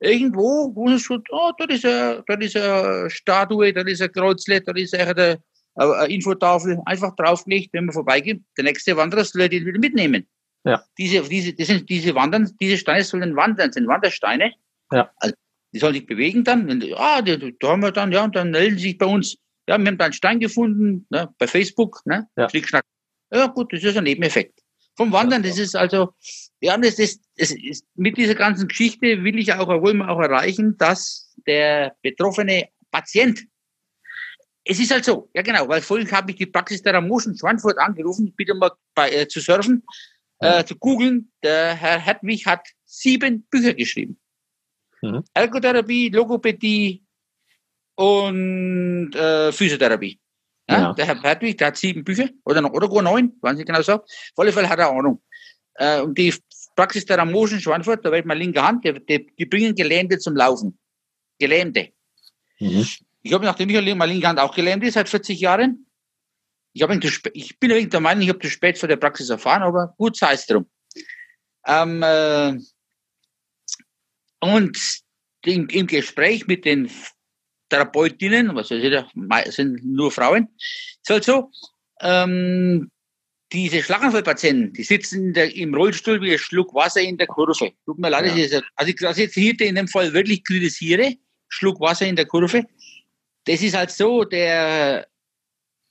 irgendwo, 0.00 0.74
wo 0.74 0.90
es 0.90 1.02
schon, 1.02 1.22
oh, 1.30 1.52
da 1.58 1.64
ist 1.64 1.84
eine, 1.84 2.22
da 2.26 2.34
ist 2.34 2.56
eine 2.56 3.10
Statue, 3.10 3.72
da 3.72 3.82
ist 3.82 4.02
ein 4.02 4.12
Kreuzlet, 4.12 4.68
da 4.68 4.72
ist 4.72 4.94
eine, 4.94 5.38
eine 5.74 6.06
Infotafel, 6.08 6.80
einfach 6.84 7.14
draufgelegt, 7.16 7.72
wenn 7.72 7.86
man 7.86 7.94
vorbeigeht. 7.94 8.42
Der 8.56 8.64
nächste 8.64 8.96
Wanderer 8.96 9.24
soll 9.24 9.48
die 9.48 9.64
wieder 9.64 9.78
mitnehmen. 9.78 10.26
Ja. 10.64 10.82
Diese, 10.98 11.22
diese, 11.22 11.54
das 11.54 11.68
sind, 11.68 11.88
diese 11.88 12.14
Wandern, 12.14 12.50
diese 12.60 12.76
Steine 12.76 13.04
sollen 13.04 13.36
wandern, 13.36 13.72
sind 13.72 13.86
Wandersteine. 13.86 14.54
Ja. 14.92 15.10
Also, 15.16 15.34
die 15.72 15.78
sollen 15.78 15.94
sich 15.94 16.06
bewegen 16.06 16.44
dann. 16.44 16.66
Wenn, 16.66 16.82
ah, 16.94 17.22
da 17.22 17.38
haben 17.68 17.82
wir 17.82 17.92
dann, 17.92 18.12
ja, 18.12 18.24
und 18.24 18.36
dann 18.36 18.50
melden 18.50 18.76
sie 18.76 18.88
sich 18.88 18.98
bei 18.98 19.06
uns. 19.06 19.36
Ja, 19.68 19.78
wir 19.78 19.86
haben 19.86 19.98
da 19.98 20.06
einen 20.06 20.14
Stein 20.14 20.40
gefunden, 20.40 21.06
ne, 21.10 21.28
bei 21.38 21.46
Facebook, 21.46 22.00
ne, 22.06 22.26
ja. 22.36 22.48
Schnick, 22.48 22.70
Ja, 23.30 23.46
gut, 23.48 23.72
das 23.72 23.84
ist 23.84 23.96
ein 23.96 24.04
Nebeneffekt. 24.04 24.60
Vom 24.96 25.12
Wandern, 25.12 25.42
das 25.42 25.58
ist 25.58 25.76
also, 25.76 26.14
ja, 26.60 26.76
das, 26.78 26.96
das, 26.96 27.20
das 27.36 27.50
ist, 27.52 27.84
mit 27.94 28.16
dieser 28.16 28.34
ganzen 28.34 28.66
Geschichte 28.66 29.22
will 29.22 29.38
ich 29.38 29.52
auch, 29.52 29.68
wollen 29.68 29.98
wir 29.98 30.08
auch 30.08 30.20
erreichen, 30.20 30.76
dass 30.78 31.34
der 31.46 31.94
betroffene 32.02 32.68
Patient, 32.90 33.44
es 34.64 34.80
ist 34.80 34.90
halt 34.90 35.04
so, 35.04 35.30
ja 35.34 35.42
genau, 35.42 35.68
weil 35.68 35.80
vorhin 35.82 36.10
habe 36.10 36.30
ich 36.30 36.36
die 36.36 36.46
Praxis 36.46 36.82
der 36.82 36.94
Ramoschen 36.94 37.36
Schweinfurt 37.36 37.78
angerufen, 37.78 38.34
bitte 38.36 38.54
mal 38.54 38.72
bei, 38.94 39.10
äh, 39.10 39.28
zu 39.28 39.40
surfen, 39.40 39.82
äh, 40.40 40.64
zu 40.64 40.76
googeln. 40.76 41.32
Der 41.42 41.74
Herr 41.74 41.98
Hedwig 41.98 42.46
hat 42.46 42.66
sieben 42.84 43.42
Bücher 43.50 43.74
geschrieben. 43.74 44.18
Mhm. 45.02 45.24
Ergotherapie, 45.34 46.08
Logopädie 46.10 47.04
und 47.94 49.14
äh, 49.14 49.52
Physiotherapie. 49.52 50.20
Ja, 50.68 50.80
ja. 50.80 50.92
Der 50.92 51.06
Herr 51.06 51.22
Hedwig, 51.22 51.56
der 51.58 51.68
hat 51.68 51.76
sieben 51.76 52.04
Bücher 52.04 52.28
oder 52.44 52.60
noch 52.60 52.72
oder 52.72 52.88
gar 52.88 53.02
neun, 53.02 53.32
weiß 53.40 53.56
nicht 53.56 53.66
genau 53.66 53.82
so. 53.82 53.94
Auf 53.94 54.06
alle 54.36 54.52
Fälle 54.52 54.68
hat 54.68 54.78
er 54.78 54.90
Ahnung. 54.90 55.22
Äh, 55.74 56.00
und 56.00 56.18
die 56.18 56.34
Praxis 56.76 57.06
der 57.06 57.18
Ramoschen 57.18 57.60
Schweinfurt, 57.60 58.04
da 58.04 58.12
wird 58.12 58.26
meine 58.26 58.40
linke 58.40 58.62
Hand, 58.62 58.84
die, 58.84 58.92
die, 59.04 59.26
die 59.36 59.46
bringen 59.46 59.74
Gelähmte 59.74 60.18
zum 60.18 60.36
Laufen. 60.36 60.78
Gelähmte. 61.38 61.92
Mhm. 62.60 62.86
Ich 63.22 63.32
habe, 63.32 63.44
nachdem 63.44 63.68
ich 63.68 63.94
meine 63.94 64.12
linke 64.12 64.28
Hand 64.28 64.38
auch 64.38 64.54
gelähmt 64.54 64.84
ist, 64.84 64.94
seit 64.94 65.08
40 65.08 65.40
Jahren, 65.40 65.86
ich, 66.72 67.20
ich 67.32 67.58
bin 67.58 67.90
der 67.90 68.00
Meinung, 68.00 68.22
ich 68.22 68.28
habe 68.28 68.38
zu 68.38 68.50
spät 68.50 68.78
von 68.78 68.88
der 68.88 68.96
Praxis 68.96 69.30
erfahren, 69.30 69.62
aber 69.62 69.94
gut 69.96 70.16
sei 70.16 70.34
es 70.34 70.46
drum. 70.46 70.66
Ähm, 71.66 72.02
äh, 72.02 72.58
und 74.40 74.78
im, 75.44 75.68
im, 75.68 75.86
Gespräch 75.86 76.46
mit 76.46 76.64
den 76.64 76.90
Therapeutinnen, 77.68 78.54
was 78.54 78.70
weiß 78.70 79.54
sind 79.54 79.84
nur 79.84 80.10
Frauen, 80.10 80.48
ist 80.56 81.10
halt 81.10 81.24
so, 81.24 81.50
ähm, 82.00 82.90
diese 83.52 83.82
Schlaganfallpatienten, 83.82 84.74
die 84.74 84.82
sitzen 84.82 85.32
der, 85.32 85.54
im 85.54 85.74
Rollstuhl 85.74 86.20
wie 86.20 86.32
ein 86.32 86.38
Schluck 86.38 86.74
Wasser 86.74 87.00
in 87.00 87.16
der 87.16 87.26
Kurve. 87.26 87.72
Tut 87.84 87.98
mir 87.98 88.10
leid, 88.10 88.36
ja. 88.36 88.44
ist, 88.44 88.62
also 88.76 88.90
ich 88.90 88.96
das 88.96 89.18
jetzt 89.18 89.34
hier 89.34 89.58
in 89.60 89.74
dem 89.74 89.88
Fall 89.88 90.12
wirklich 90.12 90.44
kritisiere, 90.44 91.14
Schluck 91.48 91.80
Wasser 91.80 92.06
in 92.06 92.16
der 92.16 92.26
Kurve. 92.26 92.64
Das 93.44 93.62
ist 93.62 93.74
halt 93.74 93.90
so, 93.90 94.24
der 94.24 95.08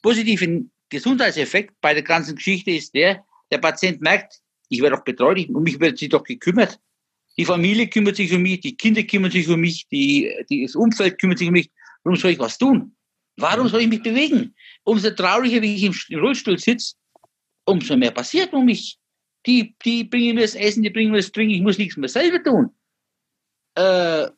positive 0.07 0.63
Gesundheitseffekt 0.87 1.73
bei 1.81 1.93
der 1.93 2.01
ganzen 2.01 2.35
Geschichte 2.35 2.71
ist 2.71 2.95
der, 2.95 3.25
der 3.51 3.57
Patient 3.57 3.99
merkt, 3.99 4.39
ich 4.69 4.81
werde 4.81 4.95
doch 4.95 5.03
betreut, 5.03 5.49
um 5.49 5.63
mich 5.63 5.81
wird 5.81 5.97
sich 5.97 6.07
doch 6.07 6.23
gekümmert. 6.23 6.79
Die 7.37 7.43
Familie 7.43 7.87
kümmert 7.87 8.15
sich 8.15 8.33
um 8.33 8.41
mich, 8.41 8.61
die 8.61 8.77
Kinder 8.77 9.03
kümmern 9.03 9.31
sich 9.31 9.49
um 9.49 9.59
mich, 9.59 9.85
die, 9.89 10.33
die, 10.49 10.63
das 10.63 10.75
Umfeld 10.75 11.19
kümmert 11.19 11.39
sich 11.39 11.49
um 11.49 11.53
mich. 11.53 11.69
Warum 12.03 12.17
soll 12.17 12.31
ich 12.31 12.39
was 12.39 12.57
tun? 12.57 12.95
Warum 13.35 13.67
soll 13.67 13.81
ich 13.81 13.89
mich 13.89 14.01
bewegen? 14.01 14.55
Umso 14.83 15.09
trauriger, 15.09 15.61
wie 15.61 15.75
ich 15.75 16.09
im 16.09 16.19
Rollstuhl 16.19 16.57
sitze, 16.57 16.95
umso 17.65 17.97
mehr 17.97 18.11
passiert 18.11 18.53
um 18.53 18.63
mich. 18.63 18.97
Die, 19.45 19.75
die 19.83 20.05
bringen 20.05 20.35
mir 20.35 20.43
das 20.43 20.55
Essen, 20.55 20.83
die 20.83 20.89
bringen 20.89 21.11
mir 21.11 21.17
das 21.17 21.33
Trinken, 21.33 21.53
ich 21.53 21.61
muss 21.61 21.77
nichts 21.77 21.97
mehr 21.97 22.07
selber 22.07 22.41
tun. 22.41 22.69
Äh, 23.75 24.29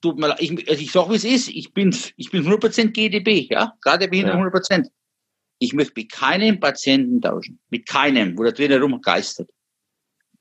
tut 0.00 0.18
mir, 0.18 0.36
ich, 0.38 0.68
also 0.68 0.82
ich 0.82 0.92
sage, 0.92 1.10
wie 1.10 1.16
es 1.16 1.24
ist, 1.24 1.48
ich 1.48 1.72
bin, 1.72 1.96
ich 2.16 2.30
bin 2.30 2.44
100% 2.44 2.88
GDB, 2.88 3.48
ja, 3.50 3.74
gerade 3.80 4.08
bin 4.08 4.20
ich 4.20 4.26
ja. 4.26 4.34
100% 4.34 4.88
ich 5.58 5.72
möchte 5.72 5.94
mit 5.96 6.12
keinem 6.12 6.60
Patienten 6.60 7.20
tauschen. 7.20 7.58
Mit 7.70 7.86
keinem, 7.86 8.36
wo 8.36 8.42
der 8.42 8.54
Trainer 8.54 8.80
rumgeistert. 8.80 9.50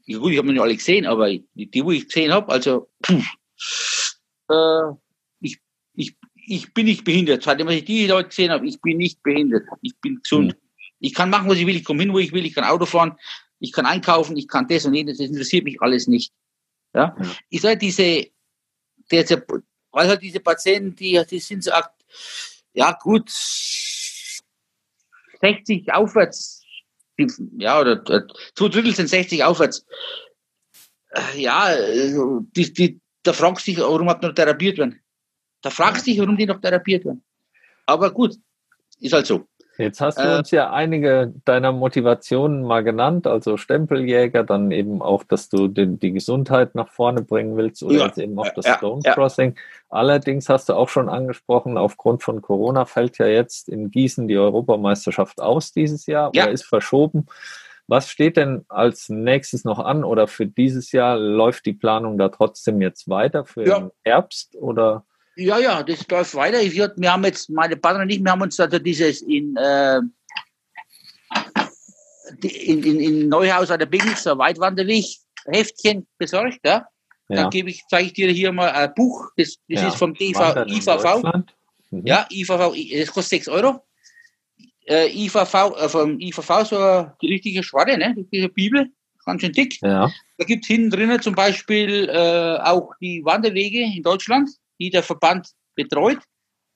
Ja, 0.05 0.19
gut, 0.19 0.31
ich 0.31 0.37
habe 0.37 0.47
noch 0.47 0.53
nicht 0.53 0.61
alle 0.61 0.75
gesehen, 0.75 1.05
aber 1.05 1.29
die, 1.29 1.47
die 1.53 1.83
wo 1.83 1.91
ich 1.91 2.05
gesehen 2.05 2.31
habe, 2.31 2.51
also 2.51 2.89
pff, 3.03 4.17
äh, 4.49 4.93
ich, 5.39 5.59
ich, 5.93 6.15
ich 6.35 6.73
bin 6.73 6.85
nicht 6.85 7.03
behindert. 7.03 7.43
Seitdem 7.43 7.69
ich 7.69 7.85
die 7.85 8.07
Leute 8.07 8.29
gesehen 8.29 8.51
habe, 8.51 8.67
ich 8.67 8.79
bin 8.81 8.97
nicht 8.97 9.23
behindert. 9.23 9.63
Ich 9.81 9.97
bin 9.99 10.19
gesund. 10.21 10.53
Mhm. 10.53 10.59
Ich 10.99 11.13
kann 11.13 11.29
machen, 11.29 11.49
was 11.49 11.57
ich 11.57 11.65
will. 11.65 11.75
Ich 11.75 11.83
komme 11.83 12.03
hin, 12.03 12.13
wo 12.13 12.19
ich 12.19 12.33
will. 12.33 12.45
Ich 12.45 12.53
kann 12.53 12.65
Auto 12.65 12.85
fahren. 12.85 13.15
Ich 13.59 13.71
kann 13.71 13.85
einkaufen. 13.85 14.37
Ich 14.37 14.47
kann 14.47 14.67
das 14.67 14.85
und 14.85 14.93
jenes. 14.93 15.17
Das 15.17 15.27
interessiert 15.27 15.63
mich 15.63 15.81
alles 15.81 16.07
nicht. 16.07 16.33
Ja. 16.93 17.15
Mhm. 17.17 17.31
Ich 17.49 17.61
sage, 17.61 17.77
diese, 17.77 18.27
diese, 19.11 19.45
weil 19.91 20.07
halt 20.07 20.21
diese 20.21 20.39
Patienten, 20.39 20.95
die, 20.95 21.21
die 21.29 21.39
sind 21.39 21.63
so, 21.63 21.71
ja 22.73 22.91
gut, 23.01 23.29
60 25.41 25.93
aufwärts, 25.93 26.63
ja, 27.57 27.79
oder 27.79 28.03
zwei 28.03 28.67
Drittel 28.67 28.93
sind 28.95 29.07
60 29.07 29.43
aufwärts. 29.43 29.85
Äh, 31.11 31.41
ja, 31.41 31.59
also, 31.59 32.41
die, 32.55 32.73
die, 32.73 32.99
da 33.23 33.33
fragst 33.33 33.67
du 33.67 33.71
dich, 33.71 33.79
warum 33.79 34.09
hat 34.09 34.21
noch 34.21 34.33
therapiert 34.33 34.77
werden. 34.77 35.01
Da 35.61 35.69
fragst 35.69 36.05
du 36.05 36.11
dich, 36.11 36.19
warum 36.19 36.37
die 36.37 36.45
noch 36.45 36.59
therapiert 36.59 37.05
werden. 37.05 37.23
Aber 37.85 38.11
gut, 38.11 38.35
ist 38.99 39.13
halt 39.13 39.25
so. 39.25 39.47
Jetzt 39.77 39.99
hast 39.99 40.19
du 40.19 40.23
äh, 40.23 40.37
uns 40.37 40.51
ja 40.51 40.71
einige 40.71 41.33
deiner 41.43 41.71
Motivationen 41.73 42.63
mal 42.63 42.83
genannt, 42.83 43.27
also 43.27 43.57
Stempeljäger, 43.57 44.43
dann 44.43 44.71
eben 44.71 45.01
auch, 45.01 45.23
dass 45.23 45.49
du 45.49 45.67
den, 45.67 45.99
die 45.99 46.13
Gesundheit 46.13 46.75
nach 46.75 46.89
vorne 46.89 47.21
bringen 47.21 47.57
willst 47.57 47.83
oder 47.83 47.95
ja, 47.95 48.05
jetzt 48.05 48.17
eben 48.17 48.39
auch 48.39 48.49
das 48.53 48.65
ja, 48.65 48.77
Stone 48.77 49.01
Crossing. 49.03 49.55
Ja. 49.55 49.61
Allerdings 49.89 50.47
hast 50.47 50.69
du 50.69 50.73
auch 50.73 50.87
schon 50.87 51.09
angesprochen, 51.09 51.77
aufgrund 51.77 52.23
von 52.23 52.41
Corona 52.41 52.85
fällt 52.85 53.17
ja 53.17 53.27
jetzt 53.27 53.67
in 53.67 53.91
Gießen 53.91 54.27
die 54.27 54.37
Europameisterschaft 54.37 55.41
aus 55.41 55.73
dieses 55.73 56.05
Jahr 56.05 56.29
oder 56.29 56.51
ist 56.51 56.65
verschoben. 56.65 57.25
Was 57.87 58.09
steht 58.09 58.37
denn 58.37 58.65
als 58.67 59.09
nächstes 59.09 59.63
noch 59.63 59.79
an 59.79 60.03
oder 60.03 60.27
für 60.27 60.47
dieses 60.47 60.91
Jahr 60.91 61.17
läuft 61.17 61.65
die 61.65 61.73
Planung 61.73 62.17
da 62.17 62.29
trotzdem 62.29 62.81
jetzt 62.81 63.09
weiter 63.09 63.45
für 63.45 63.63
den 63.63 63.91
Herbst 64.03 64.55
oder? 64.55 65.03
Ja, 65.35 65.59
ja, 65.59 65.83
das 65.83 66.07
läuft 66.09 66.35
weiter. 66.35 66.61
Ich, 66.61 66.75
wir 66.75 67.11
haben 67.11 67.23
jetzt, 67.25 67.49
meine 67.49 67.75
Partner 67.75 68.05
nicht, 68.05 68.23
wir 68.23 68.31
haben 68.31 68.41
uns 68.41 68.59
also 68.59 68.79
dieses 68.79 69.21
in, 69.21 69.55
äh, 69.57 69.99
in, 72.41 72.83
in, 72.83 72.99
in 72.99 73.29
Neuhaus 73.29 73.69
an 73.69 73.79
der 73.79 73.85
Bingel, 73.85 74.15
so 74.15 74.37
Weitwanderweg, 74.37 75.05
Heftchen 75.45 76.07
besorgt, 76.17 76.59
ja. 76.63 76.87
ja. 77.27 77.35
Dann 77.35 77.49
gebe 77.49 77.69
ich, 77.69 77.83
zeige 77.89 78.07
ich 78.07 78.13
dir 78.13 78.31
hier 78.31 78.51
mal 78.51 78.69
ein 78.69 78.93
Buch, 78.95 79.29
das, 79.35 79.57
das 79.67 79.81
ja. 79.81 79.87
ist 79.89 79.97
vom 79.97 80.13
DV, 80.13 80.65
IVV. 80.67 81.23
Mhm. 81.91 82.05
Ja, 82.05 82.25
IVV, 82.31 82.73
das 82.97 83.11
kostet 83.11 83.45
6 83.45 83.49
Euro. 83.49 83.85
Äh, 84.87 85.11
IVV, 85.11 85.53
äh, 85.53 85.89
vom 85.89 86.19
IVV 86.19 86.65
so 86.65 87.11
die 87.21 87.27
richtige 87.27 87.61
Schwarte, 87.61 87.97
ne, 87.97 88.15
die 88.31 88.47
Bibel, 88.47 88.87
ganz 89.25 89.41
schön 89.41 89.51
dick. 89.51 89.81
Ja. 89.81 90.11
Da 90.37 90.45
gibt 90.45 90.63
es 90.63 90.67
hinten 90.67 90.91
drinnen 90.91 91.21
zum 91.21 91.35
Beispiel 91.35 92.07
äh, 92.09 92.57
auch 92.61 92.91
die 93.01 93.23
Wanderwege 93.25 93.81
in 93.81 94.03
Deutschland 94.03 94.49
die 94.79 94.89
der 94.89 95.03
Verband 95.03 95.51
betreut. 95.75 96.19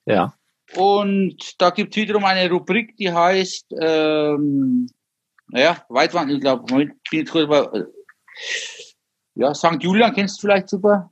Ja. 0.06 0.34
Und 0.76 1.60
da 1.60 1.70
gibt 1.70 1.96
es 1.96 2.02
wiederum 2.02 2.24
eine 2.24 2.48
Rubrik, 2.50 2.96
die 2.96 3.12
heißt, 3.12 3.74
ähm, 3.80 4.88
naja, 5.48 5.84
Weitwand, 5.88 6.30
ich 6.30 6.40
glaube, 6.40 6.64
Moment, 6.70 6.92
bin 7.10 7.20
jetzt 7.20 7.32
kurz 7.32 7.48
mal, 7.48 7.68
äh, 7.74 7.84
ja, 9.34 9.54
St. 9.54 9.78
Julian 9.80 10.14
kennst 10.14 10.38
du 10.38 10.42
vielleicht 10.42 10.68
super, 10.68 11.10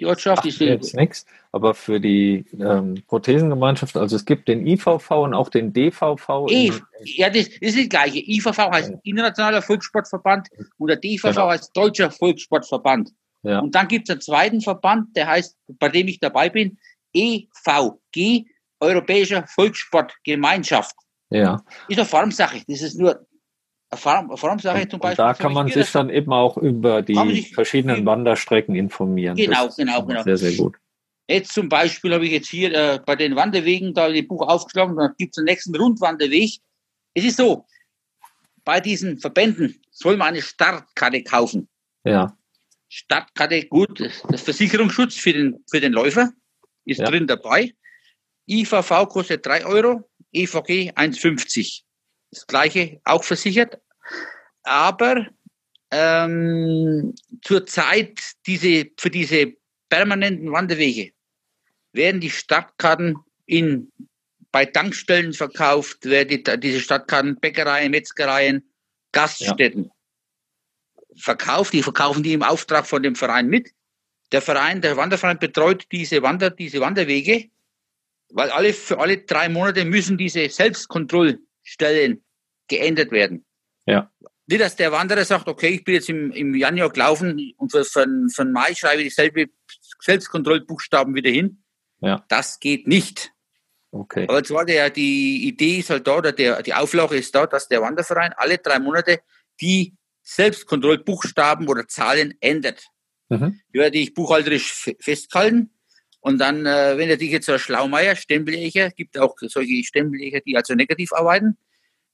die 0.00 0.06
Ortschaft. 0.06 0.42
Ach, 0.42 0.46
ist 0.46 0.60
jetzt 0.60 0.96
nichts, 0.96 1.24
aber 1.52 1.74
für 1.74 2.00
die 2.00 2.44
ähm, 2.58 3.02
Prothesengemeinschaft, 3.06 3.96
also 3.96 4.16
es 4.16 4.24
gibt 4.24 4.48
den 4.48 4.66
IVV 4.66 5.10
und 5.10 5.34
auch 5.34 5.50
den 5.50 5.72
DVV. 5.72 6.48
E, 6.48 6.72
ja, 7.04 7.30
das, 7.30 7.46
ist 7.46 7.78
das 7.78 7.88
Gleiche. 7.88 8.18
IVV 8.18 8.58
heißt. 8.58 8.92
Internationaler 9.04 9.62
Volkssportverband 9.62 10.48
und 10.78 10.88
der 10.88 10.96
DVV 10.96 11.28
genau. 11.28 11.48
heißt 11.50 11.76
Deutscher 11.76 12.10
Volkssportverband. 12.10 13.12
Ja. 13.44 13.60
Und 13.60 13.74
dann 13.74 13.88
gibt 13.88 14.08
es 14.08 14.12
einen 14.12 14.20
zweiten 14.20 14.60
Verband, 14.60 15.16
der 15.16 15.28
heißt, 15.28 15.56
bei 15.78 15.88
dem 15.88 16.08
ich 16.08 16.18
dabei 16.18 16.48
bin, 16.48 16.78
EVG, 17.12 18.46
Europäischer 18.80 19.46
Volkssportgemeinschaft. 19.46 20.96
Ja. 21.30 21.62
Ist 21.88 21.98
eine 21.98 22.06
Formsache. 22.06 22.62
Das 22.66 22.82
ist 22.82 22.98
nur 22.98 23.26
eine, 23.90 24.00
Form, 24.00 24.28
eine 24.30 24.36
Formsache 24.36 24.88
zum 24.88 25.00
Beispiel. 25.00 25.24
da 25.24 25.34
kann 25.34 25.52
man 25.52 25.68
sich 25.68 25.90
dann 25.92 26.10
eben 26.10 26.32
auch 26.32 26.56
über 26.56 27.02
die 27.02 27.52
verschiedenen 27.54 28.04
Wanderstrecken 28.04 28.74
informieren. 28.74 29.36
Genau, 29.36 29.68
genau, 29.76 30.04
genau. 30.04 30.22
Sehr, 30.22 30.36
sehr 30.36 30.52
gut. 30.52 30.76
Jetzt 31.28 31.52
zum 31.52 31.68
Beispiel 31.68 32.12
habe 32.12 32.26
ich 32.26 32.32
jetzt 32.32 32.48
hier 32.48 32.74
äh, 32.74 33.00
bei 33.04 33.16
den 33.16 33.34
Wanderwegen 33.34 33.94
da 33.94 34.08
in 34.08 34.28
Buch 34.28 34.46
aufgeschlagen, 34.46 34.96
dann 34.96 35.14
gibt 35.16 35.32
es 35.32 35.36
den 35.36 35.46
nächsten 35.46 35.74
Rundwanderweg. 35.74 36.60
Es 37.14 37.24
ist 37.24 37.38
so, 37.38 37.64
bei 38.64 38.80
diesen 38.80 39.18
Verbänden 39.18 39.80
soll 39.90 40.16
man 40.16 40.28
eine 40.28 40.42
Startkarte 40.42 41.22
kaufen. 41.22 41.68
Ja. 42.04 42.36
Stadtkarte, 42.88 43.66
gut, 43.66 44.00
das 44.00 44.42
Versicherungsschutz 44.42 45.16
für 45.16 45.32
den, 45.32 45.64
für 45.70 45.80
den 45.80 45.92
Läufer 45.92 46.32
ist 46.84 46.98
ja. 46.98 47.06
drin 47.06 47.26
dabei. 47.26 47.74
IVV 48.48 49.08
kostet 49.08 49.46
3 49.46 49.66
Euro, 49.66 50.10
EVG 50.32 50.92
1,50. 50.92 51.82
Das 52.30 52.46
gleiche 52.46 53.00
auch 53.04 53.24
versichert. 53.24 53.80
Aber 54.62 55.28
ähm, 55.90 57.14
zurzeit 57.42 58.20
diese, 58.46 58.90
für 58.98 59.10
diese 59.10 59.54
permanenten 59.88 60.50
Wanderwege 60.52 61.12
werden 61.92 62.20
die 62.20 62.30
Stadtkarten 62.30 63.16
in, 63.46 63.92
bei 64.50 64.66
Tankstellen 64.66 65.32
verkauft, 65.32 66.04
werden 66.04 66.28
die, 66.28 66.60
diese 66.60 66.80
Stadtkarten 66.80 67.38
Bäckereien, 67.38 67.90
Metzgereien, 67.90 68.68
Gaststätten 69.12 69.84
ja. 69.84 69.93
Verkauft. 71.16 71.72
Die 71.72 71.82
verkaufen 71.82 72.22
die 72.22 72.32
im 72.32 72.42
Auftrag 72.42 72.86
von 72.86 73.02
dem 73.02 73.14
Verein 73.14 73.48
mit. 73.48 73.70
Der 74.32 74.42
Verein, 74.42 74.80
der 74.80 74.96
Wanderverein 74.96 75.38
betreut 75.38 75.86
diese 75.92 76.22
Wander, 76.22 76.50
diese 76.50 76.80
Wanderwege, 76.80 77.50
weil 78.30 78.50
alle, 78.50 78.72
für 78.72 78.98
alle 78.98 79.18
drei 79.18 79.48
Monate 79.48 79.84
müssen 79.84 80.18
diese 80.18 80.48
Selbstkontrollstellen 80.48 82.24
geändert 82.68 83.12
werden. 83.12 83.44
Ja. 83.86 84.10
Nicht, 84.46 84.60
dass 84.60 84.76
der 84.76 84.92
Wanderer 84.92 85.24
sagt, 85.24 85.48
okay, 85.48 85.68
ich 85.68 85.84
bin 85.84 85.94
jetzt 85.94 86.08
im, 86.08 86.30
im 86.32 86.54
Januar 86.54 86.90
gelaufen 86.90 87.54
und 87.56 87.70
für, 87.70 87.84
für, 87.84 88.06
für 88.32 88.44
Mai 88.44 88.74
schreibe 88.74 89.02
ich 89.02 89.08
dieselbe 89.08 89.46
Selbstkontrollbuchstaben 90.00 91.14
wieder 91.14 91.30
hin. 91.30 91.62
Ja. 92.00 92.24
Das 92.28 92.60
geht 92.60 92.86
nicht. 92.86 93.32
Okay. 93.90 94.26
Aber 94.28 94.42
zwar 94.42 94.64
der, 94.64 94.90
die 94.90 95.46
Idee 95.46 95.78
ist 95.78 95.90
halt 95.90 96.06
da, 96.06 96.18
oder 96.18 96.32
der, 96.32 96.62
die 96.62 96.74
Auflage 96.74 97.16
ist 97.16 97.34
da, 97.34 97.46
dass 97.46 97.68
der 97.68 97.80
Wanderverein 97.80 98.32
alle 98.36 98.58
drei 98.58 98.80
Monate 98.80 99.20
die 99.60 99.94
Selbstkontrollbuchstaben 100.24 101.68
oder 101.68 101.86
Zahlen 101.86 102.34
ändert. 102.40 102.88
Mhm. 103.28 103.60
Die 103.72 103.78
werde 103.78 103.98
ich 103.98 104.14
buchhalterisch 104.14 104.90
festhalten. 104.98 105.70
Und 106.20 106.38
dann, 106.38 106.64
äh, 106.64 106.96
wenn 106.96 107.10
er 107.10 107.18
dich 107.18 107.30
jetzt 107.30 107.46
so 107.46 107.58
Schlaumeier, 107.58 108.16
Stempelleger, 108.16 108.90
gibt 108.90 109.18
auch 109.18 109.36
solche 109.40 109.84
Stempelleger, 109.84 110.40
die 110.40 110.56
also 110.56 110.74
negativ 110.74 111.12
arbeiten, 111.12 111.58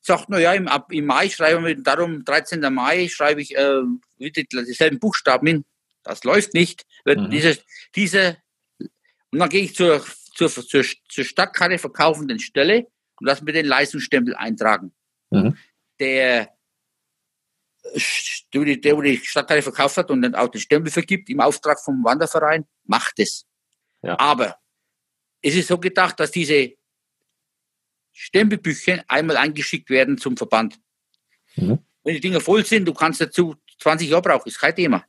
sagt, 0.00 0.26
na 0.28 0.38
ja, 0.38 0.52
im, 0.52 0.68
im 0.90 1.06
Mai 1.06 1.28
schreiben 1.28 1.64
wir 1.64 1.80
darum, 1.80 2.24
13. 2.24 2.60
Mai 2.72 3.08
schreibe 3.08 3.40
ich 3.40 3.56
äh, 3.56 3.82
dieselben 4.18 4.98
Buchstaben 4.98 5.46
hin. 5.46 5.64
Das 6.02 6.24
läuft 6.24 6.54
nicht. 6.54 6.86
Mhm. 7.04 7.30
Diese, 7.30 7.58
diese, 7.94 8.38
und 9.30 9.38
dann 9.38 9.48
gehe 9.48 9.62
ich 9.62 9.76
zur, 9.76 10.04
zur, 10.34 10.48
zur, 10.48 10.84
zur 11.08 11.24
Stadtkarte 11.24 11.78
verkaufenden 11.78 12.40
Stelle 12.40 12.86
und 13.20 13.26
lasse 13.26 13.44
mir 13.44 13.52
den 13.52 13.66
Leistungsstempel 13.66 14.34
eintragen. 14.34 14.92
Mhm. 15.30 15.56
Der, 16.00 16.48
der, 18.52 18.76
der, 18.76 18.96
wo 18.96 19.02
die 19.02 19.18
Stadtkarte 19.18 19.62
verkauft 19.62 19.96
hat 19.96 20.10
und 20.10 20.22
dann 20.22 20.34
auch 20.34 20.48
den 20.48 20.60
Stempel 20.60 20.90
vergibt 20.90 21.28
im 21.30 21.40
Auftrag 21.40 21.80
vom 21.80 22.02
Wanderverein, 22.04 22.66
macht 22.84 23.18
es. 23.18 23.46
Ja. 24.02 24.18
Aber 24.18 24.56
es 25.42 25.54
ist 25.54 25.68
so 25.68 25.78
gedacht, 25.78 26.20
dass 26.20 26.30
diese 26.30 26.72
Stempelbüchchen 28.12 29.02
einmal 29.08 29.36
eingeschickt 29.36 29.90
werden 29.90 30.18
zum 30.18 30.36
Verband. 30.36 30.78
Mhm. 31.56 31.78
Wenn 32.02 32.14
die 32.14 32.20
Dinger 32.20 32.40
voll 32.40 32.64
sind, 32.64 32.86
du 32.86 32.94
kannst 32.94 33.20
dazu 33.20 33.56
20 33.80 34.08
Jahre 34.08 34.22
brauchen, 34.22 34.48
ist 34.48 34.58
kein 34.58 34.74
Thema. 34.74 35.04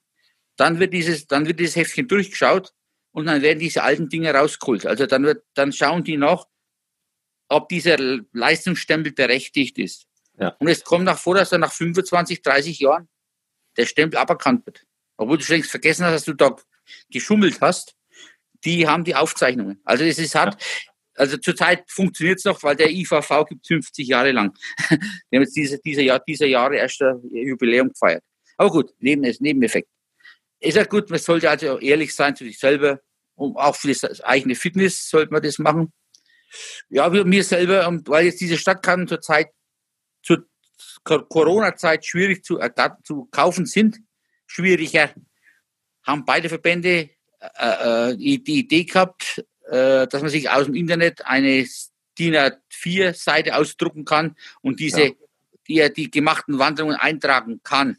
Dann 0.55 0.79
wird 0.79 0.93
dieses, 0.93 1.27
dann 1.27 1.47
wird 1.47 1.59
dieses 1.59 1.75
Heftchen 1.75 2.07
durchgeschaut 2.07 2.73
und 3.11 3.25
dann 3.25 3.41
werden 3.41 3.59
diese 3.59 3.84
alten 3.84 4.09
Dinge 4.09 4.34
rausgeholt. 4.34 4.86
Also 4.86 5.05
dann 5.05 5.23
wird, 5.23 5.43
dann 5.53 5.73
schauen 5.73 6.03
die 6.03 6.17
noch, 6.17 6.47
ob 7.47 7.67
dieser 7.69 7.97
Leistungsstempel 8.32 9.11
berechtigt 9.11 9.77
ist. 9.77 10.07
Ja. 10.41 10.55
Und 10.59 10.67
es 10.67 10.83
kommt 10.83 11.05
nach 11.05 11.19
vor, 11.19 11.35
dass 11.35 11.51
er 11.51 11.59
nach 11.59 11.71
25, 11.71 12.41
30 12.41 12.79
Jahren 12.79 13.07
der 13.77 13.85
Stempel 13.85 14.17
aberkannt 14.17 14.65
wird. 14.65 14.83
Obwohl 15.17 15.37
du 15.37 15.43
schon 15.43 15.57
längst 15.57 15.69
vergessen 15.69 16.03
hast, 16.05 16.13
dass 16.13 16.25
du 16.25 16.33
da 16.33 16.55
geschummelt 17.09 17.61
hast. 17.61 17.95
Die 18.65 18.87
haben 18.87 19.03
die 19.03 19.15
Aufzeichnungen. 19.15 19.79
Also 19.85 20.03
es 20.03 20.17
ist 20.17 20.35
hart. 20.35 20.59
Ja. 20.59 20.91
Also 21.15 21.37
zurzeit 21.37 21.83
funktioniert 21.89 22.39
es 22.39 22.45
noch, 22.45 22.63
weil 22.63 22.75
der 22.75 22.89
IVV 22.89 23.45
gibt 23.47 23.67
50 23.67 24.07
Jahre 24.07 24.31
lang. 24.31 24.57
Wir 24.89 25.37
haben 25.37 25.43
jetzt 25.43 25.55
diese, 25.55 25.77
dieser, 25.79 26.01
Jahr, 26.01 26.19
dieser 26.27 26.47
Jahre 26.47 26.77
erst 26.77 27.01
ein 27.01 27.21
Jubiläum 27.29 27.89
gefeiert. 27.89 28.23
Aber 28.57 28.71
gut, 28.71 28.91
Neben, 28.99 29.21
Nebeneffekt. 29.39 29.89
Ist 30.59 30.77
ja 30.77 30.83
gut, 30.85 31.09
man 31.09 31.19
sollte 31.19 31.49
also 31.49 31.79
ehrlich 31.79 32.15
sein 32.15 32.35
zu 32.35 32.43
sich 32.43 32.57
selber. 32.57 32.99
Und 33.35 33.55
auch 33.57 33.75
für 33.75 33.89
das 33.89 34.21
eigene 34.21 34.55
Fitness 34.55 35.09
sollte 35.09 35.31
man 35.31 35.41
das 35.41 35.59
machen. 35.59 35.91
Ja, 36.89 37.11
wir, 37.13 37.25
mir 37.25 37.43
selber, 37.43 37.87
weil 38.05 38.25
jetzt 38.25 38.41
diese 38.41 38.57
Stadtkarten 38.57 39.07
zurzeit 39.07 39.49
zur 40.22 40.45
Corona-Zeit 41.03 42.05
schwierig 42.05 42.43
zu, 42.43 42.59
äh, 42.59 42.72
zu 43.03 43.26
kaufen 43.32 43.65
sind, 43.65 43.99
schwieriger, 44.45 45.13
haben 46.03 46.26
beide 46.26 46.49
Verbände 46.49 47.09
äh, 47.39 48.11
äh, 48.11 48.17
die, 48.17 48.59
Idee 48.59 48.84
gehabt, 48.84 49.43
äh, 49.67 50.07
dass 50.07 50.22
man 50.22 50.30
sich 50.30 50.49
aus 50.49 50.65
dem 50.65 50.76
Internet 50.76 51.26
eine 51.26 51.65
DIN 52.17 52.36
A4-Seite 52.36 53.55
ausdrucken 53.55 54.05
kann 54.05 54.36
und 54.61 54.80
diese, 54.80 55.15
ja. 55.67 55.89
die, 55.89 55.93
die 55.93 56.11
gemachten 56.11 56.59
Wanderungen 56.59 56.95
eintragen 56.95 57.61
kann. 57.63 57.97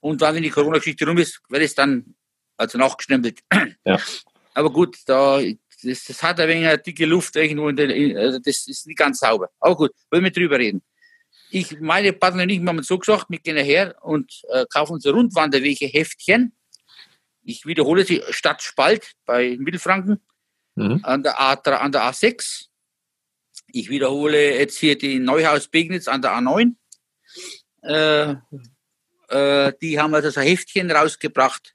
Und 0.00 0.20
dann, 0.20 0.34
wenn 0.34 0.42
die 0.42 0.50
Corona-Geschichte 0.50 1.06
rum 1.06 1.18
ist, 1.18 1.40
wird 1.48 1.62
es 1.62 1.74
dann 1.74 2.14
also 2.56 2.78
nachgestempelt. 2.78 3.40
Ja. 3.84 3.98
Aber 4.54 4.70
gut, 4.70 4.98
da, 5.06 5.40
das, 5.82 6.04
das 6.04 6.22
hat 6.22 6.38
ein 6.38 6.48
wenig 6.48 6.66
eine 6.66 6.78
dicke 6.78 7.06
Luft 7.06 7.36
irgendwo 7.36 7.68
in 7.68 7.76
der, 7.76 7.88
also 8.18 8.38
das 8.38 8.66
ist 8.66 8.86
nicht 8.86 8.98
ganz 8.98 9.18
sauber. 9.18 9.50
Aber 9.60 9.76
gut, 9.76 9.92
wollen 10.10 10.24
wir 10.24 10.30
drüber 10.30 10.58
reden. 10.58 10.82
Ich, 11.54 11.80
meine 11.80 12.14
Partner 12.14 12.48
ich 12.48 12.60
haben 12.60 12.82
so 12.82 12.98
gesagt, 12.98 13.26
wir 13.28 13.38
gehen 13.38 13.58
her 13.58 13.94
und 14.00 14.42
äh, 14.48 14.64
kaufen 14.72 14.94
unsere 14.94 15.14
Rundwanderwege 15.14 15.86
Heftchen. 15.86 16.56
Ich 17.42 17.66
wiederhole 17.66 18.06
sie, 18.06 18.22
Stadt 18.30 18.62
Spalt 18.62 19.12
bei 19.26 19.56
Mittelfranken 19.58 20.22
mhm. 20.76 21.00
an, 21.02 21.22
der 21.22 21.38
A, 21.38 21.52
an 21.52 21.92
der 21.92 22.04
A6. 22.04 22.68
Ich 23.66 23.90
wiederhole 23.90 24.58
jetzt 24.58 24.78
hier 24.78 24.96
die 24.96 25.18
Neuhaus-Begnitz 25.18 26.08
an 26.08 26.22
der 26.22 26.32
A9. 26.32 26.74
Äh, 27.82 28.36
äh, 29.28 29.72
die 29.82 30.00
haben 30.00 30.14
also 30.14 30.40
ein 30.40 30.46
Heftchen 30.46 30.90
rausgebracht. 30.90 31.74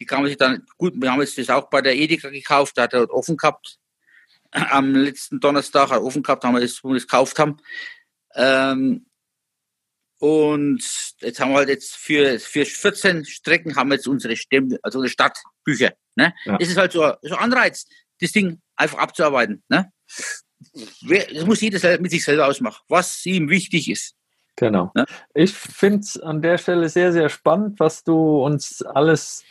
Die 0.00 0.04
kann 0.04 0.22
man 0.22 0.28
sich 0.30 0.38
dann, 0.38 0.66
gut, 0.78 0.94
wir 0.96 1.12
haben 1.12 1.20
jetzt 1.20 1.38
das 1.38 1.48
auch 1.48 1.70
bei 1.70 1.80
der 1.80 1.94
Edeka 1.94 2.30
gekauft, 2.30 2.76
da 2.76 2.82
hat 2.82 2.92
er 2.92 3.08
offen 3.08 3.36
gehabt. 3.36 3.78
Am 4.50 4.96
letzten 4.96 5.38
Donnerstag 5.38 5.90
hat 5.90 5.98
er 5.98 6.04
offen 6.04 6.24
gehabt, 6.24 6.42
haben 6.42 6.54
wir 6.54 6.60
das, 6.60 6.82
wo 6.82 6.88
wir 6.88 6.94
das 6.94 7.06
gekauft 7.06 7.38
haben. 7.38 7.58
Ähm, 8.34 9.06
und 10.22 10.84
jetzt 11.18 11.40
haben 11.40 11.50
wir 11.50 11.56
halt 11.56 11.68
jetzt 11.68 11.96
für, 11.96 12.38
für 12.38 12.64
14 12.64 13.24
Strecken 13.24 13.74
haben 13.74 13.88
wir 13.90 13.96
jetzt 13.96 14.06
unsere 14.06 14.36
Stempel, 14.36 14.78
also 14.84 15.00
unsere 15.00 15.10
Stadtbücher. 15.10 15.94
Ne? 16.14 16.32
Ja. 16.44 16.58
Das 16.58 16.68
ist 16.68 16.76
halt 16.76 16.92
so, 16.92 17.12
so 17.22 17.34
ein 17.34 17.40
Anreiz 17.40 17.86
das 18.20 18.30
Ding 18.30 18.60
einfach 18.76 18.98
abzuarbeiten. 18.98 19.64
Ne? 19.68 19.90
Das 21.00 21.44
muss 21.44 21.60
jeder 21.60 22.00
mit 22.00 22.12
sich 22.12 22.24
selber 22.24 22.46
ausmachen, 22.46 22.84
was 22.86 23.26
ihm 23.26 23.50
wichtig 23.50 23.90
ist. 23.90 24.14
Genau. 24.54 24.92
Ne? 24.94 25.06
Ich 25.34 25.54
finde 25.54 25.98
es 25.98 26.20
an 26.20 26.40
der 26.40 26.56
Stelle 26.56 26.88
sehr, 26.88 27.12
sehr 27.12 27.28
spannend, 27.28 27.80
was 27.80 28.04
du 28.04 28.44
uns 28.44 28.80
alles 28.80 29.42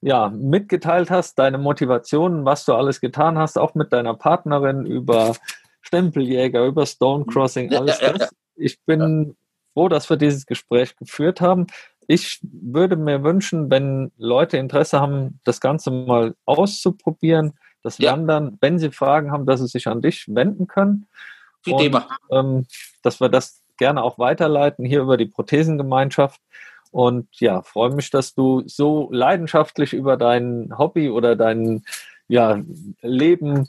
ja, 0.00 0.30
mitgeteilt 0.30 1.10
hast, 1.10 1.38
deine 1.38 1.58
Motivationen, 1.58 2.46
was 2.46 2.64
du 2.64 2.72
alles 2.72 3.02
getan 3.02 3.36
hast, 3.36 3.58
auch 3.58 3.74
mit 3.74 3.92
deiner 3.92 4.14
Partnerin 4.14 4.86
über 4.86 5.36
Stempeljäger, 5.82 6.64
über 6.64 6.86
Stonecrossing, 6.86 7.74
alles 7.74 8.00
ja, 8.00 8.06
ja, 8.06 8.12
das. 8.14 8.30
Ich 8.56 8.80
bin 8.86 9.36
froh, 9.78 9.88
dass 9.88 10.10
wir 10.10 10.16
dieses 10.16 10.44
Gespräch 10.46 10.96
geführt 10.96 11.40
haben. 11.40 11.68
Ich 12.08 12.40
würde 12.42 12.96
mir 12.96 13.22
wünschen, 13.22 13.70
wenn 13.70 14.10
Leute 14.16 14.56
Interesse 14.56 15.00
haben, 15.00 15.38
das 15.44 15.60
Ganze 15.60 15.92
mal 15.92 16.34
auszuprobieren, 16.46 17.52
das 17.84 17.98
ja. 17.98 18.10
Wandern, 18.10 18.58
wenn 18.60 18.80
Sie 18.80 18.90
Fragen 18.90 19.30
haben, 19.30 19.46
dass 19.46 19.60
Sie 19.60 19.68
sich 19.68 19.86
an 19.86 20.02
dich 20.02 20.24
wenden 20.26 20.66
können. 20.66 21.06
Und, 21.64 21.96
ähm, 22.32 22.66
dass 23.02 23.20
wir 23.20 23.28
das 23.28 23.62
gerne 23.76 24.02
auch 24.02 24.18
weiterleiten 24.18 24.84
hier 24.84 25.02
über 25.02 25.16
die 25.16 25.26
Prothesengemeinschaft. 25.26 26.40
Und 26.90 27.28
ja, 27.38 27.62
freue 27.62 27.90
mich, 27.90 28.10
dass 28.10 28.34
du 28.34 28.64
so 28.66 29.08
leidenschaftlich 29.12 29.92
über 29.92 30.16
dein 30.16 30.76
Hobby 30.76 31.08
oder 31.08 31.36
dein 31.36 31.84
ja, 32.26 32.60
Leben 33.02 33.68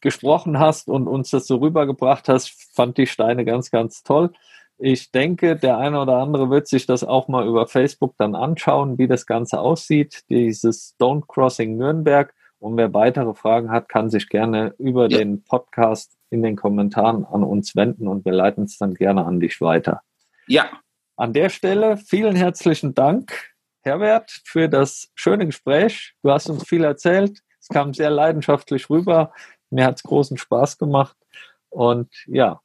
gesprochen 0.00 0.58
hast 0.58 0.88
und 0.88 1.06
uns 1.06 1.30
das 1.30 1.46
so 1.46 1.56
rübergebracht 1.56 2.30
hast. 2.30 2.72
Fand 2.74 2.96
die 2.96 3.06
Steine 3.06 3.44
ganz, 3.44 3.70
ganz 3.70 4.02
toll. 4.02 4.30
Ich 4.78 5.10
denke, 5.10 5.56
der 5.56 5.78
eine 5.78 6.00
oder 6.00 6.18
andere 6.18 6.50
wird 6.50 6.68
sich 6.68 6.86
das 6.86 7.02
auch 7.02 7.28
mal 7.28 7.46
über 7.46 7.66
Facebook 7.66 8.14
dann 8.18 8.34
anschauen, 8.34 8.98
wie 8.98 9.08
das 9.08 9.26
Ganze 9.26 9.58
aussieht, 9.58 10.22
dieses 10.28 10.92
Stone 10.94 11.22
Crossing 11.26 11.76
Nürnberg. 11.76 12.34
Und 12.58 12.76
wer 12.76 12.92
weitere 12.92 13.34
Fragen 13.34 13.70
hat, 13.70 13.88
kann 13.88 14.10
sich 14.10 14.28
gerne 14.28 14.74
über 14.78 15.08
ja. 15.08 15.18
den 15.18 15.44
Podcast 15.44 16.16
in 16.30 16.42
den 16.42 16.56
Kommentaren 16.56 17.24
an 17.24 17.42
uns 17.42 17.76
wenden 17.76 18.08
und 18.08 18.24
wir 18.24 18.32
leiten 18.32 18.64
es 18.64 18.78
dann 18.78 18.94
gerne 18.94 19.24
an 19.24 19.40
dich 19.40 19.60
weiter. 19.60 20.02
Ja. 20.46 20.68
An 21.16 21.32
der 21.32 21.48
Stelle 21.48 21.96
vielen 21.96 22.36
herzlichen 22.36 22.94
Dank, 22.94 23.54
Herbert, 23.82 24.30
für 24.44 24.68
das 24.68 25.10
schöne 25.14 25.46
Gespräch. 25.46 26.14
Du 26.22 26.30
hast 26.30 26.50
uns 26.50 26.66
viel 26.68 26.84
erzählt. 26.84 27.40
Es 27.60 27.68
kam 27.68 27.94
sehr 27.94 28.10
leidenschaftlich 28.10 28.90
rüber. 28.90 29.32
Mir 29.70 29.86
hat 29.86 29.96
es 29.96 30.02
großen 30.02 30.36
Spaß 30.36 30.76
gemacht. 30.76 31.16
Und 31.70 32.12
ja, 32.26 32.60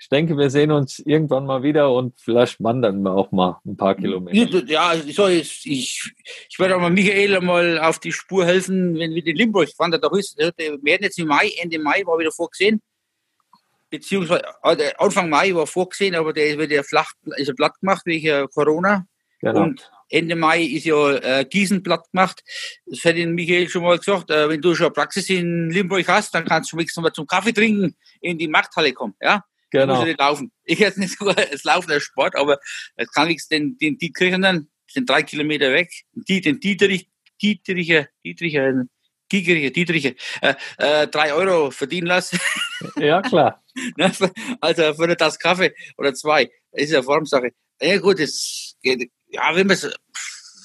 ich 0.00 0.08
denke, 0.08 0.38
wir 0.38 0.48
sehen 0.48 0.72
uns 0.72 0.98
irgendwann 0.98 1.44
mal 1.44 1.62
wieder 1.62 1.92
und 1.92 2.18
vielleicht 2.18 2.58
wandern 2.62 3.02
wir 3.02 3.12
auch 3.12 3.32
mal 3.32 3.60
ein 3.66 3.76
paar 3.76 3.94
Kilometer. 3.94 4.64
Ja, 4.64 4.96
so 4.96 5.26
ist, 5.26 5.66
ich, 5.66 6.14
ich 6.48 6.58
werde 6.58 6.74
auch 6.76 6.80
mal 6.80 6.88
Michael 6.88 7.38
mal 7.42 7.78
auf 7.78 7.98
die 7.98 8.10
Spur 8.10 8.46
helfen, 8.46 8.98
wenn 8.98 9.14
wir 9.14 9.22
den 9.22 9.36
Limburg 9.36 9.68
wandern. 9.76 10.00
Da 10.00 10.08
ist, 10.16 10.38
wir 10.38 10.54
werden 10.56 11.02
jetzt 11.02 11.18
im 11.18 11.28
Mai, 11.28 11.50
Ende 11.60 11.78
Mai 11.78 12.02
war 12.06 12.18
wieder 12.18 12.32
vorgesehen. 12.32 12.80
Beziehungsweise 13.90 14.42
äh, 14.62 14.90
Anfang 14.96 15.28
Mai 15.28 15.54
war 15.54 15.66
vorgesehen, 15.66 16.14
aber 16.14 16.32
der 16.32 16.56
wird 16.56 16.70
ja 16.70 16.82
flach, 16.82 17.12
ist 17.36 17.48
ja 17.48 17.54
platt 17.54 17.78
gemacht 17.78 18.02
wegen 18.06 18.48
Corona. 18.48 19.04
Genau. 19.42 19.64
Und 19.64 19.90
Ende 20.08 20.34
Mai 20.34 20.62
ist 20.62 20.86
ja 20.86 21.16
äh, 21.16 21.44
Gießen 21.44 21.82
platt 21.82 22.10
gemacht. 22.10 22.42
Das 22.86 23.04
Ihnen 23.04 23.34
Michael 23.34 23.68
schon 23.68 23.82
mal 23.82 23.98
gesagt. 23.98 24.30
Äh, 24.30 24.48
wenn 24.48 24.62
du 24.62 24.74
schon 24.74 24.86
eine 24.86 24.94
Praxis 24.94 25.28
in 25.28 25.68
Limburg 25.68 26.08
hast, 26.08 26.34
dann 26.34 26.46
kannst 26.46 26.72
du 26.72 26.78
wenigstens 26.78 27.02
mal 27.02 27.12
zum 27.12 27.26
Kaffee 27.26 27.52
trinken 27.52 27.94
in 28.22 28.38
die 28.38 28.48
Markthalle 28.48 28.94
kommen. 28.94 29.14
Ja? 29.20 29.44
Genau. 29.70 30.04
Ich 30.04 30.16
laufen. 30.16 30.52
Ich 30.64 30.78
jetzt 30.78 30.98
nicht 30.98 31.16
so 31.18 31.28
es 31.30 31.64
Laufen 31.64 31.90
als 31.90 32.02
Sport, 32.02 32.36
aber 32.36 32.58
es 32.96 33.10
kann 33.12 33.28
nichts 33.28 33.48
den, 33.48 33.78
den 33.78 33.98
die 33.98 34.12
Kirchen 34.12 34.42
dann, 34.42 34.68
sind 34.88 35.08
drei 35.08 35.22
Kilometer 35.22 35.72
weg. 35.72 35.90
Die, 36.12 36.40
den 36.40 36.60
Dieterich, 36.60 37.08
Dietericher, 37.40 38.08
Dietericher, 38.24 38.84
Gigerige, 39.28 39.70
Dieteriche, 39.70 40.16
äh, 40.42 40.54
äh, 40.78 41.06
drei 41.06 41.32
Euro 41.32 41.70
verdienen 41.70 42.08
lassen. 42.08 42.38
Ja, 42.96 43.22
klar. 43.22 43.62
Ne, 43.96 44.12
also 44.60 44.94
für 44.94 45.04
eine 45.04 45.16
Tasse 45.16 45.38
Kaffee 45.38 45.72
oder 45.96 46.12
zwei. 46.12 46.50
Das 46.72 46.82
ist 46.82 46.90
ja 46.90 47.02
Formsache. 47.02 47.52
Ja 47.80 47.98
gut, 47.98 48.18
es 48.18 48.76
geht, 48.82 49.12
ja, 49.28 49.54
wenn 49.54 49.68
man 49.68 49.76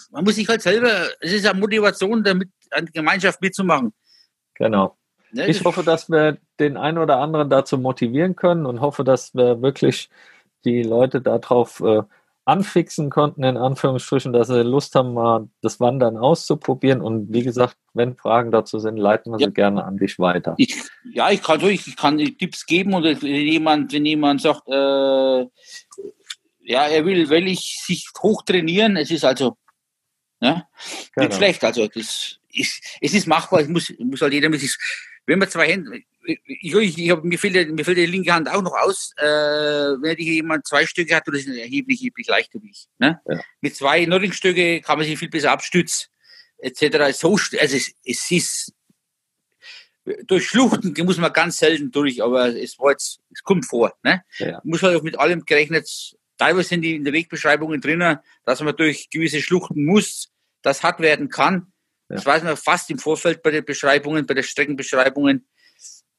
man 0.09 0.23
muss 0.23 0.35
sich 0.35 0.47
halt 0.47 0.61
selber, 0.61 1.09
es 1.19 1.33
ist 1.33 1.45
ja 1.45 1.53
Motivation, 1.53 2.23
damit 2.23 2.49
an 2.71 2.85
Gemeinschaft 2.87 3.41
mitzumachen. 3.41 3.93
Genau. 4.55 4.97
Ne, 5.35 5.47
ich 5.47 5.65
hoffe, 5.65 5.83
dass 5.83 6.09
wir 6.09 6.37
den 6.61 6.77
einen 6.77 6.97
oder 6.97 7.19
anderen 7.19 7.49
dazu 7.49 7.77
motivieren 7.77 8.37
können 8.37 8.65
und 8.65 8.79
hoffe, 8.79 9.03
dass 9.03 9.35
wir 9.35 9.61
wirklich 9.61 10.09
die 10.63 10.81
Leute 10.81 11.19
darauf 11.19 11.81
äh, 11.81 12.03
anfixen 12.45 13.09
konnten, 13.09 13.43
in 13.43 13.57
Anführungsstrichen, 13.57 14.31
dass 14.31 14.47
sie 14.47 14.63
Lust 14.63 14.95
haben, 14.95 15.13
mal 15.13 15.49
das 15.61 15.81
Wandern 15.81 16.15
auszuprobieren. 16.15 17.01
Und 17.01 17.33
wie 17.33 17.43
gesagt, 17.43 17.75
wenn 17.93 18.15
Fragen 18.15 18.51
dazu 18.51 18.79
sind, 18.79 18.95
leiten 18.95 19.33
wir 19.33 19.39
ja. 19.39 19.47
sie 19.47 19.53
gerne 19.53 19.83
an 19.83 19.97
dich 19.97 20.19
weiter. 20.19 20.53
Ich, 20.57 20.73
ja, 21.11 21.29
ich 21.29 21.43
kann 21.43 21.59
durch, 21.59 21.85
ich 21.85 21.97
kann 21.97 22.17
Tipps 22.17 22.65
geben 22.65 22.93
und 22.93 23.03
wenn 23.03 23.17
jemand, 23.19 23.91
wenn 23.91 24.05
jemand 24.05 24.41
sagt, 24.41 24.69
äh, 24.69 25.41
ja, 26.61 26.87
er 26.87 27.05
will, 27.05 27.29
will 27.29 27.47
ich 27.47 27.81
sich 27.83 28.07
hochtrainieren, 28.17 28.95
es 28.95 29.11
ist 29.11 29.25
also 29.25 29.57
ne, 30.39 30.65
genau. 31.13 31.27
nicht 31.27 31.35
schlecht. 31.35 31.63
Also 31.65 31.87
das 31.87 32.39
ist, 32.53 32.81
es 33.01 33.13
ist 33.13 33.27
machbar, 33.27 33.59
es 33.59 33.67
muss, 33.67 33.93
muss 33.99 34.21
halt 34.21 34.31
jeder 34.31 34.47
mit 34.47 34.61
sich 34.61 34.77
wenn 35.25 35.39
man 35.39 35.49
zwei 35.49 35.67
Hände, 35.67 36.01
ich, 36.25 36.73
ich, 36.73 37.11
hab, 37.11 37.23
mir, 37.23 37.37
fällt, 37.37 37.71
mir 37.71 37.85
fällt 37.85 37.97
die 37.97 38.05
linke 38.05 38.33
Hand 38.33 38.49
auch 38.49 38.61
noch 38.61 38.73
aus, 38.73 39.13
äh, 39.17 39.25
wenn 39.25 40.17
jemand 40.17 40.65
zwei 40.67 40.85
Stücke 40.85 41.15
hat, 41.15 41.27
das 41.27 41.35
ist 41.35 41.47
erheblich, 41.47 41.99
erheblich 41.99 42.27
leichter 42.27 42.61
wie 42.61 42.71
ich. 42.71 42.87
Ne? 42.97 43.19
Ja. 43.27 43.41
Mit 43.61 43.75
zwei 43.75 44.05
Nordingstücke 44.05 44.81
kann 44.81 44.97
man 44.97 45.07
sich 45.07 45.19
viel 45.19 45.29
besser 45.29 45.51
abstützen, 45.51 46.07
etc. 46.57 47.15
So, 47.17 47.33
also 47.33 47.77
es, 47.77 47.93
es 48.03 48.31
ist, 48.31 48.73
durch 50.25 50.47
Schluchten 50.47 50.93
muss 51.05 51.17
man 51.17 51.33
ganz 51.33 51.57
selten 51.57 51.91
durch, 51.91 52.21
aber 52.21 52.55
es 52.55 52.77
war 52.79 52.91
jetzt, 52.91 53.19
es 53.31 53.43
kommt 53.43 53.65
vor. 53.65 53.93
Ne? 54.03 54.23
Ja. 54.37 54.61
Muss 54.63 54.83
halt 54.83 54.95
auch 54.95 55.03
mit 55.03 55.19
allem 55.19 55.45
gerechnet, 55.45 55.89
teilweise 56.37 56.69
sind 56.69 56.81
die 56.81 56.95
in 56.95 57.03
der 57.03 57.13
Wegbeschreibungen 57.13 57.81
drinnen, 57.81 58.19
dass 58.43 58.61
man 58.61 58.75
durch 58.75 59.09
gewisse 59.09 59.41
Schluchten 59.41 59.85
muss, 59.85 60.29
das 60.61 60.83
hart 60.83 60.99
werden 60.99 61.29
kann. 61.29 61.71
Ja. 62.09 62.15
Das 62.17 62.25
weiß 62.25 62.43
man 62.43 62.57
fast 62.57 62.89
im 62.91 62.99
Vorfeld 62.99 63.41
bei 63.41 63.51
den 63.51 63.65
Beschreibungen, 63.65 64.25
bei 64.25 64.33
den 64.33 64.43
Streckenbeschreibungen. 64.43 65.47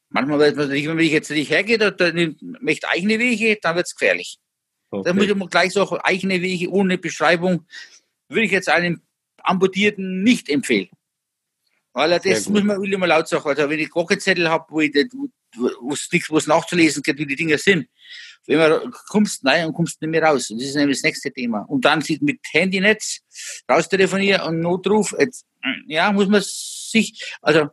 Manchmal 0.09 0.39
weiß 0.39 0.55
man 0.55 0.69
nicht, 0.69 0.87
wenn 0.87 0.99
ich 0.99 1.11
jetzt 1.11 1.29
nicht 1.29 1.49
hergehe, 1.49 1.77
dann 1.77 2.37
möchte 2.61 2.87
eigene 2.89 3.19
Wege, 3.19 3.57
dann 3.61 3.75
wird 3.75 3.87
es 3.87 3.95
gefährlich. 3.95 4.39
Okay. 4.89 5.03
Dann 5.05 5.17
muss 5.17 5.25
ich 5.27 5.49
gleich 5.49 5.73
so 5.73 5.99
eigene 6.01 6.41
Wege 6.41 6.69
ohne 6.69 6.97
Beschreibung, 6.97 7.65
würde 8.29 8.45
ich 8.45 8.51
jetzt 8.51 8.69
einem 8.69 9.01
Amputierten 9.43 10.23
nicht 10.23 10.49
empfehlen. 10.49 10.89
Weil 11.93 12.19
das 12.19 12.47
muss 12.47 12.63
man 12.63 12.83
immer 12.83 13.07
laut 13.07 13.27
sagen. 13.27 13.47
Also 13.47 13.69
wenn 13.69 13.79
ich 13.79 13.89
Krockezettel 13.89 14.49
habe, 14.49 14.65
wo 14.69 14.81
es 15.91 16.09
nichts 16.11 16.31
was 16.31 16.47
nachzulesen 16.47 17.03
gibt, 17.03 17.19
wie 17.19 17.25
die 17.25 17.35
Dinge 17.35 17.57
sind, 17.57 17.87
wenn 18.45 18.57
man 18.57 18.91
kommst 19.09 19.45
rein 19.45 19.67
und 19.67 19.73
kommst 19.73 20.01
nicht 20.01 20.09
mehr 20.09 20.23
raus. 20.23 20.49
Und 20.49 20.59
das 20.59 20.69
ist 20.69 20.75
nämlich 20.75 20.97
das 20.97 21.03
nächste 21.03 21.31
Thema. 21.31 21.61
Und 21.61 21.85
dann 21.85 22.01
sieht 22.01 22.21
mit 22.21 22.39
Handynetz 22.51 23.19
raus 23.69 23.89
telefonieren 23.89 24.41
und 24.41 24.59
Notruf. 24.59 25.13
Jetzt, 25.17 25.45
ja, 25.87 26.11
muss 26.11 26.27
man 26.27 26.41
sich, 26.43 27.35
also 27.41 27.69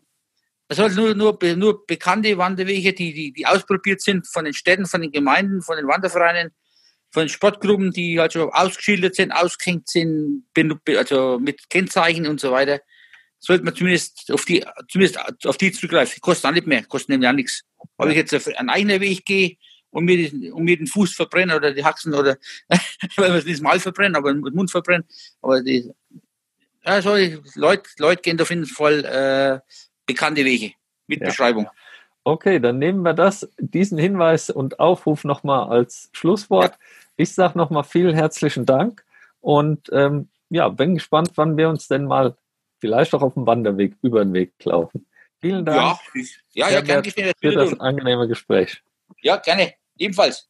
es 0.68 0.76
soll 0.76 0.94
nur, 0.94 1.14
nur, 1.14 1.38
nur 1.56 1.86
bekannte 1.86 2.36
Wanderwege, 2.38 2.92
die, 2.92 3.12
die, 3.12 3.32
die 3.32 3.46
ausprobiert 3.46 4.00
sind 4.00 4.26
von 4.26 4.44
den 4.44 4.54
Städten, 4.54 4.86
von 4.86 5.02
den 5.02 5.12
Gemeinden, 5.12 5.62
von 5.62 5.76
den 5.76 5.86
Wandervereinen, 5.86 6.52
von 7.12 7.24
den 7.24 7.28
Sportgruppen, 7.28 7.92
die 7.92 8.18
halt 8.18 8.32
schon 8.32 8.50
ausgeschildert 8.50 9.14
sind, 9.14 9.30
ausgehängt 9.30 9.88
sind, 9.88 10.44
also 10.96 11.38
mit 11.38 11.68
Kennzeichen 11.68 12.26
und 12.26 12.40
so 12.40 12.50
weiter, 12.50 12.80
sollte 13.38 13.64
man 13.64 13.74
zumindest 13.74 14.32
auf 14.32 14.44
die, 14.46 14.64
zumindest 14.88 15.46
auf 15.46 15.56
die 15.58 15.70
zurückgreifen. 15.70 16.20
Kostet 16.20 16.46
auch 16.46 16.54
nicht 16.54 16.66
mehr, 16.66 16.82
kostet 16.84 17.10
nämlich 17.10 17.28
auch 17.28 17.34
nichts. 17.34 17.62
Ob 17.96 18.08
ich 18.08 18.16
jetzt 18.16 18.34
einen 18.58 18.70
eigenen 18.70 19.00
Weg 19.00 19.24
gehe, 19.24 19.56
und 19.94 20.06
mir, 20.06 20.28
den, 20.28 20.52
und 20.52 20.64
mir 20.64 20.76
den 20.76 20.88
Fuß 20.88 21.14
verbrennen 21.14 21.56
oder 21.56 21.72
die 21.72 21.84
Haxen 21.84 22.14
oder, 22.14 22.36
weil 23.16 23.30
wir 23.30 23.38
es 23.38 23.44
nicht 23.44 23.62
mal 23.62 23.78
verbrennen, 23.78 24.16
aber 24.16 24.34
den 24.34 24.42
Mund 24.42 24.70
verbrennen. 24.70 25.06
Aber 25.40 25.62
die, 25.62 25.88
ja, 26.84 27.00
so, 27.00 27.14
Leute, 27.54 27.88
Leute 27.98 28.22
gehen 28.22 28.40
auf 28.40 28.50
jeden 28.50 28.66
Fall 28.66 29.04
äh, 29.04 29.60
bekannte 30.04 30.44
Wege 30.44 30.72
mit 31.06 31.20
ja. 31.20 31.28
Beschreibung. 31.28 31.68
Okay, 32.24 32.58
dann 32.58 32.78
nehmen 32.78 33.02
wir 33.02 33.14
das, 33.14 33.48
diesen 33.58 33.96
Hinweis 33.96 34.50
und 34.50 34.80
Aufruf 34.80 35.24
nochmal 35.24 35.68
als 35.68 36.10
Schlusswort. 36.12 36.72
Ja. 36.72 36.78
Ich 37.16 37.32
sage 37.32 37.56
nochmal 37.56 37.84
vielen 37.84 38.14
herzlichen 38.14 38.66
Dank 38.66 39.04
und 39.40 39.90
ähm, 39.92 40.28
ja, 40.48 40.68
bin 40.70 40.94
gespannt, 40.94 41.32
wann 41.36 41.56
wir 41.56 41.68
uns 41.68 41.86
denn 41.86 42.06
mal 42.06 42.36
vielleicht 42.80 43.14
auch 43.14 43.22
auf 43.22 43.34
dem 43.34 43.46
Wanderweg 43.46 43.94
über 44.02 44.24
den 44.24 44.32
Weg 44.32 44.52
laufen. 44.64 45.06
Vielen 45.44 45.66
Dank. 45.66 45.98
Ja, 46.54 46.70
ja, 46.70 46.70
ja 46.70 46.80
gerne. 46.80 47.02
Für 47.38 47.52
das 47.52 47.78
angenehme 47.78 48.26
Gespräch. 48.26 48.82
Ja, 49.20 49.36
gerne. 49.36 49.74
Ebenfalls. 49.98 50.48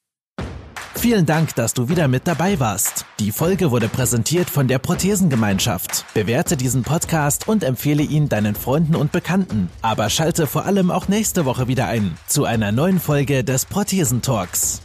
Vielen 0.95 1.27
Dank, 1.27 1.57
dass 1.57 1.75
du 1.75 1.89
wieder 1.89 2.07
mit 2.07 2.29
dabei 2.29 2.61
warst. 2.61 3.05
Die 3.19 3.33
Folge 3.33 3.73
wurde 3.73 3.89
präsentiert 3.89 4.49
von 4.49 4.69
der 4.69 4.79
Prothesengemeinschaft. 4.79 6.05
Bewerte 6.15 6.57
diesen 6.57 6.85
Podcast 6.85 7.49
und 7.49 7.65
empfehle 7.65 8.05
ihn 8.05 8.29
deinen 8.29 8.55
Freunden 8.55 8.95
und 8.95 9.11
Bekannten. 9.11 9.69
Aber 9.83 10.09
schalte 10.11 10.47
vor 10.47 10.65
allem 10.65 10.93
auch 10.93 11.09
nächste 11.09 11.45
Woche 11.45 11.67
wieder 11.67 11.89
ein 11.89 12.17
zu 12.29 12.45
einer 12.45 12.71
neuen 12.71 13.01
Folge 13.01 13.43
des 13.43 13.67
Prothesentalks. 13.67 14.81